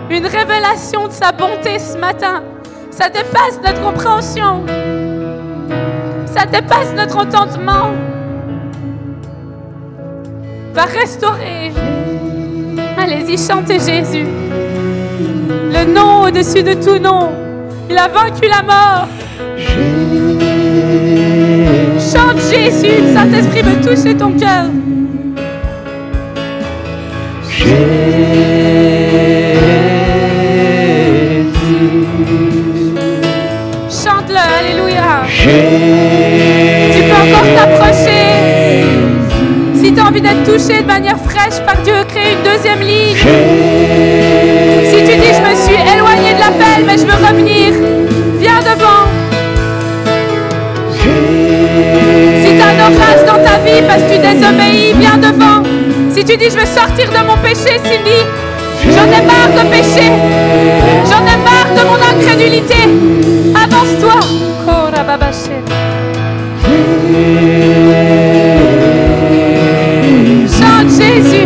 Une 0.10 0.26
révélation 0.26 1.08
de 1.08 1.12
sa 1.12 1.32
bonté 1.34 1.80
ce 1.80 1.98
matin. 1.98 2.44
Ça 2.92 3.10
dépasse 3.10 3.60
notre 3.64 3.82
compréhension. 3.82 4.64
Ça 6.26 6.46
dépasse 6.46 6.94
notre 6.96 7.18
entendement. 7.18 7.92
Va 10.74 10.84
restaurer. 10.84 11.74
Allez-y, 12.98 13.38
chantez 13.38 13.80
Jésus. 13.80 14.28
Le 15.74 15.94
nom 15.94 16.24
au-dessus 16.24 16.64
de 16.64 16.74
tout 16.74 17.00
nom. 17.00 17.32
Il 17.90 17.98
a 17.98 18.08
vaincu 18.08 18.48
la 18.48 18.64
mort. 18.64 19.08
Chante 22.12 22.40
Jésus. 22.52 23.02
Le 23.08 23.14
Saint-Esprit 23.14 23.62
veut 23.62 23.80
toucher 23.82 24.16
ton 24.16 24.32
cœur. 24.32 24.66
Chante-le, 33.90 34.44
Alléluia. 34.60 35.24
Tu 36.92 37.02
peux 37.04 37.16
encore 37.16 37.50
t'approcher. 37.56 38.26
Si 39.76 39.94
tu 39.94 40.00
as 40.00 40.06
envie 40.06 40.22
d'être 40.22 40.44
touché 40.44 40.82
de 40.82 40.88
manière 40.88 41.18
fraîche 41.18 41.60
par 41.66 41.78
Dieu, 41.84 41.94
crée 42.10 42.34
une 42.34 42.44
deuxième 42.44 42.82
ligne. 42.82 43.16
Si 44.86 44.98
tu 44.98 45.18
dis, 45.18 45.34
je 45.34 45.42
me 45.50 45.56
suis 45.56 45.80
éloigné 45.96 46.34
de 46.34 46.40
l'appel, 46.40 46.86
mais 46.86 46.98
je 46.98 47.06
veux 47.06 47.26
revenir, 47.26 47.74
parce 53.88 54.04
que 54.04 54.14
tu 54.14 54.20
désobéis, 54.20 54.94
viens 55.00 55.18
devant. 55.18 55.64
Si 56.14 56.24
tu 56.24 56.38
dis, 56.38 56.50
je 56.50 56.58
veux 56.58 56.66
sortir 56.66 57.10
de 57.10 57.26
mon 57.26 57.38
péché, 57.38 57.80
Cindy, 57.84 58.22
j'en 58.86 59.06
ai 59.06 59.22
marre 59.26 59.54
de 59.58 59.70
péché. 59.70 60.08
J'en 61.10 61.24
ai 61.26 61.38
marre 61.44 61.72
de 61.76 61.84
mon 61.88 62.00
incrédulité. 62.12 62.82
Avance-toi. 63.56 64.20
Chante 70.48 70.90
Jésus. 70.90 71.41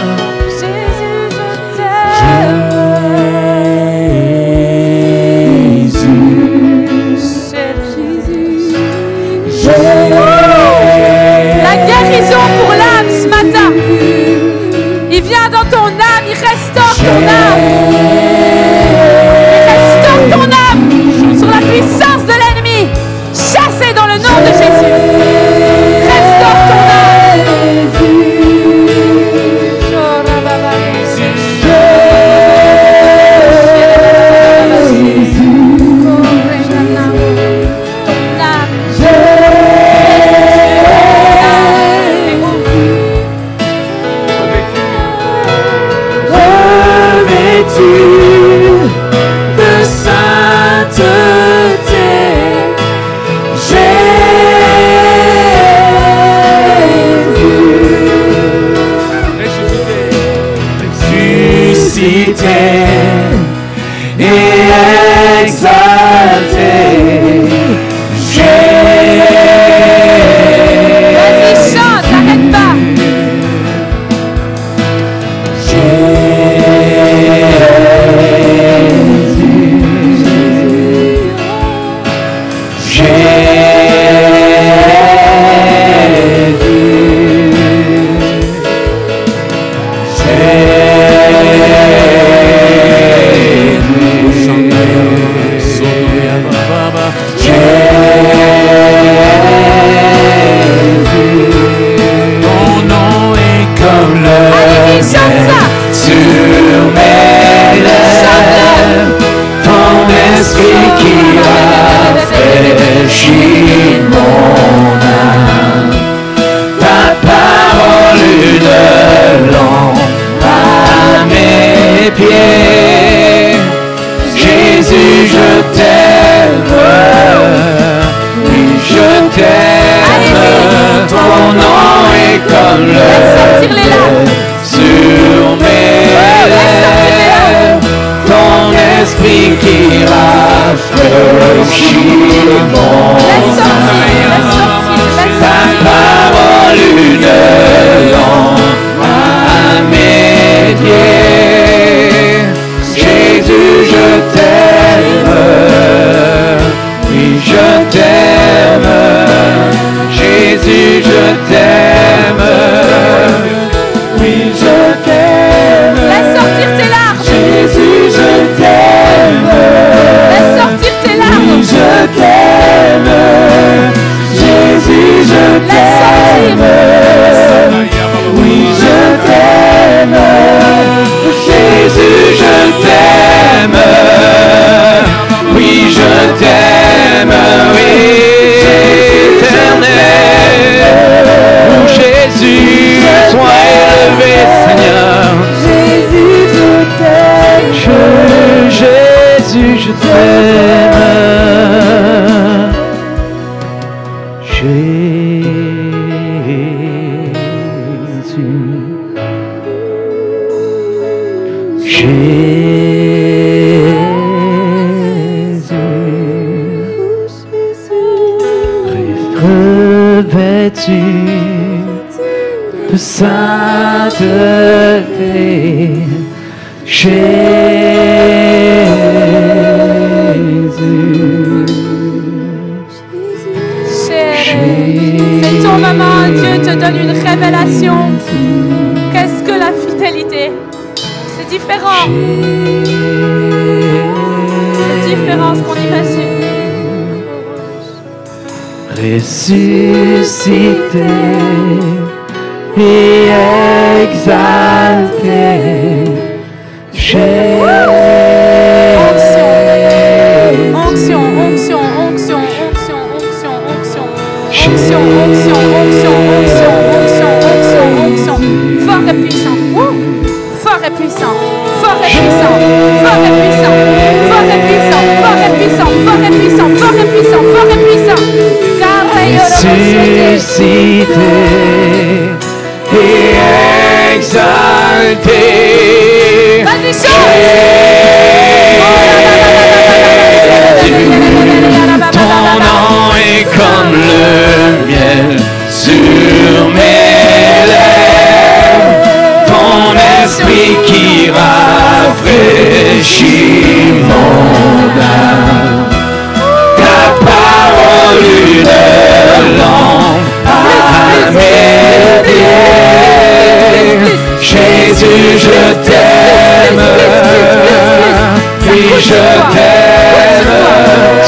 Je 319.08 319.22
t'aime. 319.54 320.52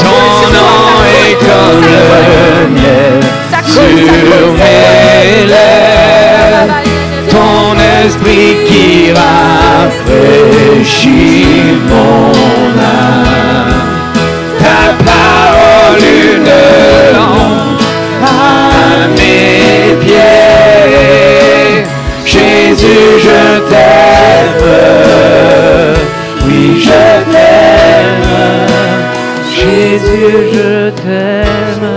Ton 0.01 0.25
nom 0.57 0.85
est 1.21 1.35
comme 1.45 1.83
le 1.83 2.01
miel 2.75 3.19
sur 3.65 4.43
mes 4.59 5.35
lèvres. 5.51 6.75
Ton 7.29 7.63
esprit 8.05 8.51
qui 8.67 8.87
rafraîchit 9.13 10.25
mon 11.89 12.31
âme. 12.79 13.81
Ta 14.59 14.81
parole 15.05 16.03
une 16.33 16.53
lampe 17.15 17.85
à 18.23 18.27
mes 19.17 19.95
pieds. 20.03 21.83
Jésus, 22.25 23.07
je 23.25 23.41
t'aime. 23.69 24.17
Oui, 26.45 26.61
je 26.81 26.89
t'aime. 26.89 27.26
Jésus, 29.49 30.33
je 30.53 30.89
t'aime. 30.91 31.87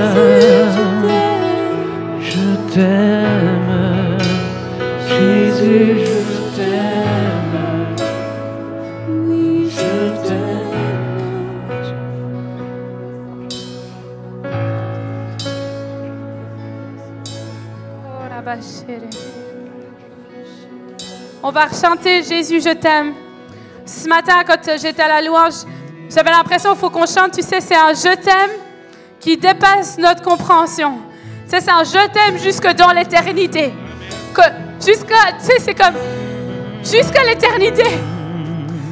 Je 2.21 2.45
t'aime. 2.73 4.19
Jésus, 5.09 5.91
je 6.05 6.57
t'aime. 6.57 7.57
Oui, 9.09 9.71
je 9.71 9.93
t'aime. 10.27 10.71
On 21.43 21.51
va 21.51 21.69
chanter 21.69 22.23
Jésus, 22.23 22.61
je 22.61 22.75
t'aime. 22.75 23.15
Ce 23.87 24.09
matin, 24.09 24.43
quand 24.47 24.59
j'étais 24.81 25.03
à 25.03 25.09
la 25.09 25.23
louange, 25.23 25.65
j'avais 26.09 26.31
l'impression 26.31 26.71
qu'il 26.71 26.81
faut 26.81 26.91
qu'on 26.91 27.07
chante, 27.07 27.33
tu 27.33 27.43
sais, 27.43 27.61
c'est 27.61 27.77
un 27.77 27.93
je 27.93 28.15
t'aime 28.17 28.51
qui 29.21 29.37
dépasse 29.37 29.99
notre 29.99 30.23
compréhension. 30.23 30.99
Tu 31.45 31.57
sais, 31.57 31.61
c'est 31.61 31.71
un 31.71 31.85
je 31.85 32.09
t'aime 32.09 32.39
jusque 32.39 32.69
dans 32.75 32.91
l'éternité. 32.93 33.73
Jusqu'à, 34.85 35.33
tu 35.39 35.47
sais, 35.47 35.59
c'est 35.61 35.75
comme 35.75 35.95
jusqu'à 36.83 37.25
l'éternité. 37.25 37.85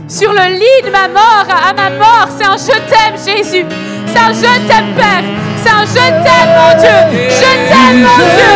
Sur 0.09 0.33
le 0.33 0.55
lit 0.55 0.83
de 0.85 0.91
ma 0.91 1.09
mort, 1.09 1.47
à 1.49 1.73
ma 1.73 1.91
mort, 1.91 2.29
c'est 2.37 2.45
un 2.45 2.57
je 2.57 2.79
t'aime, 2.89 3.17
Jésus. 3.17 3.67
C'est 4.07 4.19
un 4.19 4.33
je 4.33 4.67
t'aime, 4.67 4.95
Père. 4.95 5.25
C'est 5.63 5.71
un 5.71 5.85
je 5.85 5.95
t'aime, 5.95 6.51
mon 6.57 6.73
Dieu. 6.79 7.29
Je 7.29 7.51
t'aime, 7.69 8.01
mon 8.03 8.17
Dieu. 8.17 8.53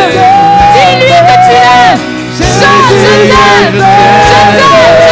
Dis-lui 0.73 1.17
que 1.27 1.35
tu 1.45 1.53
l'aimes. 1.63 2.01
Chante, 2.37 2.89
je 2.89 3.13
t'aime. 3.29 3.77
Je 3.77 4.39
t'aime, 4.57 5.02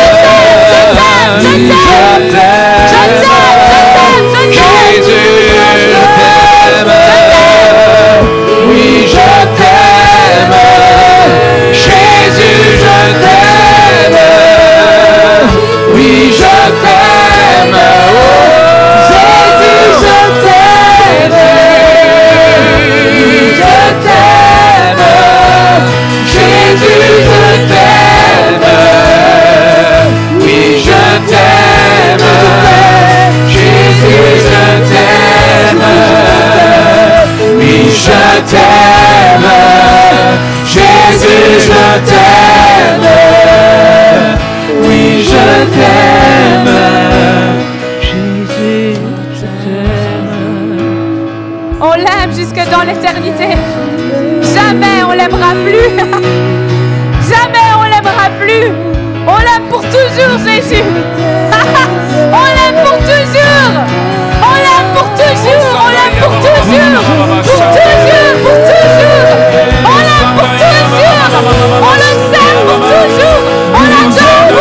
je 1.39 1.47
t'aime, 1.47 2.27
je 2.27 2.31
t'aime, 2.31 2.81
je 2.81 3.25
t'aime. 3.91 4.51
Je 4.51 5.01
t'aime, 5.01 5.50
je 37.93 38.49
t'aime. 38.49 39.51
Jésus, 40.65 41.67
je 41.67 41.83
t'aime. 42.09 43.07
Oui, 44.83 45.23
je 45.23 45.45
t'aime. 45.75 46.71
Jésus, 48.01 48.99
je 49.35 49.47
t'aime. 49.63 50.79
On 51.81 51.93
l'aime 51.93 52.33
jusque 52.35 52.69
dans 52.71 52.83
l'éternité. 52.83 53.49
Jamais 54.41 55.03
on 55.07 55.11
l'aimera 55.11 55.51
plus. 55.65 55.89
Jamais 57.29 57.67
on 57.77 57.83
l'aimera 57.83 58.29
plus. 58.39 58.71
On 59.27 59.37
l'aime 59.37 59.67
pour 59.69 59.81
toujours, 59.81 60.37
Jésus. 60.45 60.83
on 62.33 62.45
l'aime 62.55 62.83
pour 62.83 62.97
toujours. 62.97 63.71
On 64.43 64.55
l'aime 64.55 64.89
pour 64.95 65.09
toujours. 65.13 65.73
On 65.83 65.89
l'aime 65.89 66.17
pour 66.19 66.33
toujours. 66.39 67.30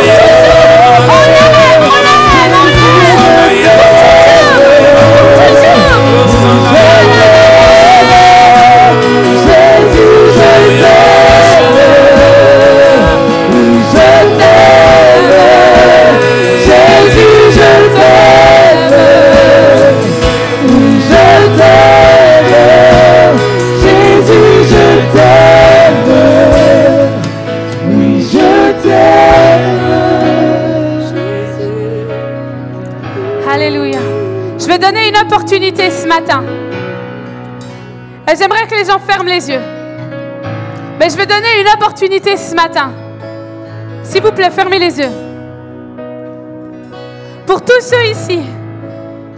Hallelujah. 0.01 0.30
Opportunité 35.31 35.93
ce 35.93 36.09
matin. 36.09 36.43
Et 38.29 38.37
j'aimerais 38.37 38.67
que 38.67 38.75
les 38.75 38.85
gens 38.85 38.99
ferment 38.99 39.29
les 39.29 39.49
yeux. 39.49 39.61
Mais 40.99 41.09
je 41.09 41.17
vais 41.17 41.27
donner 41.27 41.61
une 41.61 41.69
opportunité 41.69 42.37
ce 42.37 42.53
matin. 42.55 42.91
S'il 44.03 44.23
vous 44.23 44.33
plaît, 44.33 44.51
fermez 44.51 44.81
les 44.81 44.99
yeux. 44.99 45.13
Pour 47.47 47.65
tous 47.65 47.81
ceux 47.81 48.07
ici 48.07 48.41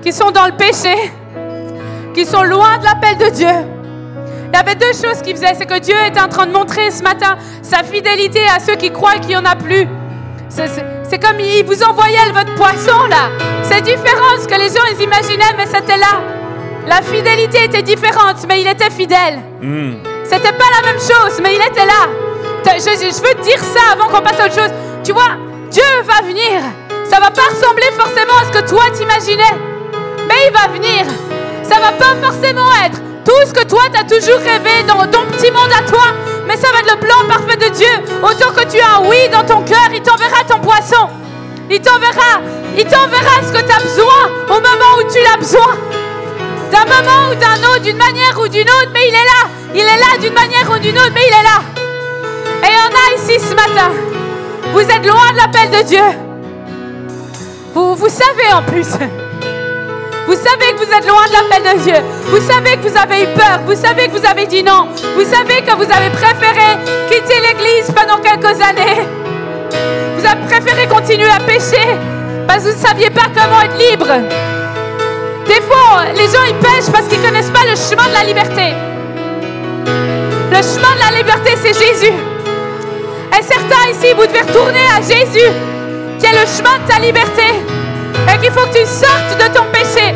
qui 0.03 0.13
sont 0.13 0.31
dans 0.31 0.47
le 0.47 0.53
péché, 0.53 0.95
qui 2.15 2.25
sont 2.25 2.43
loin 2.43 2.79
de 2.79 2.85
l'appel 2.85 3.19
de 3.19 3.31
Dieu, 3.31 3.55
il 4.51 4.57
y 4.57 4.59
avait 4.59 4.77
deux 4.77 4.93
choses 4.93 5.21
qu'il 5.23 5.37
faisait. 5.37 5.55
C'est 5.55 5.67
que 5.67 5.79
Dieu 5.79 5.95
est 5.95 6.19
en 6.19 6.29
train 6.29 6.47
de 6.47 6.53
montrer 6.53 6.91
ce 6.91 7.03
matin 7.03 7.37
sa 7.61 7.83
fidélité 7.83 8.41
à 8.55 8.61
ceux 8.61 8.77
qui 8.77 8.91
croient 8.91 9.17
qu'il 9.17 9.29
n'y 9.29 9.37
en 9.37 9.45
a 9.45 9.57
plus. 9.57 9.87
C'est 10.49 11.19
comme 11.19 11.39
il 11.39 11.65
vous 11.67 11.83
envoyait 11.83 12.19
votre 12.33 12.55
poisson 12.55 13.07
là. 13.11 13.52
C'est 13.63 13.83
différent 13.83 14.37
ce 14.41 14.47
que 14.47 14.55
les 14.55 14.69
gens 14.69 14.85
ils 14.91 15.03
imaginaient, 15.03 15.55
mais 15.57 15.67
c'était 15.67 15.97
là. 15.97 16.21
La 16.87 17.01
fidélité 17.03 17.65
était 17.65 17.83
différente, 17.83 18.37
mais 18.49 18.61
il 18.61 18.67
était 18.69 18.91
fidèle. 18.91 19.39
C'était 20.25 20.53
pas 20.53 20.65
la 20.81 20.87
même 20.93 20.99
chose, 21.01 21.41
mais 21.43 21.55
il 21.55 21.61
était 21.63 21.87
là. 21.87 22.09
Te- 22.65 22.79
Je, 22.79 22.91
je- 22.97 23.15
je 23.17 23.23
veux 23.23 23.35
te 23.35 23.43
dire 23.43 23.59
ça 23.63 23.93
avant 23.93 24.07
qu'on 24.09 24.21
passe 24.23 24.41
à 24.41 24.47
autre 24.47 24.55
chose. 24.55 24.73
Tu 25.05 25.13
vois, 25.13 25.37
Dieu 25.71 25.83
va 26.05 26.27
venir. 26.27 26.61
Ça 27.05 27.21
va 27.21 27.31
pas 27.31 27.43
ressembler 27.51 27.91
forcément 27.97 28.35
à 28.41 28.45
ce 28.53 28.59
que 28.61 28.69
toi 28.69 28.83
t'imaginais, 28.93 29.55
mais 30.29 30.35
il 30.49 30.53
va 30.53 30.69
venir. 30.73 31.05
Ça 31.63 31.77
va 31.79 31.93
pas 31.93 32.15
forcément 32.23 32.69
être 32.85 32.99
tout 33.25 33.47
ce 33.47 33.53
que 33.53 33.65
toi 33.65 33.83
t'as 33.93 34.05
toujours 34.05 34.39
rêvé 34.41 34.83
dans 34.87 34.99
ton 35.07 35.25
petit 35.27 35.51
monde 35.51 35.71
à 35.79 35.83
toi, 35.89 36.05
mais 36.47 36.57
ça 36.57 36.69
va 36.73 36.81
être 36.81 36.93
le 36.95 36.99
plan 37.07 37.17
parfait 37.29 37.57
de 37.57 37.69
Dieu. 37.75 37.89
Autant 38.23 38.53
que 38.53 38.65
tu 38.67 38.81
as 38.81 38.97
un 38.99 39.09
oui 39.09 39.29
dans 39.31 39.45
ton 39.45 39.63
cœur, 39.63 39.89
il 39.93 40.01
t'enverra 40.03 40.43
ton 40.49 40.59
poisson. 40.59 41.09
Il 41.71 41.81
t'enverra, 41.81 42.41
il 42.77 42.85
t'enverra 42.85 43.43
ce 43.43 43.53
que 43.53 43.65
tu 43.65 43.73
as 43.73 43.83
besoin 43.83 44.31
au 44.49 44.61
moment 44.61 44.99
où 44.99 45.11
tu 45.11 45.19
l'as 45.23 45.37
besoin. 45.37 45.77
D'un 46.71 46.85
moment 46.85 47.31
ou 47.31 47.35
d'un 47.35 47.69
autre, 47.69 47.83
d'une 47.83 47.97
manière 47.97 48.39
ou 48.41 48.49
d'une 48.49 48.69
autre, 48.69 48.91
mais 48.93 49.09
il 49.09 49.15
est 49.15 49.25
là. 49.25 49.49
Il 49.75 49.81
est 49.81 49.85
là 49.85 50.19
d'une 50.21 50.35
manière 50.35 50.71
ou 50.71 50.79
d'une 50.79 50.99
autre, 50.99 51.13
mais 51.15 51.23
il 51.27 51.35
est 51.35 51.43
là. 51.43 51.63
Et 52.63 52.69
il 52.69 52.75
y 52.75 52.79
en 52.79 52.95
a 52.95 53.15
ici 53.17 53.41
ce 53.41 53.55
matin. 53.55 53.91
Vous 54.73 54.81
êtes 54.81 55.07
loin 55.07 55.33
de 55.33 55.37
l'appel 55.37 55.71
de 55.71 55.89
Dieu. 55.89 56.05
Vous, 57.75 57.95
vous 57.95 58.09
savez 58.09 58.53
en 58.53 58.63
plus. 58.63 58.89
Vous 60.27 60.35
savez 60.35 60.73
que 60.73 60.85
vous 60.85 60.93
êtes 60.93 61.07
loin 61.07 61.27
de 61.27 61.33
l'appel 61.33 61.75
de 61.75 61.83
Dieu. 61.83 61.97
Vous 62.27 62.41
savez 62.41 62.77
que 62.77 62.89
vous 62.89 62.97
avez 62.97 63.23
eu 63.23 63.27
peur. 63.35 63.61
Vous 63.67 63.75
savez 63.75 64.09
que 64.09 64.19
vous 64.19 64.27
avez 64.27 64.47
dit 64.47 64.63
non. 64.63 64.89
Vous 65.17 65.25
savez 65.25 65.63
que 65.63 65.75
vous 65.75 65.91
avez 65.91 66.11
préféré 66.11 66.79
quitter 67.11 67.41
l'église 67.41 67.93
pendant 67.95 68.21
quelques 68.23 68.61
années. 68.61 69.07
Vous 70.23 70.47
préféré 70.47 70.87
continuer 70.87 71.29
à 71.29 71.41
pécher 71.41 71.99
parce 72.47 72.63
que 72.63 72.71
vous 72.71 72.77
ne 72.77 72.87
saviez 72.87 73.11
pas 73.11 73.27
comment 73.35 73.61
être 73.61 73.77
libre. 73.77 74.07
Des 75.47 75.61
fois, 75.63 76.05
les 76.15 76.27
gens 76.27 76.45
ils 76.49 76.55
pêchent 76.55 76.93
parce 76.93 77.09
qu'ils 77.09 77.21
ne 77.21 77.27
connaissent 77.27 77.51
pas 77.51 77.65
le 77.69 77.75
chemin 77.75 78.07
de 78.07 78.13
la 78.13 78.23
liberté. 78.23 78.73
Le 79.85 80.63
chemin 80.63 80.95
de 80.95 81.01
la 81.11 81.19
liberté, 81.19 81.57
c'est 81.61 81.73
Jésus. 81.75 82.13
Et 83.37 83.43
certains 83.43 83.91
ici, 83.91 84.15
vous 84.17 84.25
devez 84.27 84.43
retourner 84.43 84.87
à 84.97 85.01
Jésus, 85.01 85.51
qui 86.21 86.27
est 86.27 86.33
le 86.33 86.47
chemin 86.47 86.79
de 86.79 86.89
ta 86.89 87.01
liberté. 87.01 87.43
Et 88.33 88.39
qu'il 88.39 88.53
faut 88.53 88.67
que 88.69 88.79
tu 88.79 88.87
sortes 88.87 89.37
de 89.37 89.53
ton 89.53 89.65
péché. 89.73 90.15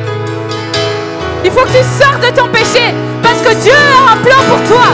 Il 1.45 1.51
faut 1.51 1.65
que 1.65 1.79
tu 1.79 1.85
sortes 2.01 2.21
de 2.21 2.31
ton 2.31 2.47
péché 2.49 2.95
parce 3.25 3.41
que 3.41 3.55
Dieu 3.61 3.73
a 3.75 4.13
un 4.13 4.17
plan 4.19 4.39
pour 4.49 4.69
toi. 4.69 4.87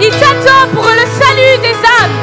Il 0.00 0.10
t'attend 0.10 0.66
pour 0.74 0.88
le 0.88 1.06
salut 1.20 1.58
des 1.60 1.74
âmes. 1.74 2.21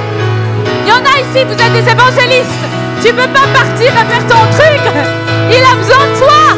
Ici, 1.19 1.43
vous 1.43 1.51
êtes 1.51 1.73
des 1.73 1.91
évangélistes. 1.91 2.63
Tu 3.01 3.07
ne 3.07 3.11
peux 3.11 3.27
pas 3.33 3.47
partir 3.53 3.87
et 3.87 4.05
faire 4.09 4.25
ton 4.25 4.39
truc. 4.57 4.81
Il 5.51 5.63
a 5.63 5.75
besoin 5.75 6.05
de 6.07 6.17
toi. 6.17 6.57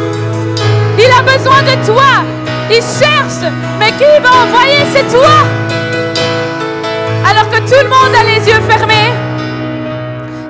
Il 0.96 1.10
a 1.10 1.22
besoin 1.22 1.62
de 1.62 1.84
toi. 1.84 2.22
Il 2.70 2.76
cherche. 2.76 3.52
Mais 3.80 3.90
qui 3.92 4.22
va 4.22 4.30
envoyer 4.44 4.84
C'est 4.92 5.08
toi. 5.08 5.28
Alors 7.28 7.50
que 7.50 7.58
tout 7.58 7.82
le 7.82 7.88
monde 7.88 8.14
a 8.18 8.24
les 8.24 8.46
yeux 8.46 8.60
fermés, 8.68 9.10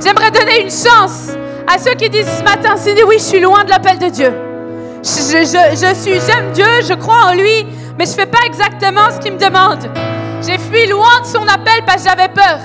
j'aimerais 0.03 0.31
donner 0.31 0.63
une 0.63 0.71
chance 0.71 1.31
à 1.67 1.79
ceux 1.79 1.95
qui 1.95 2.11
disent 2.11 2.39
ce 2.39 2.43
matin, 2.43 2.75
c'est 2.77 3.03
oui, 3.05 3.17
je 3.19 3.25
suis 3.25 3.41
loin 3.41 3.65
de 3.65 3.71
l'appel 3.71 3.99
de 3.99 4.09
Dieu. 4.09 4.33
Je, 5.03 5.09
suis, 5.95 6.21
j'aime 6.27 6.53
Dieu, 6.53 6.67
je 6.87 6.95
crois 6.95 7.31
en 7.31 7.35
lui, 7.35 7.67
mais 7.99 8.05
je 8.05 8.11
ne 8.11 8.17
fais 8.17 8.27
pas 8.27 8.45
exactement 8.47 9.11
ce 9.11 9.21
qu'il 9.21 9.33
me 9.33 9.39
demande. 9.39 9.89
J'ai 10.47 10.59
fui 10.59 10.87
loin 10.89 11.21
de 11.21 11.27
son 11.27 11.43
appel 11.43 11.85
parce 11.87 12.03
que 12.03 12.09
j'avais 12.09 12.29
peur. 12.29 12.59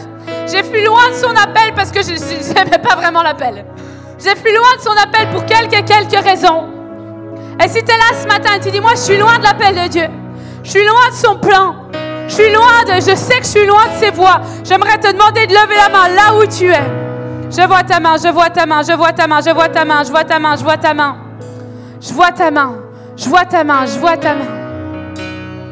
J'ai 0.50 0.64
fui 0.64 0.84
loin 0.84 1.10
de 1.10 1.14
son 1.14 1.32
appel 1.32 1.74
parce 1.76 1.92
que 1.92 2.02
je 2.02 2.54
n'aimais 2.54 2.78
pas 2.78 2.96
vraiment 2.96 3.22
l'appel. 3.22 3.66
J'ai 4.18 4.36
fui 4.36 4.54
loin 4.54 4.76
de 4.78 4.82
son 4.82 4.92
appel 4.92 5.30
pour 5.30 5.46
quelques, 5.46 5.86
quelques 5.86 6.24
raisons. 6.24 6.70
Et 7.64 7.68
si 7.68 7.84
tu 7.84 7.92
es 7.92 7.98
là 7.98 8.18
ce 8.20 8.28
matin 8.28 8.56
et 8.56 8.60
tu 8.60 8.72
dis, 8.72 8.80
moi 8.80 8.92
je 8.92 9.02
suis 9.02 9.18
loin 9.18 9.38
de 9.38 9.44
l'appel 9.44 9.76
de 9.76 9.88
Dieu, 9.88 10.08
je 10.64 10.70
suis 10.70 10.86
loin 10.86 11.10
de 11.10 11.14
son 11.14 11.38
plan, 11.38 11.76
je 12.28 12.34
suis 12.34 12.54
loin 12.54 12.84
de, 12.88 12.94
je 12.96 13.16
sais 13.16 13.40
que 13.40 13.46
je 13.46 13.50
suis 13.50 13.66
loin 13.66 13.86
de 13.88 14.00
ses 14.00 14.12
voies, 14.12 14.42
j'aimerais 14.64 14.98
te 14.98 15.12
demander 15.12 15.48
de 15.48 15.54
lever 15.54 15.76
la 15.76 15.90
main 15.90 16.08
là 16.10 16.36
où 16.38 16.46
tu 16.46 16.72
es. 16.72 17.08
Je 17.50 17.66
vois 17.66 17.84
ta 17.84 18.00
main, 18.00 18.16
je 18.18 18.28
vois 18.28 18.50
ta 18.50 18.66
main, 18.66 18.82
je 18.84 18.94
vois 18.94 19.14
ta 19.14 19.28
main, 19.28 19.42
je 19.42 19.52
vois 19.52 19.70
ta 19.70 19.86
main, 19.86 20.04
je 20.04 20.12
vois 20.12 20.24
ta 20.24 20.40
main, 20.40 20.56
je 20.56 20.64
vois 20.64 20.78
ta 20.78 20.94
main. 20.94 21.18
Je 22.00 22.14
vois 22.14 22.32
ta 22.32 22.52
main, 22.52 22.76
je 23.16 23.28
vois 23.28 23.46
ta 23.46 23.64
main, 23.64 23.86
je 23.86 24.00
vois 24.00 24.18
ta 24.18 24.36
main. 24.36 24.46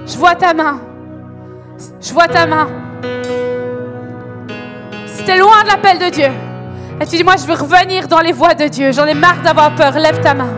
Je 0.08 0.18
vois 0.18 0.36
ta 0.36 0.54
main. 0.54 0.80
Je 2.02 2.14
vois 2.14 2.28
ta 2.28 2.46
main. 2.48 2.68
Si 5.26 5.32
tu 5.32 5.38
es 5.38 5.40
loin 5.40 5.64
de 5.64 5.70
l'appel 5.70 5.98
de 5.98 6.10
Dieu, 6.10 6.30
et 7.02 7.06
tu 7.08 7.18
dis, 7.18 7.24
moi 7.24 7.34
je 7.36 7.48
veux 7.48 7.56
revenir 7.56 8.08
dans 8.08 8.20
les 8.20 8.32
voies 8.32 8.54
de 8.54 8.68
Dieu, 8.68 8.92
j'en 8.92 9.08
ai 9.08 9.16
marre 9.16 9.42
d'avoir 9.42 9.74
peur, 9.74 9.94
lève 9.94 10.22
ta 10.22 10.36
main. 10.36 10.54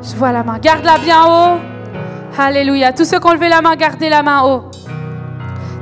Je 0.00 0.16
vois 0.16 0.32
la 0.32 0.42
main, 0.42 0.58
garde-la 0.58 0.96
bien 0.96 1.24
haut. 1.26 1.58
Alléluia. 2.38 2.90
Tous 2.94 3.04
ceux 3.04 3.20
qui 3.20 3.26
ont 3.26 3.34
levé 3.34 3.50
la 3.50 3.60
main, 3.60 3.76
gardez 3.76 4.08
la 4.08 4.22
main 4.22 4.44
haut. 4.44 4.70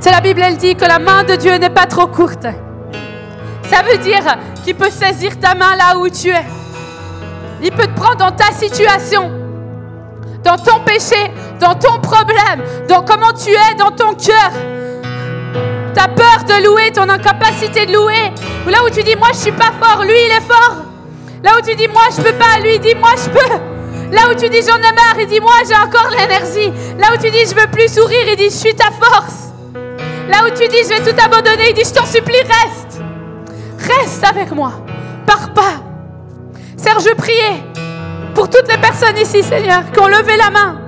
C'est 0.01 0.11
la 0.11 0.21
Bible, 0.21 0.43
elle 0.45 0.57
dit 0.57 0.75
que 0.75 0.87
la 0.87 0.99
main 0.99 1.23
de 1.23 1.37
Dieu 1.37 1.55
n'est 1.55 1.71
pas 1.71 1.87
trop 1.87 2.09
courte. 2.09 2.49
Ça 3.63 3.83
veut 3.89 3.99
dire 3.99 4.25
qu'il 4.65 4.75
peut 4.75 4.91
saisir 4.91 5.39
ta 5.39 5.55
main 5.55 5.77
là 5.77 5.97
où 5.97 6.09
tu 6.09 6.31
es. 6.31 6.45
Il 7.63 7.71
peut 7.71 7.87
te 7.87 7.95
prendre 7.95 8.17
dans 8.17 8.33
ta 8.33 8.51
situation, 8.51 9.31
dans 10.43 10.57
ton 10.57 10.81
péché, 10.81 11.31
dans 11.61 11.77
ton 11.77 12.01
problème, 12.01 12.65
dans 12.89 13.05
comment 13.05 13.33
tu 13.33 13.51
es 13.51 13.75
dans 13.79 13.93
ton 13.93 14.15
cœur. 14.15 14.51
Ta 15.97 16.09
peur 16.09 16.45
de 16.47 16.63
louer, 16.63 16.93
ton 16.93 17.09
incapacité 17.09 17.87
de 17.87 17.95
louer. 17.95 18.31
Ou 18.67 18.69
là 18.69 18.85
où 18.85 18.91
tu 18.91 19.03
dis, 19.03 19.17
moi 19.17 19.29
je 19.33 19.39
suis 19.39 19.53
pas 19.53 19.73
fort, 19.81 20.05
lui 20.05 20.13
il 20.27 20.31
est 20.31 20.43
fort. 20.43 20.85
Là 21.43 21.53
où 21.57 21.63
tu 21.67 21.75
dis, 21.75 21.89
moi 21.89 22.03
je 22.15 22.21
peux 22.21 22.35
pas, 22.35 22.61
lui 22.63 22.79
dit, 22.79 22.95
moi 22.95 23.13
je 23.17 23.31
peux. 23.31 24.15
Là 24.15 24.29
où 24.31 24.35
tu 24.35 24.47
dis, 24.51 24.61
j'en 24.61 24.77
ai 24.77 24.93
marre, 24.93 25.17
il 25.19 25.27
dit, 25.27 25.41
moi 25.41 25.55
j'ai 25.67 25.75
encore 25.75 26.11
l'énergie. 26.11 26.71
Là 26.99 27.15
où 27.15 27.17
tu 27.17 27.31
dis, 27.31 27.47
je 27.49 27.59
veux 27.59 27.67
plus 27.69 27.89
sourire, 27.89 28.25
il 28.29 28.37
dit, 28.37 28.51
je 28.51 28.57
suis 28.57 28.75
ta 28.75 28.91
force. 28.91 29.55
Là 30.29 30.45
où 30.45 30.51
tu 30.51 30.69
dis, 30.69 30.83
je 30.83 30.89
vais 30.89 31.01
tout 31.01 31.19
abandonner, 31.19 31.71
il 31.71 31.75
dit, 31.75 31.85
je 31.89 31.95
t'en 31.95 32.05
supplie, 32.05 32.43
reste. 32.43 33.01
Reste 33.79 34.23
avec 34.23 34.51
moi. 34.51 34.73
Pars 35.27 35.55
pas. 35.55 35.77
Seigneur, 36.77 37.01
je 37.01 37.15
prier 37.15 37.65
pour 38.35 38.51
toutes 38.51 38.69
les 38.69 38.77
personnes 38.77 39.17
ici, 39.17 39.43
Seigneur, 39.43 39.91
qui 39.91 39.99
ont 39.99 40.09
levé 40.09 40.37
la 40.37 40.51
main. 40.51 40.79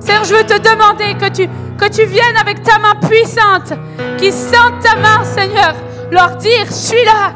Seigneur, 0.00 0.24
je 0.24 0.34
veux 0.36 0.44
te 0.44 0.58
demander 0.58 1.16
que 1.20 1.28
tu, 1.28 1.50
que 1.78 1.88
tu 1.88 2.04
viennes 2.04 2.36
avec 2.40 2.62
ta 2.62 2.78
main 2.78 2.94
puissante, 2.96 3.72
qui 4.18 4.32
sentent 4.32 4.80
ta 4.82 4.96
main, 4.96 5.24
Seigneur, 5.24 5.74
leur 6.10 6.36
dire, 6.36 6.66
je 6.66 6.72
suis 6.72 7.04
là. 7.04 7.32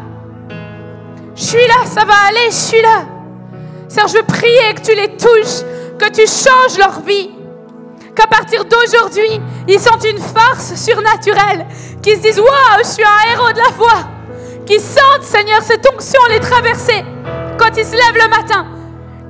Je 1.35 1.43
suis 1.43 1.67
là, 1.67 1.87
ça 1.87 2.05
va 2.05 2.15
aller, 2.29 2.51
je 2.51 2.57
suis 2.57 2.83
là. 2.83 3.05
Seigneur, 3.89 4.09
je 4.09 4.17
veux 4.17 4.25
prier 4.25 4.75
que 4.75 4.83
tu 4.83 4.95
les 4.95 5.17
touches, 5.17 5.63
que 5.99 6.11
tu 6.11 6.27
changes 6.27 6.79
leur 6.79 7.01
vie. 7.01 7.31
Qu'à 8.15 8.27
partir 8.27 8.65
d'aujourd'hui, 8.65 9.41
ils 9.69 9.81
sentent 9.81 10.05
une 10.05 10.21
force 10.21 10.75
surnaturelle, 10.75 11.67
qu'ils 12.03 12.17
se 12.17 12.23
disent, 12.23 12.41
waouh, 12.41 12.79
je 12.81 12.89
suis 12.89 13.05
un 13.05 13.33
héros 13.33 13.53
de 13.53 13.59
la 13.59 13.73
foi. 13.73 13.95
Qu'ils 14.67 14.81
sentent, 14.81 15.23
Seigneur, 15.23 15.63
cette 15.63 15.87
onction 15.93 16.21
les 16.29 16.41
traverser 16.41 17.05
quand 17.59 17.77
ils 17.77 17.85
se 17.85 17.93
lèvent 17.93 18.23
le 18.23 18.29
matin. 18.29 18.67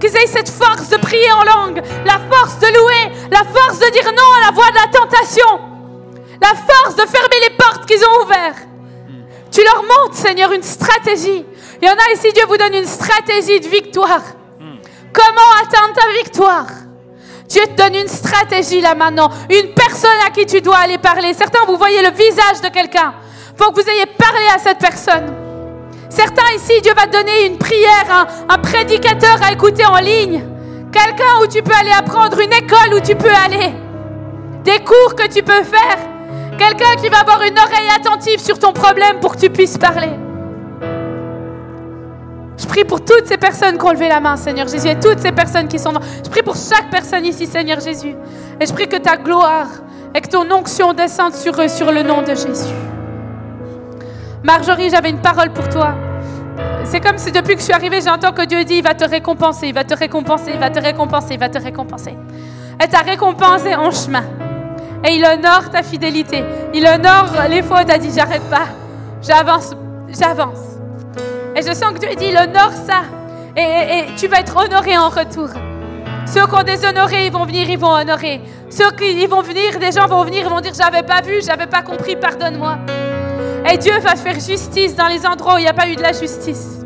Qu'ils 0.03 0.17
aient 0.17 0.27
cette 0.27 0.51
force 0.51 0.89
de 0.89 0.97
prier 0.97 1.31
en 1.31 1.45
langue, 1.45 1.81
la 2.05 2.19
force 2.29 2.59
de 2.59 2.67
louer, 2.67 3.13
la 3.31 3.45
force 3.45 3.79
de 3.79 3.89
dire 3.93 4.11
non 4.11 4.33
à 4.37 4.47
la 4.47 4.51
voix 4.51 4.69
de 4.71 4.75
la 4.75 4.89
tentation, 4.91 5.61
la 6.41 6.49
force 6.49 6.97
de 6.97 7.03
fermer 7.03 7.37
les 7.49 7.57
portes 7.57 7.87
qu'ils 7.87 8.05
ont 8.05 8.25
ouvertes. 8.25 8.67
Tu 9.53 9.63
leur 9.63 9.85
montres, 9.85 10.17
Seigneur, 10.17 10.51
une 10.51 10.63
stratégie. 10.65 11.47
Il 11.81 11.87
y 11.87 11.89
en 11.89 11.95
a 11.95 12.13
ici, 12.15 12.33
Dieu 12.33 12.43
vous 12.49 12.57
donne 12.57 12.75
une 12.75 12.87
stratégie 12.87 13.61
de 13.61 13.69
victoire. 13.69 14.23
Comment 15.13 15.63
atteindre 15.63 15.95
ta 15.95 16.09
victoire? 16.21 16.67
Dieu 17.49 17.63
te 17.67 17.81
donne 17.81 17.95
une 17.95 18.09
stratégie 18.09 18.81
là 18.81 18.97
maintenant, 18.97 19.31
une 19.51 19.73
personne 19.73 20.11
à 20.27 20.31
qui 20.31 20.47
tu 20.47 20.61
dois 20.61 20.79
aller 20.79 20.99
parler. 20.99 21.33
Certains, 21.33 21.65
vous 21.69 21.77
voyez 21.77 22.03
le 22.03 22.11
visage 22.11 22.61
de 22.61 22.71
quelqu'un. 22.71 23.15
Il 23.53 23.63
faut 23.63 23.71
que 23.71 23.81
vous 23.81 23.89
ayez 23.89 24.07
parlé 24.07 24.49
à 24.53 24.59
cette 24.59 24.79
personne. 24.79 25.42
Certains 26.13 26.53
ici, 26.55 26.75
Dieu 26.83 26.93
va 26.95 27.07
donner 27.07 27.47
une 27.47 27.57
prière, 27.57 28.27
un, 28.47 28.59
prédicateur 28.59 29.39
à 29.43 29.51
écouter 29.51 29.87
en 29.87 29.97
ligne. 29.97 30.45
Quelqu'un 30.93 31.41
où 31.43 31.47
tu 31.47 31.63
peux 31.63 31.73
aller 31.73 31.91
apprendre, 31.91 32.39
une 32.39 32.53
école 32.53 32.93
où 32.95 33.01
tu 33.01 33.15
peux 33.15 33.31
aller. 33.31 33.73
Des 34.63 34.79
cours 34.85 35.15
que 35.17 35.27
tu 35.27 35.43
peux 35.43 35.63
faire. 35.63 35.97
Quelqu'un 36.59 36.97
qui 37.01 37.09
va 37.09 37.21
avoir 37.21 37.41
une 37.41 37.59
oreille 37.59 37.89
attentive 37.97 38.41
sur 38.41 38.59
ton 38.59 38.75
problème 38.75 39.21
pour 39.21 39.37
que 39.37 39.41
tu 39.41 39.49
puisses 39.49 39.79
parler. 39.79 40.11
Je 42.59 42.67
prie 42.67 42.85
pour 42.85 43.03
toutes 43.03 43.27
ces 43.27 43.39
personnes 43.39 43.79
qui 43.79 43.85
ont 43.87 43.93
levé 43.93 44.11
la 44.11 44.21
main, 44.21 44.37
Seigneur 44.37 44.69
Jésus, 44.69 44.89
et 44.89 45.01
toutes 45.01 45.21
ces 45.21 45.33
personnes 45.33 45.67
qui 45.67 45.79
sont... 45.79 45.95
Je 46.23 46.29
prie 46.29 46.43
pour 46.43 46.57
chaque 46.57 46.91
personne 46.91 47.25
ici, 47.25 47.47
Seigneur 47.47 47.81
Jésus. 47.81 48.15
Et 48.61 48.67
je 48.67 48.73
prie 48.75 48.87
que 48.87 48.99
ta 48.99 49.17
gloire 49.17 49.69
et 50.15 50.21
que 50.21 50.29
ton 50.29 50.51
onction 50.51 50.93
descende 50.93 51.33
sur 51.33 51.59
eux, 51.59 51.69
sur 51.69 51.91
le 51.91 52.03
nom 52.03 52.21
de 52.21 52.35
Jésus. 52.35 52.92
Marjorie, 54.45 54.91
j'avais 54.91 55.11
une 55.11 55.21
parole 55.21 55.53
pour 55.53 55.69
toi. 55.69 55.95
C'est 56.85 57.01
comme 57.01 57.17
si 57.17 57.31
depuis 57.31 57.55
que 57.55 57.61
je 57.61 57.65
suis 57.65 57.73
arrivée, 57.73 58.01
j'entends 58.01 58.33
que 58.33 58.45
Dieu 58.45 58.65
dit, 58.65 58.75
il 58.77 58.83
va 58.83 58.95
te 58.95 59.09
récompenser, 59.09 59.69
il 59.69 59.75
va 59.75 59.85
te 59.85 59.95
récompenser, 59.95 60.51
il 60.55 60.59
va 60.59 60.69
te 60.69 60.81
récompenser, 60.81 61.35
il 61.35 61.41
va 61.41 61.49
te 61.49 61.59
récompenser. 61.59 62.17
Et 62.83 62.89
t'a 62.89 62.99
récompensé 62.99 63.77
en 63.77 63.91
chemin. 63.93 64.25
Et 65.05 65.15
il 65.15 65.25
honore 65.25 65.71
ta 65.71 65.83
fidélité. 65.83 66.45
Il 66.75 66.85
honore 66.87 67.33
les 67.49 67.63
fautes. 67.63 67.91
a 67.91 67.99
dit, 67.99 68.11
j'arrête 68.15 68.49
pas. 68.51 68.67
J'avance, 69.23 69.75
j'avance. 70.09 70.79
Et 71.55 71.63
je 71.63 71.73
sens 71.73 71.93
que 71.93 71.99
Dieu 71.99 72.09
dit, 72.17 72.27
il 72.31 72.37
honore 72.37 72.73
ça. 72.73 73.03
Et, 73.57 74.07
tu 74.17 74.27
vas 74.27 74.41
être 74.41 74.57
honoré 74.57 74.97
en 74.99 75.09
retour. 75.09 75.51
Ceux 76.27 76.47
qui 76.47 76.55
ont 76.55 76.63
déshonoré, 76.63 77.27
ils 77.27 77.33
vont 77.33 77.45
venir, 77.45 77.71
ils 77.71 77.79
vont 77.79 77.93
honorer. 77.93 78.41
Ceux 78.71 78.91
qui 78.93 79.25
vont 79.27 79.43
venir, 79.43 79.79
des 79.79 79.93
gens 79.93 80.09
vont 80.09 80.25
venir, 80.25 80.43
ils 80.45 80.51
vont 80.51 80.61
dire, 80.61 80.73
j'avais 80.75 81.03
pas 81.03 81.21
vu, 81.21 81.41
j'avais 81.45 81.67
pas 81.67 81.83
compris, 81.83 82.17
pardonne-moi. 82.17 82.79
Et 83.71 83.79
Dieu 83.79 83.99
va 84.01 84.17
faire 84.17 84.35
justice 84.35 84.97
dans 84.97 85.07
les 85.07 85.25
endroits 85.27 85.55
où 85.55 85.59
il 85.59 85.63
n'y 85.63 85.69
a 85.69 85.75
pas 85.75 85.89
eu 85.89 85.97
de 85.97 86.03
la 86.03 86.13
justice. 86.13 86.81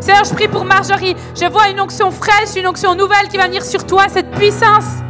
Seigneur, 0.00 0.24
je 0.24 0.34
prie 0.34 0.48
pour 0.48 0.64
Marjorie. 0.64 1.16
Je 1.34 1.46
vois 1.46 1.68
une 1.68 1.80
onction 1.80 2.10
fraîche, 2.10 2.56
une 2.56 2.66
onction 2.66 2.94
nouvelle 2.94 3.28
qui 3.28 3.38
va 3.38 3.46
venir 3.46 3.64
sur 3.64 3.86
toi, 3.86 4.04
cette 4.08 4.30
puissance 4.32 5.02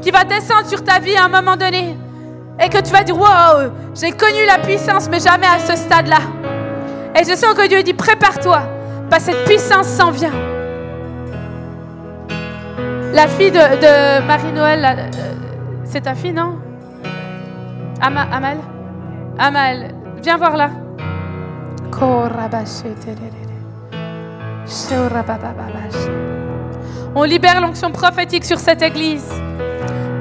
qui 0.00 0.10
va 0.10 0.24
descendre 0.24 0.66
sur 0.66 0.82
ta 0.82 0.98
vie 0.98 1.16
à 1.16 1.24
un 1.24 1.28
moment 1.28 1.56
donné. 1.56 1.96
Et 2.62 2.68
que 2.68 2.78
tu 2.78 2.90
vas 2.90 3.02
dire, 3.02 3.16
wow, 3.16 3.70
j'ai 3.94 4.12
connu 4.12 4.44
la 4.46 4.58
puissance, 4.58 5.08
mais 5.10 5.20
jamais 5.20 5.46
à 5.46 5.58
ce 5.58 5.76
stade-là. 5.76 6.18
Et 7.18 7.24
je 7.24 7.36
sens 7.36 7.54
que 7.54 7.68
Dieu 7.68 7.82
dit, 7.82 7.94
prépare-toi, 7.94 8.62
parce 9.08 9.26
que 9.26 9.32
cette 9.32 9.44
puissance 9.44 9.86
s'en 9.86 10.10
vient. 10.10 10.32
La 13.12 13.28
fille 13.28 13.50
de, 13.50 14.26
Marie-Noël, 14.26 14.84
euh, 14.84 15.10
c'est 15.84 16.02
ta 16.02 16.14
fille, 16.14 16.32
non? 16.32 16.58
Amal 18.00 18.58
Amal, 19.38 19.94
Viens 20.22 20.36
voir 20.36 20.56
là. 20.56 20.70
On 27.16 27.24
libère 27.24 27.60
l'onction 27.60 27.90
prophétique 27.90 28.44
sur 28.44 28.60
cette 28.60 28.82
église. 28.82 29.28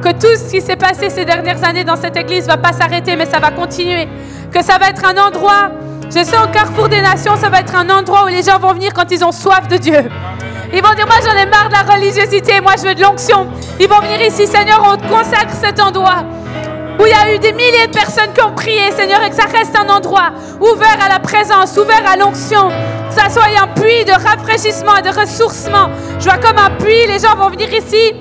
Que 0.02 0.12
tout 0.12 0.36
ce 0.36 0.50
qui 0.50 0.62
s'est 0.62 0.76
passé 0.76 1.12
ces 1.12 1.24
dernières 1.24 1.64
années 1.64 1.84
dans 1.84 1.96
cette 1.96 2.18
église 2.18 2.48
va 2.48 2.58
pas 2.58 2.74
s'arrêter, 2.74 3.16
mais 3.16 3.28
ça 3.28 3.38
va 3.38 3.52
continuer. 3.52 4.08
Que 4.52 4.64
ça 4.64 4.80
va 4.80 4.90
être 4.90 5.06
un 5.06 5.16
endroit, 5.24 5.70
je 6.06 6.24
sais 6.24 6.38
au 6.38 6.48
carrefour 6.52 6.90
des 6.90 7.02
nations, 7.02 7.36
ça 7.36 7.50
va 7.50 7.60
être 7.60 7.76
un 7.76 7.88
endroit 7.92 8.26
où 8.26 8.28
les 8.30 8.42
gens 8.42 8.58
vont 8.58 8.74
venir 8.74 8.94
quand 8.94 9.12
ils 9.12 9.24
ont 9.24 9.32
soif 9.32 9.68
de 9.68 9.78
Dieu. 9.78 10.10
Ils 10.74 10.82
vont 10.82 10.96
dire, 10.96 11.06
moi 11.06 11.18
j'en 11.24 11.38
ai 11.38 11.46
marre 11.46 11.70
de 11.70 11.74
la 11.74 11.94
religiosité, 11.94 12.60
moi 12.60 12.74
je 12.76 12.88
veux 12.88 12.96
de 12.96 13.02
l'onction. 13.02 13.48
Ils 13.80 13.88
vont 13.88 14.00
venir 14.00 14.20
ici, 14.20 14.48
Seigneur, 14.48 14.82
on 14.84 14.98
te 14.98 15.08
consacre 15.08 15.54
cet 15.54 15.80
endroit. 15.80 16.24
Où 17.00 17.06
il 17.06 17.10
y 17.10 17.14
a 17.14 17.34
eu 17.34 17.40
des 17.40 17.54
milliers 17.54 17.88
de 17.88 17.94
personnes 17.94 18.32
qui 18.34 18.42
ont 18.44 18.54
prié, 18.54 18.92
Seigneur, 18.92 19.22
et 19.24 19.30
que 19.30 19.36
ça 19.36 19.46
reste 19.46 19.76
un 19.78 19.90
endroit 19.90 20.32
ouvert 20.60 20.98
à 21.04 21.10
la 21.10 21.20
présence, 21.20 21.78
ouvert 21.78 22.04
à 22.06 22.16
l'onction. 22.16 22.70
Que 23.10 23.22
ça 23.22 23.30
soit 23.30 23.48
un 23.62 23.68
puits 23.68 24.06
de 24.06 24.12
rafraîchissement 24.12 24.98
et 24.98 25.02
de 25.02 25.10
ressourcement. 25.10 25.90
Je 26.20 26.26
vois 26.26 26.38
comme 26.38 26.58
un 26.58 26.72
puits, 26.72 27.08
les 27.08 27.20
gens 27.20 27.36
vont 27.36 27.50
venir 27.50 27.74
ici. 27.74 28.14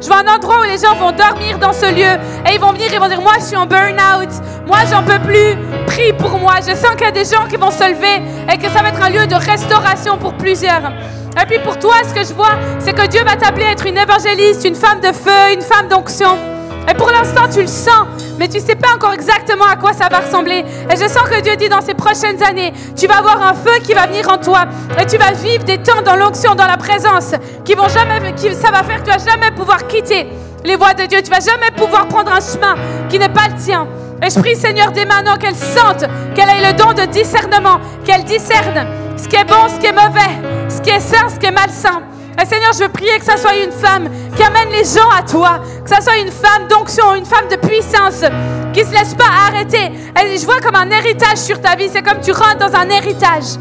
Je 0.00 0.06
vois 0.06 0.18
un 0.18 0.34
endroit 0.34 0.60
où 0.60 0.64
les 0.64 0.78
gens 0.78 0.94
vont 0.94 1.10
dormir 1.10 1.58
dans 1.58 1.72
ce 1.72 1.86
lieu 1.86 2.20
et 2.46 2.54
ils 2.54 2.60
vont 2.60 2.72
venir, 2.72 2.86
ils 2.92 3.00
vont 3.00 3.08
dire, 3.08 3.20
moi 3.20 3.32
je 3.40 3.46
suis 3.46 3.56
en 3.56 3.66
burn-out, 3.66 4.28
moi 4.64 4.78
j'en 4.88 5.02
peux 5.02 5.18
plus, 5.18 5.56
prie 5.86 6.12
pour 6.12 6.38
moi. 6.38 6.56
Je 6.60 6.74
sens 6.76 6.92
qu'il 6.92 7.06
y 7.06 7.08
a 7.08 7.10
des 7.10 7.24
gens 7.24 7.46
qui 7.48 7.56
vont 7.56 7.72
se 7.72 7.82
lever 7.82 8.22
et 8.52 8.58
que 8.58 8.70
ça 8.70 8.80
va 8.80 8.90
être 8.90 9.02
un 9.02 9.10
lieu 9.10 9.26
de 9.26 9.34
restauration 9.34 10.16
pour 10.16 10.34
plusieurs. 10.34 10.92
Et 11.40 11.46
puis 11.46 11.58
pour 11.60 11.78
toi, 11.78 11.94
ce 12.04 12.14
que 12.14 12.24
je 12.24 12.32
vois, 12.32 12.56
c'est 12.78 12.92
que 12.92 13.06
Dieu 13.08 13.24
va 13.24 13.34
t'appeler 13.34 13.66
à 13.66 13.72
être 13.72 13.86
une 13.86 13.98
évangéliste, 13.98 14.64
une 14.64 14.76
femme 14.76 15.00
de 15.00 15.12
feu, 15.12 15.52
une 15.54 15.62
femme 15.62 15.88
d'onction. 15.88 16.57
Et 16.90 16.94
pour 16.94 17.10
l'instant, 17.10 17.42
tu 17.52 17.60
le 17.60 17.66
sens, 17.66 18.06
mais 18.38 18.48
tu 18.48 18.58
ne 18.58 18.62
sais 18.62 18.76
pas 18.76 18.94
encore 18.94 19.12
exactement 19.12 19.66
à 19.66 19.76
quoi 19.76 19.92
ça 19.92 20.08
va 20.08 20.20
ressembler. 20.20 20.64
Et 20.90 20.96
je 20.96 21.06
sens 21.08 21.28
que 21.28 21.40
Dieu 21.40 21.54
dit 21.56 21.68
dans 21.68 21.82
ces 21.82 21.94
prochaines 21.94 22.42
années, 22.42 22.72
tu 22.96 23.06
vas 23.06 23.18
avoir 23.18 23.42
un 23.42 23.54
feu 23.54 23.78
qui 23.84 23.92
va 23.92 24.06
venir 24.06 24.28
en 24.30 24.38
toi. 24.38 24.64
Et 24.98 25.04
tu 25.04 25.18
vas 25.18 25.32
vivre 25.32 25.64
des 25.64 25.78
temps 25.78 26.00
dans 26.02 26.16
l'onction, 26.16 26.54
dans 26.54 26.66
la 26.66 26.76
présence, 26.78 27.34
qui 27.64 27.74
vont 27.74 27.88
jamais, 27.88 28.32
qui, 28.34 28.54
ça 28.54 28.70
va 28.70 28.82
faire 28.82 29.02
que 29.02 29.10
tu 29.10 29.18
vas 29.18 29.32
jamais 29.32 29.50
pouvoir 29.50 29.86
quitter 29.86 30.28
les 30.64 30.76
voies 30.76 30.94
de 30.94 31.04
Dieu. 31.04 31.20
Tu 31.22 31.30
vas 31.30 31.40
jamais 31.40 31.70
pouvoir 31.76 32.08
prendre 32.08 32.32
un 32.32 32.40
chemin 32.40 32.74
qui 33.10 33.18
n'est 33.18 33.28
pas 33.28 33.48
le 33.48 33.62
tien. 33.62 33.86
Et 34.22 34.30
je 34.30 34.40
prie, 34.40 34.56
Seigneur, 34.56 34.90
dès 34.90 35.04
maintenant 35.04 35.36
qu'elle 35.36 35.54
sente, 35.54 36.04
qu'elle 36.34 36.48
ait 36.48 36.72
le 36.72 36.76
don 36.76 36.92
de 36.92 37.06
discernement, 37.06 37.80
qu'elle 38.04 38.24
discerne 38.24 38.86
ce 39.16 39.28
qui 39.28 39.36
est 39.36 39.44
bon, 39.44 39.68
ce 39.68 39.78
qui 39.78 39.86
est 39.86 39.92
mauvais, 39.92 40.68
ce 40.68 40.80
qui 40.80 40.90
est 40.90 41.00
sain, 41.00 41.28
ce 41.28 41.38
qui 41.38 41.46
est 41.46 41.52
malsain. 41.52 42.02
Et 42.40 42.46
Seigneur, 42.46 42.72
je 42.72 42.84
veux 42.84 42.88
prier 42.88 43.18
que 43.18 43.24
ça 43.24 43.36
soit 43.36 43.56
une 43.56 43.72
femme 43.72 44.08
qui 44.36 44.42
amène 44.42 44.68
les 44.70 44.84
gens 44.84 45.10
à 45.10 45.22
toi, 45.22 45.60
que 45.82 45.90
ça 45.90 46.00
soit 46.00 46.18
une 46.18 46.30
femme 46.30 46.68
d'onction, 46.68 47.14
une 47.16 47.24
femme 47.24 47.48
de 47.50 47.56
puissance, 47.56 48.24
qui 48.72 48.80
ne 48.80 48.86
se 48.86 48.92
laisse 48.92 49.14
pas 49.14 49.24
arrêter. 49.48 49.90
Et 50.16 50.38
je 50.38 50.44
vois 50.44 50.60
comme 50.60 50.76
un 50.76 50.88
héritage 50.90 51.38
sur 51.38 51.60
ta 51.60 51.74
vie, 51.74 51.88
c'est 51.88 52.02
comme 52.02 52.20
tu 52.20 52.30
rentres 52.30 52.58
dans 52.58 52.74
un 52.76 52.88
héritage. 52.90 53.58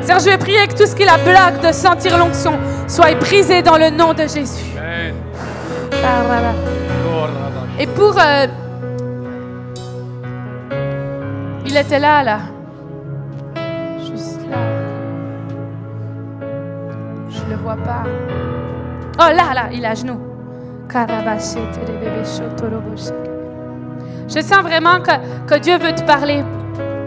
Seigneur, 0.00 0.20
je 0.20 0.30
veux 0.30 0.38
prier 0.38 0.66
que 0.66 0.74
tout 0.74 0.86
ce 0.86 0.96
qui 0.96 1.04
la 1.04 1.18
bloque 1.18 1.64
de 1.64 1.72
sentir 1.72 2.18
l'onction 2.18 2.58
soit 2.88 3.14
brisé 3.14 3.62
dans 3.62 3.76
le 3.76 3.90
nom 3.90 4.12
de 4.12 4.22
Jésus. 4.22 4.74
Et 7.78 7.86
pour... 7.86 8.16
Euh, 8.18 8.46
il 11.64 11.76
était 11.76 12.00
là, 12.00 12.24
là. 12.24 12.38
Je 17.50 17.56
le 17.56 17.62
vois 17.62 17.76
pas. 17.76 18.04
Oh 19.18 19.34
là, 19.34 19.52
là, 19.54 19.68
il 19.72 19.82
est 19.82 19.88
à 19.88 19.94
genoux. 19.94 20.20
Je 24.28 24.40
sens 24.40 24.62
vraiment 24.62 25.00
que, 25.00 25.10
que 25.48 25.58
Dieu 25.58 25.76
veut 25.76 25.92
te 25.92 26.04
parler. 26.04 26.44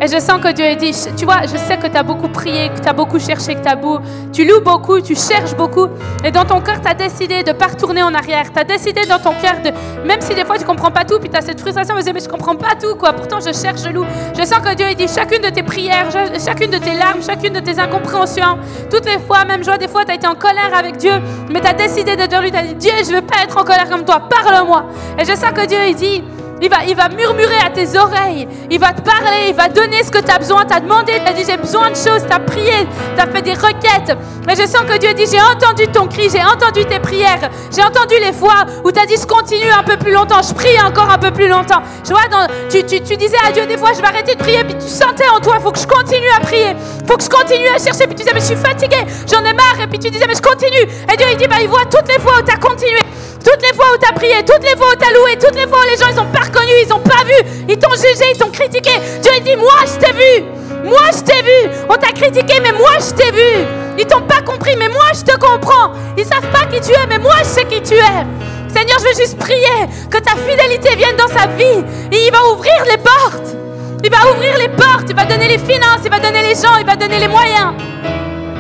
Et 0.04 0.08
je 0.08 0.20
sens 0.20 0.42
que 0.42 0.52
Dieu 0.52 0.66
a 0.66 0.76
dit, 0.76 0.92
tu 1.16 1.24
vois, 1.24 1.44
je 1.44 1.56
sais 1.56 1.78
que 1.78 1.88
tu 1.88 1.96
as 1.96 2.04
beaucoup 2.04 2.28
prié, 2.28 2.70
que 2.76 2.82
tu 2.82 2.90
as 2.90 2.92
beaucoup 2.92 3.20
cherché, 3.20 3.56
que 3.56 3.62
tu 3.62 3.70
as 3.70 3.78
beau, 3.78 4.00
tu 4.34 4.44
loues 4.44 4.60
beaucoup, 4.60 5.00
tu 5.00 5.16
cherches 5.16 5.56
beaucoup. 5.56 5.88
Et 6.26 6.32
dans 6.32 6.44
ton 6.44 6.60
cœur, 6.60 6.82
tu 6.82 6.90
as 6.90 6.94
décidé 6.94 7.42
de 7.42 7.54
ne 7.54 7.54
pas 7.54 7.68
retourner 7.68 8.04
en 8.04 8.14
arrière. 8.14 8.52
Tu 8.52 8.60
as 8.60 8.66
décidé 8.66 9.06
dans 9.06 9.20
ton 9.20 9.32
cœur 9.42 9.62
de, 9.64 9.72
même 10.06 10.20
si 10.20 10.36
des 10.36 10.44
fois 10.44 10.58
tu 10.58 10.66
comprends 10.66 10.92
pas 10.92 11.06
tout, 11.06 11.20
puis 11.20 11.30
tu 11.30 11.38
as 11.38 11.42
cette 11.42 11.62
frustration, 11.62 11.96
mais 11.96 12.20
je 12.20 12.28
comprends 12.28 12.58
pas 12.58 12.76
tout, 12.76 12.96
quoi. 12.96 13.14
Pourtant, 13.14 13.40
je 13.40 13.54
cherche, 13.54 13.82
je 13.82 13.88
loue. 13.92 14.04
Je 14.38 14.44
sens 14.44 14.60
que 14.60 14.76
Dieu 14.76 14.88
a 14.88 14.94
dit, 14.94 15.08
chacune 15.08 15.42
de 15.42 15.50
tes 15.50 15.64
prières, 15.64 16.10
chacune 16.44 16.72
de 16.72 16.80
tes 16.80 16.96
larmes, 16.98 17.24
chacune 17.26 17.54
de 17.54 17.62
tes 17.62 17.80
incompréhensions, 17.80 18.58
toutes 18.92 19.06
les 19.06 19.20
fois, 19.20 19.46
même 19.46 19.64
joie, 19.64 19.78
des 19.78 19.88
fois, 19.88 20.04
tu 20.04 20.12
as 20.12 20.16
été 20.16 20.28
en 20.28 20.36
colère 20.36 20.78
avec 20.78 20.98
Dieu, 20.98 21.14
mais 21.50 21.62
tu 21.62 21.68
as 21.68 21.74
décidé 21.74 22.18
de 22.18 22.26
dire 22.26 22.42
lui, 22.42 22.52
tu 22.52 22.58
as 22.58 22.64
dit, 22.64 22.76
Dieu, 22.76 22.92
je 23.06 23.12
ne 23.12 23.16
veux 23.16 23.22
pas 23.22 23.42
être 23.46 23.58
en 23.58 23.64
colère 23.64 23.90
comme 23.90 24.04
toi, 24.04 24.22
parle-moi. 24.30 24.84
Et 25.18 25.24
je 25.24 25.34
sens 25.34 25.52
que 25.56 25.66
Dieu, 25.66 25.80
il 25.88 25.96
dit, 25.96 26.22
il 26.64 26.70
va, 26.70 26.78
il 26.88 26.96
va 26.96 27.10
murmurer 27.10 27.58
à 27.66 27.70
tes 27.70 27.98
oreilles. 27.98 28.48
Il 28.72 28.80
va 28.80 28.94
te 28.94 29.02
parler. 29.02 29.50
Il 29.50 29.54
va 29.54 29.68
donner 29.68 30.02
ce 30.02 30.10
que 30.10 30.20
tu 30.20 30.32
as 30.32 30.40
besoin. 30.40 30.64
Tu 30.66 30.74
as 30.74 30.80
demandé. 30.80 31.12
Tu 31.14 31.30
as 31.30 31.34
dit 31.34 31.44
j'ai 31.46 31.58
besoin 31.58 31.90
de 31.90 31.96
choses. 31.96 32.26
Tu 32.26 32.34
as 32.34 32.40
prié. 32.40 32.88
Tu 33.16 33.22
as 33.22 33.28
fait 33.28 33.42
des 33.42 33.54
requêtes. 33.54 34.18
Mais 34.48 34.56
je 34.56 34.66
sens 34.66 34.84
que 34.88 34.98
Dieu 34.98 35.14
dit 35.14 35.26
j'ai 35.30 35.42
entendu 35.42 35.88
ton 35.88 36.08
cri. 36.08 36.30
J'ai 36.32 36.42
entendu 36.42 36.86
tes 36.86 37.00
prières. 37.00 37.50
J'ai 37.76 37.84
entendu 37.84 38.16
les 38.18 38.32
fois 38.32 38.64
où 38.86 38.94
tu 38.94 39.00
as 39.00 39.06
dit 39.06 39.18
je 39.22 39.28
continue 39.28 39.70
un 39.78 39.84
peu 39.84 39.98
plus 39.98 40.14
longtemps. 40.14 40.42
Je 40.42 40.54
prie 40.54 40.80
encore 40.82 41.10
un 41.10 41.18
peu 41.18 41.32
plus 41.32 41.50
longtemps. 41.50 41.82
Je 42.08 42.12
vois, 42.12 42.22
tu, 42.70 42.86
tu, 42.86 43.02
tu, 43.02 43.18
disais 43.18 43.38
à 43.46 43.52
Dieu 43.52 43.66
des 43.66 43.78
fois 43.78 43.92
je 43.94 44.00
vais 44.00 44.08
arrêter 44.08 44.36
de 44.36 44.40
prier. 44.40 44.64
Puis 44.64 44.76
tu 44.76 44.88
sentais 44.88 45.28
en 45.36 45.42
toi 45.42 45.56
il 45.58 45.64
faut 45.64 45.72
que 45.72 45.80
je 45.80 45.88
continue 45.88 46.32
à 46.38 46.40
prier. 46.40 46.78
Il 47.02 47.06
faut 47.06 47.18
que 47.18 47.24
je 47.24 47.30
continue 47.30 47.68
à 47.68 47.78
chercher. 47.78 48.08
Puis 48.08 48.16
tu 48.16 48.24
disais 48.24 48.32
mais 48.34 48.40
je 48.40 48.46
suis 48.46 48.56
fatigué. 48.56 49.04
J'en 49.30 49.44
ai 49.44 49.54
marre. 49.54 49.82
Et 49.84 49.88
puis 49.88 50.00
tu 50.00 50.10
disais 50.10 50.28
mais 50.28 50.36
je 50.36 50.42
continue. 50.42 50.88
Et 51.12 51.18
Dieu 51.18 51.28
il 51.30 51.38
dit 51.38 51.48
bah 51.48 51.58
il 51.62 51.68
voit 51.68 51.86
toutes 51.92 52.08
les 52.08 52.20
fois 52.22 52.40
où 52.40 52.42
tu 52.42 52.54
as 52.54 52.58
continué. 52.58 53.02
Toutes 53.44 53.62
les 53.62 53.76
fois 53.76 53.86
où 53.94 53.98
tu 53.98 54.10
as 54.10 54.14
prié, 54.14 54.36
toutes 54.46 54.64
les 54.64 54.78
fois 54.78 54.88
où 54.94 54.96
tu 54.96 55.06
as 55.06 55.12
loué, 55.12 55.38
toutes 55.38 55.56
les 55.56 55.68
fois 55.68 55.80
où 55.80 55.90
les 55.90 55.98
gens 55.98 56.08
ils 56.10 56.20
ont 56.20 56.32
pas 56.32 56.48
ils 56.62 56.94
ont 56.94 57.00
pas 57.00 57.24
vu, 57.26 57.66
ils 57.70 57.78
t'ont 57.78 57.94
jugé, 57.96 58.32
ils 58.34 58.38
t'ont 58.38 58.52
critiqué. 58.52 58.92
Dieu 59.22 59.32
dit 59.44 59.56
Moi 59.56 59.74
je 59.86 60.00
t'ai 60.00 60.14
vu, 60.14 60.46
moi 60.84 61.10
je 61.16 61.24
t'ai 61.24 61.42
vu. 61.42 61.72
On 61.90 61.96
t'a 61.96 62.12
critiqué, 62.12 62.56
mais 62.62 62.72
moi 62.72 62.92
je 63.00 63.14
t'ai 63.14 63.32
vu. 63.32 63.66
Ils 63.98 64.06
t'ont 64.06 64.22
pas 64.22 64.42
compris, 64.42 64.76
mais 64.78 64.90
moi 64.90 65.06
je 65.14 65.22
te 65.22 65.38
comprends. 65.38 65.94
Ils 66.18 66.26
savent 66.26 66.50
pas 66.52 66.66
qui 66.66 66.82
tu 66.82 66.92
es, 66.92 67.08
mais 67.08 67.20
moi 67.20 67.36
je 67.40 67.46
sais 67.46 67.66
qui 67.66 67.82
tu 67.82 67.96
es. 67.96 68.26
Seigneur, 68.74 68.98
je 69.00 69.06
veux 69.06 69.16
juste 69.16 69.38
prier 69.38 69.88
que 70.10 70.18
ta 70.18 70.32
fidélité 70.32 70.96
vienne 70.96 71.16
dans 71.16 71.28
sa 71.28 71.48
vie. 71.48 71.84
Et 72.12 72.28
il 72.28 72.32
va 72.32 72.44
ouvrir 72.52 72.84
les 72.90 72.98
portes. 72.98 73.56
Il 74.04 74.10
va 74.10 74.32
ouvrir 74.32 74.58
les 74.58 74.70
portes, 74.70 75.06
il 75.10 75.16
va 75.16 75.26
donner 75.26 75.48
les 75.48 75.60
finances, 75.60 76.02
il 76.04 76.10
va 76.10 76.20
donner 76.20 76.42
les 76.42 76.56
gens, 76.56 76.76
il 76.80 76.86
va 76.86 76.96
donner 76.96 77.20
les 77.20 77.28
moyens. 77.28 77.74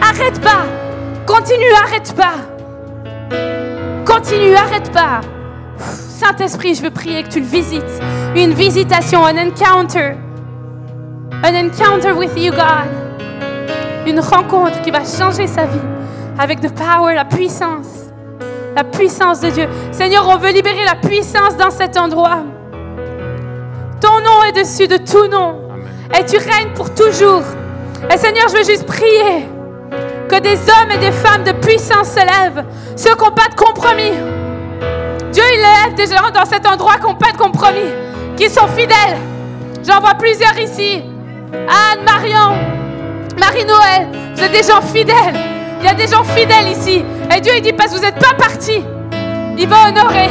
Arrête 0.02 0.39
pas. 0.39 0.66
Continue, 1.26 1.74
arrête 1.74 2.14
pas. 2.16 2.36
Continue, 4.06 4.56
arrête 4.56 4.91
pas. 4.91 5.22
Saint-Esprit, 6.24 6.76
je 6.76 6.82
veux 6.82 6.90
prier 6.90 7.24
que 7.24 7.28
tu 7.28 7.42
le 7.42 7.46
visites. 7.46 7.84
Une 8.34 8.54
visitation, 8.54 9.26
un 9.26 9.36
encounter. 9.36 10.14
Un 11.44 11.66
encounter 11.66 12.14
with 12.14 12.32
you, 12.38 12.52
God. 12.52 14.08
Une 14.08 14.22
rencontre 14.22 14.82
qui 14.84 14.92
va 14.92 15.02
changer 15.04 15.48
sa 15.48 15.66
vie 15.66 15.82
avec 16.40 16.62
the 16.62 16.74
power, 16.74 17.14
la 17.14 17.26
puissance. 17.26 18.06
La 18.74 18.86
puissance 18.86 19.42
de 19.42 19.50
Dieu. 19.50 19.68
Seigneur, 19.92 20.26
on 20.30 20.38
veut 20.38 20.52
libérer 20.52 20.86
la 20.86 20.96
puissance 20.96 21.58
dans 21.58 21.70
cet 21.70 21.98
endroit. 21.98 22.44
Ton 24.00 24.22
nom 24.22 24.44
est 24.48 24.54
dessus 24.54 24.88
de 24.88 24.98
tout 24.98 25.28
nom. 25.28 25.60
Et 26.18 26.24
tu 26.24 26.38
règnes 26.38 26.74
pour 26.74 26.94
toujours. 26.94 27.44
Et 28.10 28.18
Seigneur, 28.18 28.48
je 28.48 28.58
veux 28.58 28.64
juste 28.64 28.86
prier 28.86 29.50
que 30.30 30.40
des 30.40 30.56
hommes 30.56 30.92
et 30.96 31.00
des 31.00 31.12
femmes 31.12 31.44
de 31.44 31.52
puissance 31.52 32.12
se 32.12 32.20
lèvent, 32.20 32.64
ceux 32.96 33.14
qui 33.14 33.24
n'ont 33.24 33.36
pas 33.36 33.50
de 33.50 33.56
compromis. 33.56 34.43
Dieu, 35.34 35.44
il 35.52 35.62
lève 35.62 35.96
des 35.96 36.06
gens 36.06 36.30
dans 36.32 36.46
cet 36.46 36.68
endroit 36.68 36.98
qui 36.98 37.08
n'ont 37.08 37.16
pas 37.16 37.32
de 37.32 37.38
compromis, 37.38 37.92
qui 38.38 38.48
sont 38.52 38.68
fidèles. 38.68 39.18
J'en 39.84 40.00
vois 40.00 40.14
plusieurs 40.14 40.58
ici. 40.60 41.02
Anne, 41.52 42.06
Marion, 42.06 42.56
Marie-Noël, 43.40 44.10
vous 44.36 44.44
êtes 44.44 44.52
des 44.52 44.62
gens 44.62 44.82
fidèles. 44.82 45.34
Il 45.80 45.86
y 45.86 45.90
a 45.90 45.96
des 45.96 46.06
gens 46.06 46.24
fidèles 46.24 46.68
ici. 46.68 47.04
Et 47.36 47.42
Dieu, 47.42 47.54
il 47.58 47.64
dit, 47.64 47.74
parce 47.74 47.92
que 47.92 47.96
vous 47.96 48.04
n'êtes 48.04 48.20
pas 48.20 48.36
partis, 48.36 48.84
il 49.58 49.68
va 49.68 49.88
honorer. 49.88 50.30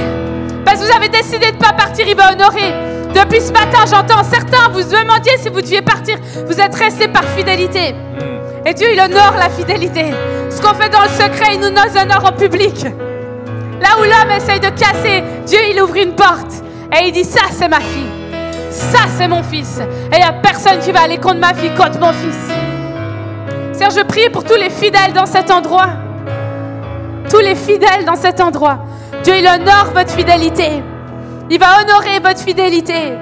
Parce 0.65 0.81
que 0.81 0.87
vous 0.87 0.97
avez 0.97 1.09
décidé 1.09 1.51
de 1.51 1.57
ne 1.57 1.61
pas 1.61 1.73
partir, 1.73 2.07
il 2.07 2.15
va 2.15 2.33
honorer. 2.33 2.73
Depuis 3.13 3.41
ce 3.41 3.53
matin, 3.53 3.85
j'entends 3.91 4.23
certains 4.23 4.69
vous 4.73 4.85
demandiez 4.85 5.37
si 5.39 5.49
vous 5.49 5.61
deviez 5.61 5.83
partir. 5.83 6.17
Vous 6.47 6.61
êtes 6.61 6.77
restés 6.77 7.09
par 7.09 7.25
fidélité. 7.25 7.97
Et 8.65 8.73
Dieu, 8.73 8.87
il 8.93 9.01
honore 9.01 9.35
la 9.37 9.51
fidélité. 9.51 10.13
Ce 10.49 10.63
qu'on 10.63 10.75
fait 10.75 10.91
dans 10.91 11.03
le 11.03 11.09
secret, 11.09 11.55
il 11.55 11.61
nous 11.61 11.67
honore 11.67 12.25
en 12.25 12.33
public. 12.33 12.87
Où 13.99 14.05
l'homme 14.05 14.31
essaye 14.37 14.61
de 14.61 14.69
casser, 14.69 15.23
Dieu, 15.47 15.59
il 15.71 15.81
ouvre 15.81 15.97
une 15.97 16.15
porte. 16.15 16.63
Et 16.93 17.09
il 17.09 17.13
dit, 17.13 17.25
ça, 17.25 17.43
c'est 17.51 17.69
ma 17.69 17.81
fille. 17.81 18.11
Ça, 18.71 19.01
c'est 19.17 19.29
mon 19.29 19.43
fils. 19.43 19.81
Et 19.81 20.15
il 20.15 20.19
n'y 20.19 20.25
a 20.25 20.33
personne 20.33 20.79
qui 20.81 20.93
va 20.93 21.03
aller 21.03 21.19
contre 21.19 21.41
ma 21.41 21.55
fille, 21.55 21.75
contre 21.75 21.99
mon 21.99 22.13
fils. 22.13 22.37
Seigneur, 23.73 23.91
je 23.91 24.03
prie 24.03 24.31
pour 24.31 24.45
tous 24.45 24.57
les 24.57 24.71
fidèles 24.71 25.13
dans 25.15 25.27
cet 25.27 25.51
endroit. 25.51 25.91
Tous 27.31 27.41
les 27.41 27.55
fidèles 27.55 28.05
dans 28.07 28.17
cet 28.17 28.41
endroit. 28.41 28.79
Dieu, 29.25 29.35
il 29.39 29.47
honore 29.47 29.93
votre 29.95 30.11
fidélité. 30.11 30.83
Il 31.51 31.59
va 31.59 31.83
honorer 31.83 32.19
votre 32.21 32.41
fidélité. 32.41 33.13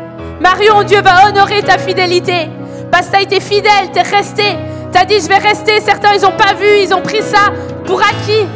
Marion, 0.41 0.83
Dieu 0.85 1.01
va 1.01 1.29
honorer 1.29 1.62
ta 1.62 1.79
fidélité. 1.79 2.49
Parce 2.91 3.07
que 3.07 3.12
tu 3.12 3.16
as 3.18 3.23
été 3.23 3.41
fidèle, 3.41 3.91
tu 3.93 3.99
es 3.99 4.03
resté. 4.03 4.45
Tu 4.93 4.99
as 4.99 5.05
dit, 5.05 5.21
je 5.21 5.29
vais 5.29 5.39
rester. 5.39 5.81
Certains, 5.81 6.14
ils 6.14 6.23
n'ont 6.23 6.33
pas 6.33 6.55
vu, 6.55 6.83
ils 6.83 6.95
ont 6.95 7.03
pris 7.03 7.23
ça 7.23 7.53
pour 7.85 8.01
acquis. 8.01 8.47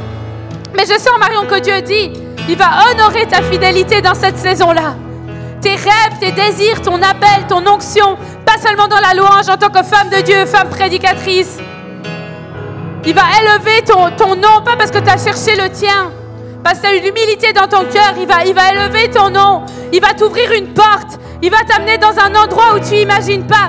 Mais 0.76 0.84
je 0.86 0.98
sens, 0.98 1.18
Marion, 1.18 1.46
que 1.46 1.60
Dieu 1.60 1.80
dit, 1.82 2.12
il 2.48 2.56
va 2.56 2.90
honorer 2.90 3.26
ta 3.26 3.42
fidélité 3.42 4.00
dans 4.00 4.14
cette 4.14 4.38
saison-là. 4.38 4.96
Tes 5.60 5.76
rêves, 5.76 6.18
tes 6.20 6.32
désirs, 6.32 6.82
ton 6.82 6.96
appel, 6.96 7.46
ton 7.48 7.66
onction, 7.66 8.16
pas 8.44 8.58
seulement 8.58 8.88
dans 8.88 9.00
la 9.00 9.14
louange 9.14 9.48
en 9.48 9.56
tant 9.56 9.70
que 9.70 9.82
femme 9.82 10.10
de 10.10 10.20
Dieu, 10.22 10.44
femme 10.46 10.68
prédicatrice. 10.68 11.58
Il 13.06 13.14
va 13.14 13.22
élever 13.40 13.82
ton, 13.86 14.10
ton 14.16 14.34
nom, 14.34 14.62
pas 14.64 14.76
parce 14.76 14.90
que 14.90 14.98
tu 14.98 15.08
as 15.08 15.22
cherché 15.22 15.56
le 15.56 15.70
tien, 15.70 16.10
parce 16.62 16.78
que 16.78 16.86
tu 16.86 16.92
as 16.92 16.96
eu 16.96 17.00
l'humilité 17.00 17.52
dans 17.52 17.68
ton 17.68 17.84
cœur. 17.84 18.14
Il 18.18 18.26
va, 18.26 18.44
il 18.44 18.54
va 18.54 18.72
élever 18.72 19.10
ton 19.10 19.30
nom. 19.30 19.62
Il 19.92 20.00
va 20.00 20.14
t'ouvrir 20.14 20.50
une 20.52 20.72
porte. 20.72 21.18
Il 21.42 21.50
va 21.50 21.58
t'amener 21.68 21.98
dans 21.98 22.18
un 22.18 22.34
endroit 22.34 22.74
où 22.74 22.78
tu 22.78 22.94
n'imagines 22.94 23.46
pas. 23.46 23.68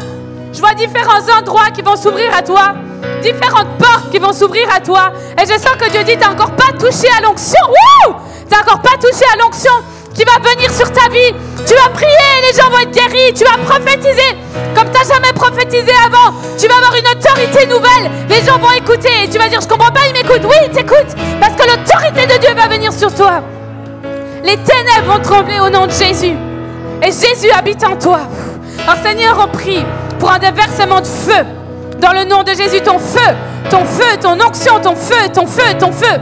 Je 0.54 0.60
vois 0.60 0.74
différents 0.74 1.38
endroits 1.38 1.70
qui 1.74 1.82
vont 1.82 1.98
s'ouvrir 1.98 2.34
à 2.34 2.42
toi. 2.42 2.74
Différentes 3.22 3.78
portes 3.78 4.12
qui 4.12 4.20
vont 4.20 4.34
s'ouvrir 4.34 4.68
à 4.74 4.80
toi. 4.80 5.12
Et 5.42 5.46
je 5.46 5.58
sens 5.58 5.76
que 5.80 5.90
Dieu 5.90 6.04
dit, 6.04 6.18
tu 6.18 6.28
encore 6.28 6.52
pas 6.52 6.72
touché 6.80 7.08
à 7.18 7.22
l'onction. 7.22 7.66
Tu 8.08 8.12
n'as 8.52 8.62
encore 8.62 8.82
pas 8.82 8.98
touché 8.98 9.26
à 9.34 9.38
l'onction 9.38 9.74
qui 10.14 10.24
va 10.24 10.40
venir 10.40 10.72
sur 10.72 10.92
ta 10.92 11.10
vie. 11.10 11.34
Tu 11.66 11.74
vas 11.74 11.90
prier, 11.90 12.10
les 12.50 12.58
gens 12.58 12.70
vont 12.70 12.80
être 12.80 12.92
guéris. 12.92 13.34
Tu 13.34 13.44
vas 13.44 13.58
prophétiser 13.58 14.38
comme 14.76 14.90
tu 14.92 14.98
n'as 14.98 15.16
jamais 15.16 15.34
prophétisé 15.34 15.92
avant. 16.06 16.34
Tu 16.58 16.68
vas 16.68 16.76
avoir 16.76 16.94
une 16.96 17.08
autorité 17.08 17.66
nouvelle. 17.68 18.12
Les 18.30 18.46
gens 18.46 18.58
vont 18.60 18.72
écouter 18.72 19.24
et 19.24 19.30
tu 19.30 19.38
vas 19.38 19.50
dire, 19.50 19.62
je 19.62 19.68
comprends 19.68 19.92
pas, 19.92 20.02
ils 20.08 20.14
m'écoutent. 20.14 20.46
Oui, 20.46 20.56
ils 20.68 20.86
parce 21.40 21.54
que 21.54 21.68
l'autorité 21.68 22.34
de 22.34 22.40
Dieu 22.40 22.54
va 22.56 22.68
venir 22.68 22.94
sur 22.94 23.14
toi. 23.14 23.42
Les 24.44 24.58
ténèbres 24.58 25.14
vont 25.14 25.20
trembler 25.20 25.60
au 25.60 25.70
nom 25.70 25.88
de 25.88 25.92
Jésus. 25.92 26.36
Et 27.02 27.12
Jésus 27.12 27.52
habite 27.52 27.84
en 27.84 27.98
toi. 27.98 28.22
Alors 28.88 29.04
Seigneur, 29.04 29.38
on 29.44 29.48
prie 29.48 29.84
pour 30.20 30.32
un 30.32 30.40
déversement 30.40 31.02
de 31.02 31.08
feu. 31.08 31.46
Dans 32.00 32.12
le 32.12 32.26
nom 32.26 32.44
de 32.44 32.50
Jésus, 32.50 32.82
ton 32.82 33.00
feu, 33.00 33.34
ton 33.70 33.86
feu, 33.86 34.18
ton 34.22 34.34
onction, 34.34 34.80
ton 34.82 34.96
feu, 34.96 35.30
ton 35.34 35.46
feu, 35.46 35.74
ton 35.80 35.92
feu. 35.92 36.20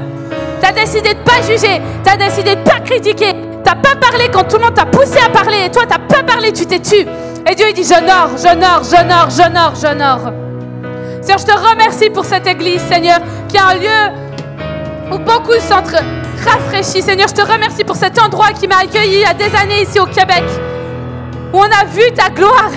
Tu 0.62 0.68
as 0.68 0.72
décidé 0.72 1.14
de 1.14 1.20
ne 1.20 1.24
pas 1.24 1.42
juger, 1.42 1.82
tu 2.04 2.10
as 2.10 2.18
décidé 2.18 2.56
de 2.56 2.60
ne 2.60 2.66
pas 2.66 2.80
critiquer, 2.80 3.32
tu 3.34 3.70
n'as 3.70 3.76
pas 3.76 3.96
parlé 3.96 4.30
quand 4.32 4.44
tout 4.44 4.58
le 4.58 4.64
monde 4.64 4.76
t'a 4.76 4.86
poussé 4.86 5.20
à 5.20 5.30
parler 5.30 5.66
et 5.66 5.72
toi, 5.72 5.84
tu 5.84 5.90
n'as 5.90 6.00
pas 6.00 6.24
parlé, 6.24 6.54
tu 6.54 6.66
t'es 6.66 6.80
tu. 6.80 7.06
Et 7.50 7.56
Dieu, 7.56 7.66
il 7.70 7.74
dit, 7.74 7.84
j'honore, 7.84 8.38
j'honore, 8.38 8.84
j'honore, 8.84 9.30
j'honore, 9.30 9.74
j'honore. 9.76 10.34
Seigneur, 11.22 11.40
je 11.40 11.46
te 11.46 11.70
remercie 11.70 12.10
pour 12.10 12.26
cette 12.26 12.48
église, 12.48 12.82
Seigneur, 12.82 13.20
qui 13.48 13.58
est 13.58 13.60
un 13.60 13.74
lieu 13.76 14.14
où 15.12 15.18
beaucoup 15.18 15.54
sont 15.60 15.84
rafraîchis. 16.46 17.02
Seigneur, 17.02 17.28
je 17.28 17.34
te 17.34 17.42
remercie 17.42 17.84
pour 17.84 17.96
cet 17.96 18.22
endroit 18.22 18.52
qui 18.52 18.68
m'a 18.68 18.78
accueilli 18.78 19.16
il 19.16 19.22
y 19.22 19.26
a 19.26 19.34
des 19.34 19.54
années 19.56 19.82
ici 19.82 20.00
au 20.00 20.06
Québec, 20.06 20.44
où 21.52 21.60
on 21.60 21.64
a 21.64 21.86
vu 21.86 22.12
ta 22.14 22.30
gloire, 22.30 22.72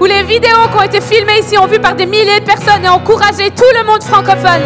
où 0.00 0.04
les 0.04 0.22
vidéos 0.22 0.68
qui 0.70 0.78
ont 0.78 0.82
été 0.82 1.00
filmées 1.00 1.40
ici 1.40 1.58
ont 1.58 1.66
vu 1.66 1.78
par 1.78 1.94
des 1.94 2.06
milliers 2.06 2.40
de 2.40 2.44
personnes 2.44 2.84
et 2.84 2.88
encouragé 2.88 3.50
tout 3.50 3.64
le 3.76 3.84
monde 3.84 4.02
francophone. 4.02 4.62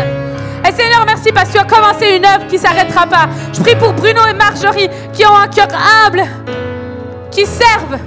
Et 0.66 0.72
Seigneur, 0.72 1.04
merci 1.06 1.32
parce 1.32 1.48
que 1.48 1.54
tu 1.54 1.58
as 1.58 1.64
commencé 1.64 2.16
une 2.16 2.24
œuvre 2.24 2.46
qui 2.48 2.56
ne 2.56 2.60
s'arrêtera 2.60 3.06
pas. 3.06 3.28
Je 3.52 3.60
prie 3.60 3.74
pour 3.76 3.92
Bruno 3.92 4.20
et 4.30 4.34
Marjorie 4.34 4.88
qui 5.12 5.24
ont 5.26 5.34
un 5.34 5.48
cœur 5.48 5.68
humble, 6.06 6.24
qui 7.30 7.46
servent. 7.46 7.98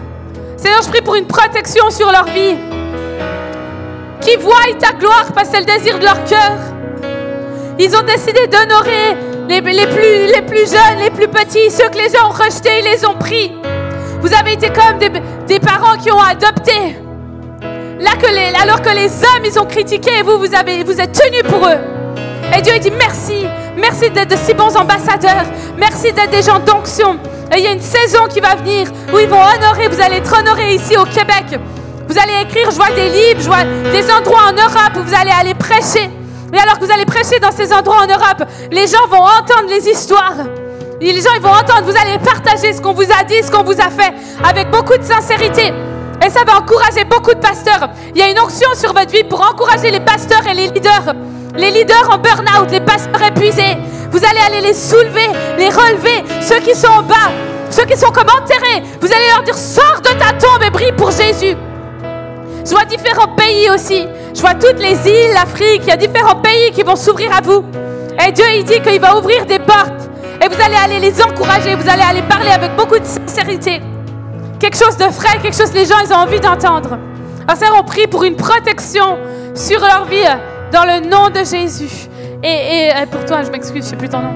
Seigneur, 0.55 0.81
je 0.83 0.89
prie 0.89 1.01
pour 1.01 1.15
une 1.15 1.27
protection 1.27 1.89
sur 1.89 2.11
leur 2.11 2.25
vie, 2.25 2.55
qui 4.21 4.35
voient 4.37 4.55
ta 4.79 4.93
gloire 4.93 5.25
parce 5.33 5.49
que 5.49 5.55
c'est 5.55 5.59
le 5.61 5.65
désir 5.65 5.99
de 5.99 6.05
leur 6.05 6.23
cœur. 6.23 6.57
Ils 7.77 7.95
ont 7.95 8.03
décidé 8.03 8.47
d'honorer 8.47 9.17
les, 9.49 9.61
plus, 9.61 10.71
jeunes, 10.71 10.99
les 11.03 11.11
plus 11.11 11.27
petits, 11.27 11.69
ceux 11.69 11.89
que 11.89 11.97
les 11.97 12.09
gens 12.09 12.29
ont 12.29 12.31
rejetés, 12.31 12.79
ils 12.79 12.89
les 12.89 13.05
ont 13.05 13.15
pris. 13.15 13.51
Vous 14.21 14.33
avez 14.33 14.53
été 14.53 14.69
comme 14.69 14.97
des 15.45 15.59
parents 15.59 15.97
qui 15.97 16.11
ont 16.11 16.21
adopté. 16.21 17.04
Là 17.99 18.11
que 18.21 18.27
les, 18.27 18.53
alors 18.61 18.81
que 18.81 18.89
les 18.89 19.07
hommes, 19.07 19.45
ils 19.45 19.57
ont 19.57 19.65
critiqué, 19.65 20.21
vous, 20.23 20.37
vous, 20.37 20.53
avez, 20.53 20.83
vous 20.83 20.99
êtes 20.99 21.13
tenus 21.13 21.43
pour 21.43 21.67
eux. 21.67 21.77
Et 22.57 22.61
Dieu 22.61 22.77
dit 22.79 22.91
merci. 22.91 23.45
Merci 23.77 24.09
d'être 24.09 24.29
de 24.29 24.35
si 24.35 24.53
bons 24.53 24.75
ambassadeurs. 24.75 25.45
Merci 25.77 26.11
d'être 26.11 26.31
des 26.31 26.41
gens 26.41 26.59
d'onction. 26.59 27.17
Et 27.53 27.59
il 27.59 27.63
y 27.63 27.67
a 27.67 27.71
une 27.71 27.81
saison 27.81 28.27
qui 28.29 28.39
va 28.39 28.55
venir 28.55 28.87
où 29.13 29.19
ils 29.19 29.27
vont 29.27 29.39
honorer, 29.39 29.87
vous 29.87 30.01
allez 30.01 30.17
être 30.17 30.37
honorés 30.37 30.75
ici 30.75 30.97
au 30.97 31.05
Québec. 31.05 31.59
Vous 32.07 32.17
allez 32.17 32.43
écrire, 32.43 32.69
je 32.69 32.75
vois 32.75 32.91
des 32.91 33.09
livres, 33.09 33.41
je 33.41 33.47
vois 33.47 33.63
des 33.63 34.11
endroits 34.11 34.49
en 34.49 34.53
Europe 34.53 34.97
où 34.97 35.03
vous 35.03 35.15
allez 35.15 35.31
aller 35.31 35.53
prêcher. 35.53 36.09
Et 36.53 36.57
alors 36.57 36.79
que 36.79 36.85
vous 36.85 36.91
allez 36.91 37.05
prêcher 37.05 37.39
dans 37.39 37.51
ces 37.51 37.73
endroits 37.73 38.03
en 38.03 38.07
Europe, 38.07 38.47
les 38.71 38.87
gens 38.87 39.07
vont 39.09 39.23
entendre 39.23 39.69
les 39.69 39.87
histoires. 39.89 40.35
Et 41.01 41.11
les 41.11 41.21
gens 41.21 41.31
ils 41.35 41.41
vont 41.41 41.49
entendre, 41.49 41.83
vous 41.83 41.97
allez 41.97 42.17
partager 42.19 42.73
ce 42.73 42.81
qu'on 42.81 42.93
vous 42.93 43.03
a 43.03 43.23
dit, 43.23 43.41
ce 43.43 43.51
qu'on 43.51 43.63
vous 43.63 43.79
a 43.79 43.89
fait, 43.89 44.13
avec 44.43 44.69
beaucoup 44.71 44.97
de 44.97 45.03
sincérité. 45.03 45.73
Et 46.23 46.29
ça 46.29 46.43
va 46.45 46.59
encourager 46.59 47.03
beaucoup 47.03 47.33
de 47.33 47.39
pasteurs. 47.39 47.89
Il 48.13 48.19
y 48.19 48.21
a 48.21 48.29
une 48.29 48.39
onction 48.39 48.69
sur 48.75 48.93
votre 48.93 49.11
vie 49.11 49.23
pour 49.23 49.41
encourager 49.41 49.91
les 49.91 49.99
pasteurs 49.99 50.45
et 50.49 50.53
les 50.53 50.67
leaders. 50.67 51.13
Les 51.55 51.71
leaders 51.71 52.09
en 52.11 52.17
burn-out, 52.17 52.71
les 52.71 52.81
pasteurs 52.81 53.23
épuisés. 53.27 53.77
Vous 54.11 54.19
allez 54.23 54.39
aller 54.45 54.67
les 54.67 54.73
soulever, 54.73 55.29
les 55.57 55.69
relever. 55.69 56.23
Ceux 56.41 56.59
qui 56.59 56.75
sont 56.75 56.87
en 56.87 57.03
bas, 57.03 57.31
ceux 57.69 57.85
qui 57.85 57.97
sont 57.97 58.11
comme 58.11 58.27
enterrés. 58.29 58.83
Vous 59.01 59.07
allez 59.07 59.27
leur 59.33 59.43
dire, 59.43 59.57
sors 59.57 60.01
de 60.01 60.09
ta 60.09 60.33
tombe 60.33 60.63
et 60.65 60.69
brille 60.69 60.93
pour 60.97 61.11
Jésus. 61.11 61.55
Je 62.65 62.71
vois 62.71 62.85
différents 62.85 63.35
pays 63.35 63.69
aussi. 63.69 64.07
Je 64.33 64.41
vois 64.41 64.55
toutes 64.55 64.79
les 64.79 64.95
îles, 65.07 65.33
l'Afrique. 65.33 65.81
Il 65.83 65.87
y 65.87 65.91
a 65.91 65.97
différents 65.97 66.41
pays 66.41 66.71
qui 66.71 66.83
vont 66.83 66.95
s'ouvrir 66.95 67.31
à 67.35 67.41
vous. 67.41 67.63
Et 68.25 68.31
Dieu, 68.31 68.45
il 68.55 68.63
dit 68.63 68.81
qu'il 68.81 68.99
va 68.99 69.17
ouvrir 69.17 69.45
des 69.45 69.59
portes. 69.59 70.09
Et 70.43 70.47
vous 70.47 70.61
allez 70.61 70.75
aller 70.75 70.99
les 70.99 71.21
encourager. 71.21 71.75
Vous 71.75 71.89
allez 71.89 72.01
aller 72.01 72.23
parler 72.23 72.49
avec 72.49 72.75
beaucoup 72.75 72.97
de 72.97 73.05
sincérité. 73.05 73.81
Quelque 74.59 74.77
chose 74.77 74.97
de 74.97 75.11
frais, 75.11 75.37
quelque 75.41 75.55
chose 75.55 75.69
que 75.69 75.77
les 75.77 75.85
gens 75.85 75.95
ils 76.03 76.13
ont 76.13 76.17
envie 76.17 76.39
d'entendre. 76.39 76.97
Alors, 77.47 77.57
ça, 77.57 77.67
on 77.77 77.83
prie 77.83 78.07
pour 78.07 78.23
une 78.23 78.35
protection 78.35 79.17
sur 79.53 79.79
leur 79.79 80.05
vie 80.05 80.25
dans 80.71 80.83
le 80.83 81.07
nom 81.07 81.29
de 81.29 81.43
Jésus. 81.45 82.07
Et, 82.43 82.89
pour 83.11 83.25
toi, 83.25 83.43
je 83.43 83.51
m'excuse, 83.51 83.81
je 83.81 83.85
ne 83.85 83.89
sais 83.91 83.95
plus 83.95 84.09
ton 84.09 84.19
nom. 84.19 84.33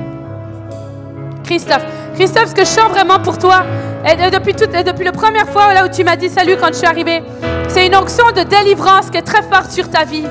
Christophe. 1.43 1.86
Christophe, 2.15 2.49
ce 2.49 2.55
que 2.55 2.65
je 2.65 2.70
chante 2.70 2.91
vraiment 2.91 3.20
pour 3.20 3.38
toi, 3.38 3.63
et 4.05 4.30
depuis, 4.30 4.53
toute, 4.53 4.72
depuis 4.72 5.05
la 5.05 5.11
première 5.11 5.47
fois 5.47 5.74
là 5.74 5.86
où 5.86 5.89
tu 5.89 6.03
m'as 6.03 6.15
dit 6.15 6.30
salut 6.30 6.55
quand 6.59 6.67
je 6.67 6.78
suis 6.78 6.88
arrivée, 6.88 7.24
c'est 7.67 7.88
une 7.88 7.95
onction 7.95 8.32
de 8.32 8.43
délivrance 8.43 9.09
qui 9.09 9.17
est 9.17 9.24
très 9.24 9.41
forte 9.41 9.72
sur 9.72 9.89
ta 9.89 10.03
vie. 10.05 10.26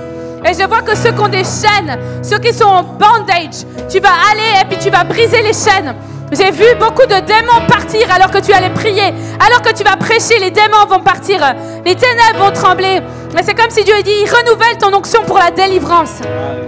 Et 0.44 0.54
je 0.54 0.66
vois 0.66 0.82
que 0.82 0.96
ceux 0.96 1.12
qui 1.12 1.20
ont 1.20 1.28
des 1.28 1.44
chaînes, 1.44 1.98
ceux 2.22 2.38
qui 2.38 2.52
sont 2.52 2.64
en 2.64 2.82
bandage, 2.82 3.66
tu 3.90 4.00
vas 4.00 4.10
aller 4.30 4.62
et 4.62 4.64
puis 4.68 4.78
tu 4.78 4.90
vas 4.90 5.04
briser 5.04 5.42
les 5.42 5.52
chaînes. 5.52 5.94
J'ai 6.32 6.50
vu 6.50 6.64
beaucoup 6.78 7.06
de 7.06 7.20
démons 7.20 7.66
partir 7.66 8.12
alors 8.12 8.30
que 8.30 8.38
tu 8.38 8.52
allais 8.52 8.70
prier. 8.70 9.14
Alors 9.44 9.62
que 9.62 9.72
tu 9.72 9.82
vas 9.82 9.96
prêcher, 9.96 10.38
les 10.38 10.50
démons 10.50 10.86
vont 10.88 11.00
partir. 11.00 11.40
Les 11.84 11.94
ténèbres 11.94 12.38
vont 12.38 12.52
trembler. 12.52 13.00
Mais 13.34 13.42
c'est 13.42 13.54
comme 13.54 13.70
si 13.70 13.84
Dieu 13.84 13.94
a 13.94 14.02
dit, 14.02 14.24
renouvelle 14.24 14.76
ton 14.78 14.94
onction 14.94 15.22
pour 15.22 15.38
la 15.38 15.50
délivrance. 15.50 16.20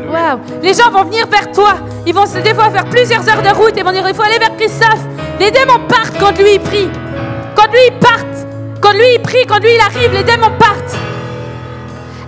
Wow. 0.08 0.40
Les 0.62 0.74
gens 0.74 0.90
vont 0.90 1.04
venir 1.04 1.26
vers 1.26 1.50
toi. 1.52 1.74
Ils 2.06 2.14
vont 2.14 2.24
des 2.24 2.54
fois 2.54 2.70
faire 2.70 2.86
plusieurs 2.86 3.28
heures 3.28 3.42
de 3.42 3.50
route 3.50 3.76
et 3.76 3.82
vont 3.82 3.92
dire, 3.92 4.06
il 4.08 4.14
faut 4.14 4.22
aller 4.22 4.38
vers 4.38 4.56
Christophe. 4.56 5.04
Les 5.38 5.50
démons 5.50 5.86
partent 5.88 6.18
quand 6.18 6.36
lui 6.38 6.54
il 6.54 6.60
prie. 6.60 6.88
Quand 7.54 7.70
lui 7.70 7.80
il 7.88 7.98
part. 7.98 8.24
Quand 8.80 8.92
lui 8.92 9.14
il 9.14 9.20
prie, 9.20 9.44
quand 9.46 9.58
lui 9.58 9.74
il 9.74 9.80
arrive, 9.80 10.12
les 10.12 10.24
démons 10.24 10.52
partent. 10.58 10.96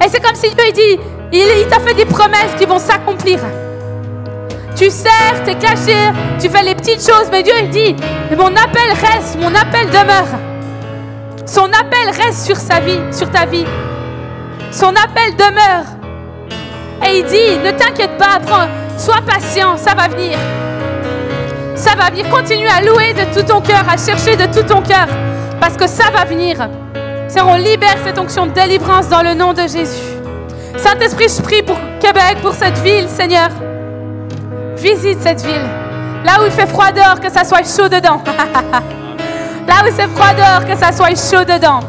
Et 0.05 0.09
c'est 0.09 0.21
comme 0.21 0.35
si 0.35 0.51
Dieu 0.51 0.73
dit, 0.73 0.99
il, 1.33 1.67
t'a 1.69 1.81
fait 1.81 1.95
des 1.95 2.05
promesses 2.05 2.55
qui 2.59 2.67
vont 2.67 2.79
s'accomplir. 2.79 3.39
Tu 4.83 4.91
sers, 4.91 5.45
tu 5.45 5.51
es 5.53 5.55
caché, 5.55 5.95
tu 6.41 6.49
fais 6.49 6.65
les 6.65 6.75
petites 6.75 7.07
choses, 7.09 7.29
mais 7.31 7.45
Dieu 7.45 7.53
il 7.63 7.69
dit, 7.69 7.95
mon 8.37 8.49
appel 8.49 8.91
reste, 9.01 9.39
mon 9.39 9.55
appel 9.55 9.87
demeure. 9.87 10.27
Son 11.47 11.67
appel 11.67 12.11
reste 12.21 12.45
sur 12.45 12.57
sa 12.57 12.81
vie, 12.81 12.99
sur 13.13 13.31
ta 13.31 13.47
vie. 13.47 13.65
Son 14.73 14.89
appel 14.89 15.37
demeure. 15.37 15.85
Et 17.07 17.19
il 17.19 17.25
dit, 17.27 17.59
ne 17.65 17.71
t'inquiète 17.71 18.19
pas, 18.19 18.41
prends, 18.45 18.67
sois 18.99 19.21
patient, 19.25 19.77
ça 19.77 19.95
va 19.95 20.09
venir. 20.09 20.37
Ça 21.77 21.93
va 21.95 22.11
venir. 22.11 22.29
Continue 22.29 22.67
à 22.67 22.81
louer 22.81 23.15
de 23.15 23.33
tout 23.33 23.47
ton 23.47 23.61
cœur, 23.61 23.85
à 23.89 23.97
chercher 23.97 24.35
de 24.35 24.47
tout 24.53 24.67
ton 24.67 24.83
cœur, 24.83 25.07
parce 25.61 25.77
que 25.77 25.87
ça 25.87 26.11
va 26.11 26.25
venir. 26.25 26.57
Seigneur, 27.29 27.51
on 27.51 27.55
libère 27.55 27.99
cette 28.05 28.19
onction 28.19 28.47
de 28.47 28.53
délivrance 28.53 29.09
dans 29.09 29.23
le 29.23 29.35
nom 29.35 29.53
de 29.53 29.63
Jésus. 29.63 30.19
Saint-Esprit, 30.77 31.29
je 31.29 31.41
prie 31.41 31.63
pour 31.63 31.79
Québec, 32.01 32.39
pour 32.43 32.55
cette 32.55 32.79
ville, 32.79 33.09
Seigneur. 33.09 33.51
Visite 34.83 35.23
cette 35.23 35.43
ville. 35.43 35.69
Là 36.25 36.41
où 36.41 36.45
il 36.45 36.51
fait 36.51 36.67
froid 36.67 36.91
dehors, 36.91 37.21
que 37.21 37.31
ça 37.31 37.45
soit 37.45 37.63
chaud 37.65 37.89
dedans. 37.89 38.21
Là 39.69 39.75
où 39.85 39.93
c'est 39.95 40.09
froid 40.09 40.35
dehors, 40.35 40.67
que 40.67 40.77
ça 40.77 40.91
soit 40.91 41.11
chaud 41.11 41.45
dedans. 41.45 41.81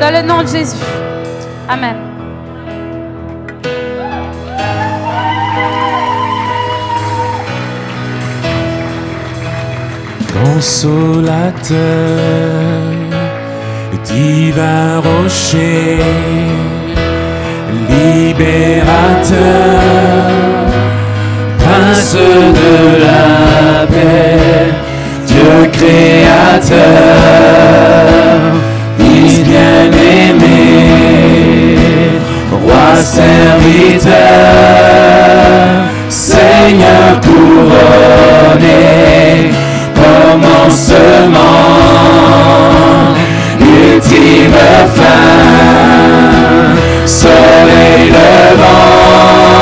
Dans 0.00 0.12
le 0.12 0.22
nom 0.22 0.42
de 0.42 0.48
Jésus. 0.48 0.76
Amen. 1.68 1.96
Consolateur, 10.44 11.80
divin 14.04 15.00
rocher, 15.00 15.98
libérateur, 17.88 19.36
prince 21.86 22.14
de 22.14 23.04
la 23.04 23.86
paix, 23.86 24.74
Dieu 25.26 25.70
créateur, 25.72 26.78
Fils 28.98 29.36
bien-aimé 29.44 30.48
roi 32.50 32.88
serviteur, 32.96 34.14
Seigneur 36.08 37.20
couronné, 37.22 38.74
commencement, 39.94 41.36
ultime 43.60 44.60
fin, 44.94 45.26
soleil 47.06 48.10
levant, 48.10 49.55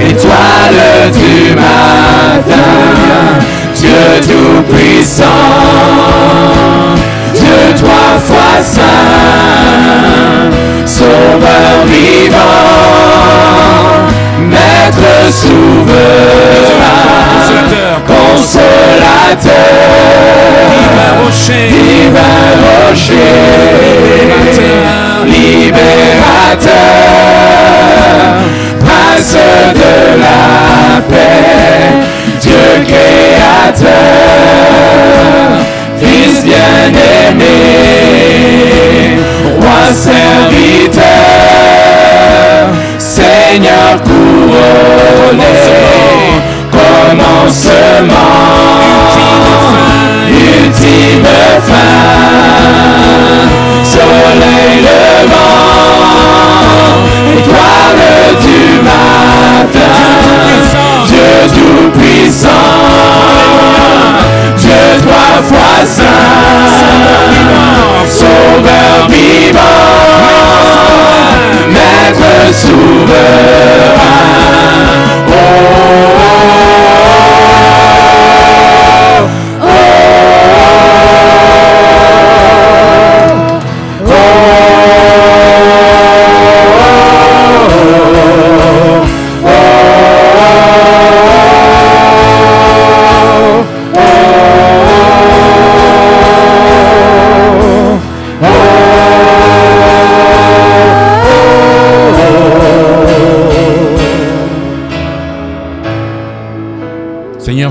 étoile 0.00 1.10
du 1.12 1.54
matin, 1.54 2.70
Dieu 3.74 4.20
tout-puissant, 4.22 5.24
Dieu 7.34 7.74
trois 7.76 8.18
fois 8.24 8.62
saint, 8.62 8.82
Sauveur 10.86 11.84
vivant, 11.86 12.38
Maître 14.38 15.10
souverain, 15.30 16.60
consolateur, 18.06 19.50
rocher, 21.24 21.68
divin 21.68 22.46
rocher, 22.64 23.40
libérateur, 25.26 26.80
de 29.18 30.20
la 30.20 31.00
paix, 31.08 31.94
Dieu 32.40 32.66
créateur, 32.86 33.90
Fils 35.98 36.44
bien-aimé, 36.44 37.56
roi 39.60 39.82
serviteur, 39.92 41.02
Seigneur 42.98 44.00
couronné, 44.02 45.56
commencement, 46.70 48.20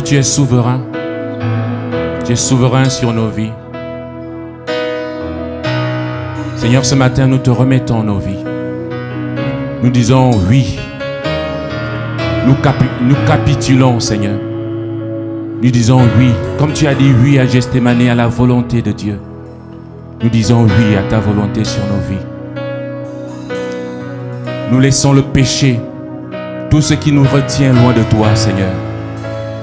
Tu 0.04 0.16
es 0.16 0.24
souverain. 0.24 0.82
Tu 2.26 2.32
es 2.32 2.36
souverain 2.36 2.90
sur 2.90 3.14
nos 3.14 3.30
vies. 3.30 3.52
Seigneur, 6.56 6.84
ce 6.84 6.96
matin, 6.96 7.28
nous 7.28 7.38
te 7.38 7.52
remettons 7.52 8.02
nos 8.02 8.18
vies. 8.18 8.44
Nous 9.84 9.92
disons 9.92 10.32
oui. 10.50 10.80
Nous 12.48 13.16
capitulons, 13.28 14.00
Seigneur. 14.00 14.40
Nous 15.62 15.70
disons 15.70 16.02
oui. 16.18 16.32
Comme 16.58 16.74
tu 16.74 16.88
as 16.88 16.96
dit 16.96 17.14
oui 17.22 17.38
à 17.38 17.46
Gestémané, 17.46 18.10
à 18.10 18.16
la 18.16 18.28
volonté 18.28 18.82
de 18.82 18.92
Dieu. 18.92 19.20
Nous 20.24 20.30
disons 20.30 20.64
oui 20.64 20.96
à 20.96 21.04
ta 21.04 21.20
volonté 21.20 21.64
sur 21.64 21.84
nos 21.84 22.10
vies. 22.10 22.26
Nous 24.72 24.80
laissons 24.80 25.14
le 25.14 25.22
péché, 25.22 25.80
tout 26.72 26.82
ce 26.82 26.96
qui 26.96 27.12
nous 27.12 27.26
retient 27.26 27.74
loin 27.74 27.94
de 27.94 28.04
toi, 28.10 28.36
Seigneur. 28.36 28.89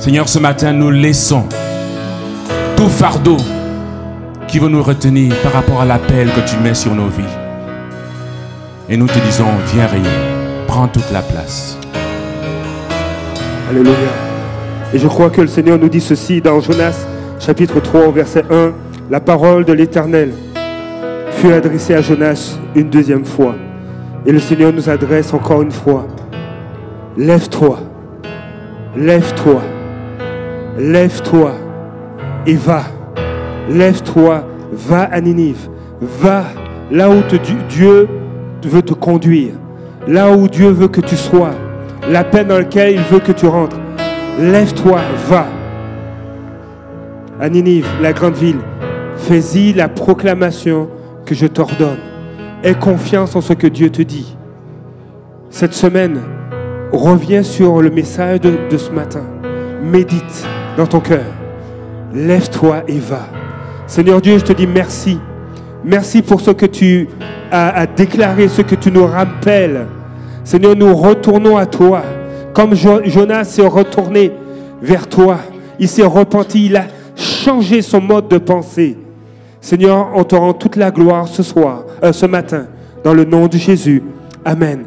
Seigneur, 0.06 0.28
ce 0.28 0.38
matin, 0.38 0.72
nous 0.72 0.92
laissons 0.92 1.42
tout 2.76 2.88
fardeau 2.88 3.38
qui 4.46 4.60
veut 4.60 4.68
nous 4.68 4.84
retenir 4.84 5.34
par 5.42 5.52
rapport 5.52 5.80
à 5.80 5.84
l'appel 5.84 6.28
que 6.28 6.48
tu 6.48 6.56
mets 6.58 6.74
sur 6.74 6.94
nos 6.94 7.08
vies. 7.08 7.24
Et 8.88 8.96
nous 8.96 9.08
te 9.08 9.18
disons, 9.18 9.48
viens 9.74 9.88
régner, 9.88 10.08
prends 10.68 10.86
toute 10.86 11.10
la 11.10 11.22
place. 11.22 11.76
Alléluia. 13.68 13.94
Et 14.94 14.98
je 15.00 15.08
crois 15.08 15.28
que 15.28 15.40
le 15.40 15.48
Seigneur 15.48 15.76
nous 15.76 15.88
dit 15.88 16.00
ceci 16.00 16.40
dans 16.40 16.60
Jonas 16.60 17.04
chapitre 17.40 17.80
3 17.80 18.06
au 18.06 18.12
verset 18.12 18.44
1. 18.48 18.74
La 19.10 19.18
parole 19.18 19.64
de 19.64 19.72
l'Éternel 19.72 20.30
fut 21.32 21.50
adressée 21.50 21.94
à 21.94 22.00
Jonas 22.00 22.60
une 22.76 22.90
deuxième 22.90 23.24
fois. 23.24 23.56
Et 24.24 24.30
le 24.30 24.38
Seigneur 24.38 24.72
nous 24.72 24.88
adresse 24.88 25.34
encore 25.34 25.62
une 25.62 25.72
fois. 25.72 26.06
Lève-toi. 27.16 27.80
Lève-toi. 28.96 29.62
Lève-toi 30.78 31.52
et 32.46 32.54
va. 32.54 32.82
Lève-toi, 33.70 34.44
va 34.72 35.04
à 35.04 35.20
Ninive. 35.22 35.68
Va 36.00 36.44
là 36.90 37.08
où 37.08 37.22
Dieu 37.70 38.06
veut 38.62 38.82
te 38.82 38.92
conduire. 38.92 39.54
Là 40.06 40.30
où 40.30 40.48
Dieu 40.48 40.68
veut 40.68 40.88
que 40.88 41.00
tu 41.00 41.16
sois. 41.16 41.52
La 42.10 42.24
paix 42.24 42.44
dans 42.44 42.58
laquelle 42.58 42.94
il 42.94 43.00
veut 43.00 43.20
que 43.20 43.32
tu 43.32 43.46
rentres. 43.46 43.78
Lève-toi, 44.38 45.00
va. 45.28 45.46
À 47.40 47.48
Ninive, 47.48 47.88
la 48.02 48.12
grande 48.12 48.34
ville, 48.34 48.60
fais-y 49.16 49.72
la 49.72 49.88
proclamation 49.88 50.88
que 51.24 51.34
je 51.34 51.46
t'ordonne. 51.46 51.98
Aie 52.62 52.74
confiance 52.74 53.34
en 53.34 53.40
ce 53.40 53.54
que 53.54 53.66
Dieu 53.66 53.88
te 53.88 54.02
dit. 54.02 54.36
Cette 55.48 55.72
semaine, 55.72 56.20
reviens 56.92 57.42
sur 57.42 57.80
le 57.80 57.88
message 57.90 58.40
de 58.40 58.76
ce 58.76 58.90
matin. 58.90 59.22
Médite 59.82 60.46
dans 60.76 60.86
ton 60.86 61.00
cœur. 61.00 61.24
Lève-toi 62.14 62.82
et 62.88 62.98
va. 62.98 63.26
Seigneur 63.86 64.20
Dieu, 64.20 64.38
je 64.38 64.44
te 64.44 64.52
dis 64.52 64.66
merci. 64.66 65.18
Merci 65.84 66.22
pour 66.22 66.40
ce 66.40 66.50
que 66.50 66.66
tu 66.66 67.08
as, 67.50 67.86
déclaré, 67.86 68.48
ce 68.48 68.62
que 68.62 68.74
tu 68.74 68.90
nous 68.90 69.06
rappelles. 69.06 69.86
Seigneur, 70.44 70.74
nous 70.76 70.94
retournons 70.94 71.56
à 71.56 71.66
toi. 71.66 72.02
Comme 72.52 72.74
Jo- 72.74 73.00
Jonas 73.04 73.44
s'est 73.44 73.66
retourné 73.66 74.32
vers 74.82 75.06
toi. 75.06 75.38
Il 75.78 75.88
s'est 75.88 76.04
repenti, 76.04 76.66
il 76.66 76.76
a 76.76 76.84
changé 77.14 77.82
son 77.82 78.00
mode 78.00 78.28
de 78.28 78.38
pensée. 78.38 78.96
Seigneur, 79.60 80.08
on 80.14 80.24
te 80.24 80.34
rend 80.34 80.52
toute 80.54 80.76
la 80.76 80.90
gloire 80.90 81.28
ce 81.28 81.42
soir, 81.42 81.84
euh, 82.02 82.12
ce 82.12 82.26
matin, 82.26 82.66
dans 83.04 83.12
le 83.14 83.24
nom 83.24 83.46
de 83.46 83.56
Jésus. 83.58 84.02
Amen. 84.44 84.84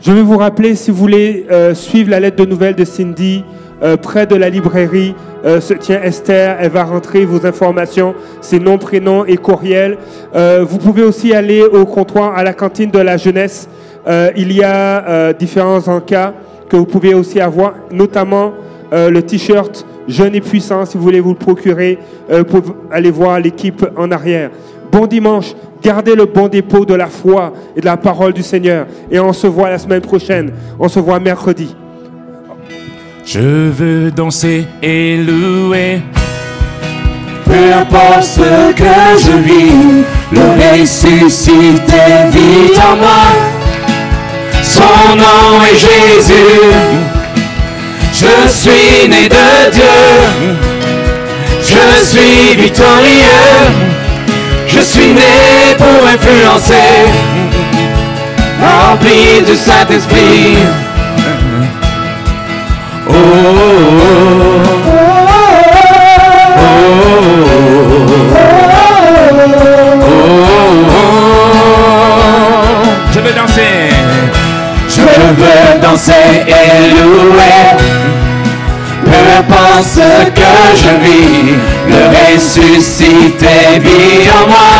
Je 0.00 0.10
vais 0.12 0.22
vous 0.22 0.38
rappeler, 0.38 0.74
si 0.74 0.90
vous 0.90 0.96
voulez 0.96 1.46
euh, 1.50 1.74
suivre 1.74 2.10
la 2.10 2.20
lettre 2.20 2.36
de 2.36 2.44
nouvelles 2.44 2.74
de 2.74 2.84
Cindy, 2.84 3.44
euh, 3.82 3.96
près 3.96 4.26
de 4.26 4.36
la 4.36 4.48
librairie 4.48 5.14
euh, 5.44 5.60
se 5.60 5.74
tient 5.74 6.00
Esther. 6.02 6.56
Elle 6.60 6.70
va 6.70 6.84
rentrer 6.84 7.24
vos 7.24 7.44
informations, 7.46 8.14
ses 8.40 8.60
noms, 8.60 8.78
prénoms 8.78 9.24
et 9.24 9.36
courriels. 9.36 9.98
Euh, 10.36 10.64
vous 10.68 10.78
pouvez 10.78 11.02
aussi 11.02 11.34
aller 11.34 11.62
au 11.62 11.84
comptoir 11.84 12.36
à 12.36 12.44
la 12.44 12.52
cantine 12.52 12.90
de 12.90 12.98
la 12.98 13.16
jeunesse. 13.16 13.68
Il 14.36 14.52
y 14.52 14.64
a 14.64 15.32
différents 15.32 15.86
encas 15.86 16.32
que 16.68 16.76
vous 16.76 16.86
pouvez 16.86 17.14
aussi 17.14 17.40
avoir, 17.40 17.74
notamment 17.92 18.52
le 18.90 19.20
t-shirt 19.20 19.86
Jeune 20.08 20.34
et 20.34 20.40
puissant, 20.40 20.84
si 20.84 20.98
vous 20.98 21.04
voulez 21.04 21.20
vous 21.20 21.30
le 21.30 21.36
procurer, 21.36 22.00
vous 22.28 22.42
pouvez 22.42 22.74
aller 22.90 23.12
voir 23.12 23.38
l'équipe 23.38 23.86
en 23.96 24.10
arrière. 24.10 24.50
Bon 24.90 25.06
dimanche, 25.06 25.54
gardez 25.80 26.16
le 26.16 26.24
bon 26.24 26.48
dépôt 26.48 26.84
de 26.84 26.94
la 26.94 27.06
foi 27.06 27.52
et 27.76 27.80
de 27.80 27.86
la 27.86 27.96
parole 27.96 28.32
du 28.32 28.42
Seigneur. 28.42 28.86
Et 29.08 29.20
on 29.20 29.32
se 29.32 29.46
voit 29.46 29.70
la 29.70 29.78
semaine 29.78 30.00
prochaine. 30.00 30.50
On 30.80 30.88
se 30.88 30.98
voit 30.98 31.20
mercredi. 31.20 31.76
Je 33.24 33.70
veux 33.70 34.10
danser 34.10 34.66
et 34.82 35.16
louer. 35.16 36.02
Peu 37.44 37.72
importe 37.72 38.24
ce 38.24 38.72
que 38.72 38.84
je 39.24 39.32
vis, 39.38 40.04
le 40.32 40.80
ressuscité 40.80 42.02
vit 42.30 42.78
en 42.78 42.96
moi. 42.96 43.24
Son 44.62 45.16
nom 45.16 45.62
est 45.62 45.76
Jésus. 45.76 46.62
Je 48.12 48.48
suis 48.50 49.08
né 49.08 49.28
de 49.28 49.70
Dieu. 49.70 50.56
Je 51.62 52.04
suis 52.04 52.56
victorieux. 52.56 53.70
Je 54.66 54.80
suis 54.80 55.12
né 55.12 55.76
pour 55.78 56.06
influencer. 56.06 57.06
Rempli 58.60 59.42
du 59.46 59.56
Saint-Esprit. 59.56 60.56
Oh, 63.08 63.12
Je 73.12 73.20
veux 73.20 73.32
danser. 73.32 73.62
Je 74.88 75.00
veux 75.00 75.80
danser 75.80 76.12
et 76.46 76.90
louer. 76.94 77.92
Peu 79.04 79.82
ce 79.82 80.24
que 80.30 80.52
je 80.76 80.92
vis, 81.04 81.56
le 81.88 82.02
ressuscité 82.36 83.80
vit 83.80 84.30
en 84.30 84.46
moi. 84.48 84.72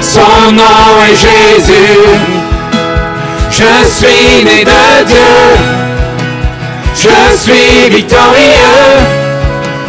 Son 0.00 0.52
nom 0.52 1.02
est 1.08 1.16
Jésus. 1.16 2.44
Je 3.50 3.88
suis 3.88 4.44
né 4.44 4.64
de 4.64 5.04
Dieu. 5.06 5.73
Je 7.04 7.36
suis 7.36 7.90
victorieux. 7.90 8.96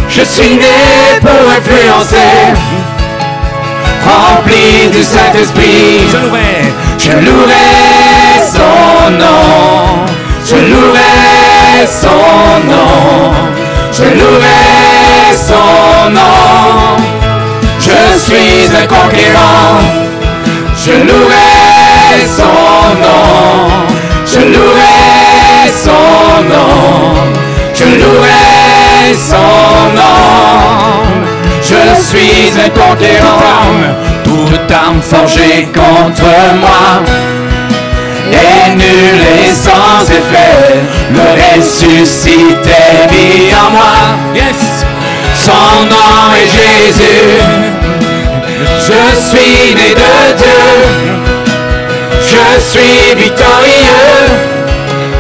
Je 0.10 0.22
suis 0.22 0.56
né 0.56 1.18
pour 1.22 1.50
influencer, 1.50 2.54
rempli 4.06 4.90
du 4.92 5.02
Saint-Esprit. 5.02 6.10
Je 6.12 6.18
louerai. 6.18 6.74
Je 7.00 7.12
louerai 7.12 8.42
son 8.52 9.12
nom. 9.12 10.06
Je 10.46 10.56
louerai 10.56 11.88
son 11.88 12.68
nom. 12.70 13.32
Je 13.94 14.04
louerai 14.04 15.32
son 15.48 16.10
nom. 16.12 16.98
Je 17.80 18.20
suis 18.20 18.76
un 18.76 18.88
conquérant. 18.88 19.80
Je 20.86 20.92
louerai 20.92 22.26
son 22.38 22.44
nom. 23.06 23.70
Je 24.26 24.40
louerai 24.40 25.05
son 29.14 29.96
nom. 29.96 30.96
Je 31.62 32.02
suis 32.02 32.52
un 32.60 32.70
conquérant. 32.70 33.72
Toute 34.24 34.72
arme 34.72 35.02
forgée 35.02 35.68
contre 35.74 36.30
moi 36.60 37.04
est 38.32 38.76
nulle 38.76 39.22
et 39.44 39.52
sans 39.52 40.04
effet. 40.04 40.82
Le 41.12 41.58
ressuscité 41.58 42.82
vit 43.12 43.54
en 43.56 43.72
moi. 43.72 43.96
Yes. 44.34 44.86
Son 45.36 45.86
nom 45.86 46.34
est 46.34 46.50
Jésus. 46.58 47.42
Je 48.80 49.28
suis 49.28 49.76
né 49.76 49.94
de 49.94 50.38
Dieu. 50.38 50.66
Je 52.22 52.62
suis 52.62 53.16
victorieux. 53.16 54.56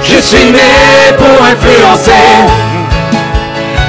Je 0.03 0.17
suis 0.19 0.51
né 0.51 1.13
pour 1.17 1.45
influencer. 1.45 2.74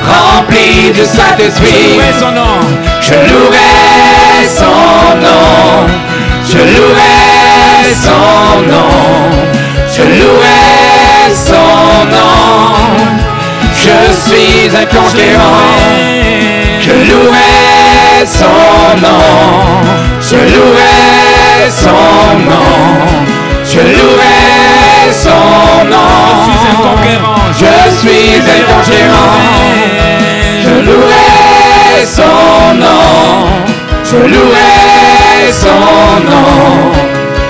Rempli 0.08 0.92
du 0.92 1.04
Saint-Esprit. 1.04 1.94
Louez 1.94 2.14
son 2.18 2.32
nom. 2.32 2.60
Je 3.00 3.14
louerai 3.14 4.46
son 4.48 5.16
nom. 5.24 5.86
Je 6.48 6.58
louerai 6.58 7.94
son 8.04 8.62
nom. 8.70 8.90
Je 9.94 10.02
louerai 10.02 11.34
son 11.34 12.06
nom. 12.14 13.16
Je 13.74 13.98
suis 14.28 14.68
un 14.76 14.86
conquérant. 14.86 15.62
Je 16.80 16.90
louerai 16.90 18.26
son 18.26 19.00
nom. 19.02 19.26
Je 20.20 20.36
louerai 20.36 21.70
son 21.70 22.38
nom. 22.50 22.72
Je 23.64 23.80
louerai 23.80 25.12
son 25.12 25.84
nom. 25.90 26.12
Je 26.46 26.58
suis 26.58 26.68
un 26.70 26.76
conquérant. 26.76 27.45
Je 27.58 27.64
suis 27.98 28.36
un 28.36 28.62
conquérant. 28.70 29.40
Je 30.62 30.74
louerai 30.84 32.04
son 32.04 32.74
nom. 32.74 33.48
Je 34.04 34.16
louerai 34.16 35.52
son 35.52 35.80
nom. 36.30 36.92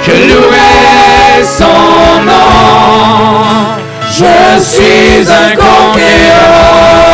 Je 0.06 0.12
louerai 0.28 1.44
son 1.44 2.22
nom. 2.24 2.46
Je 4.08 4.62
suis 4.62 5.28
un 5.28 5.56
conquérant. 5.56 7.05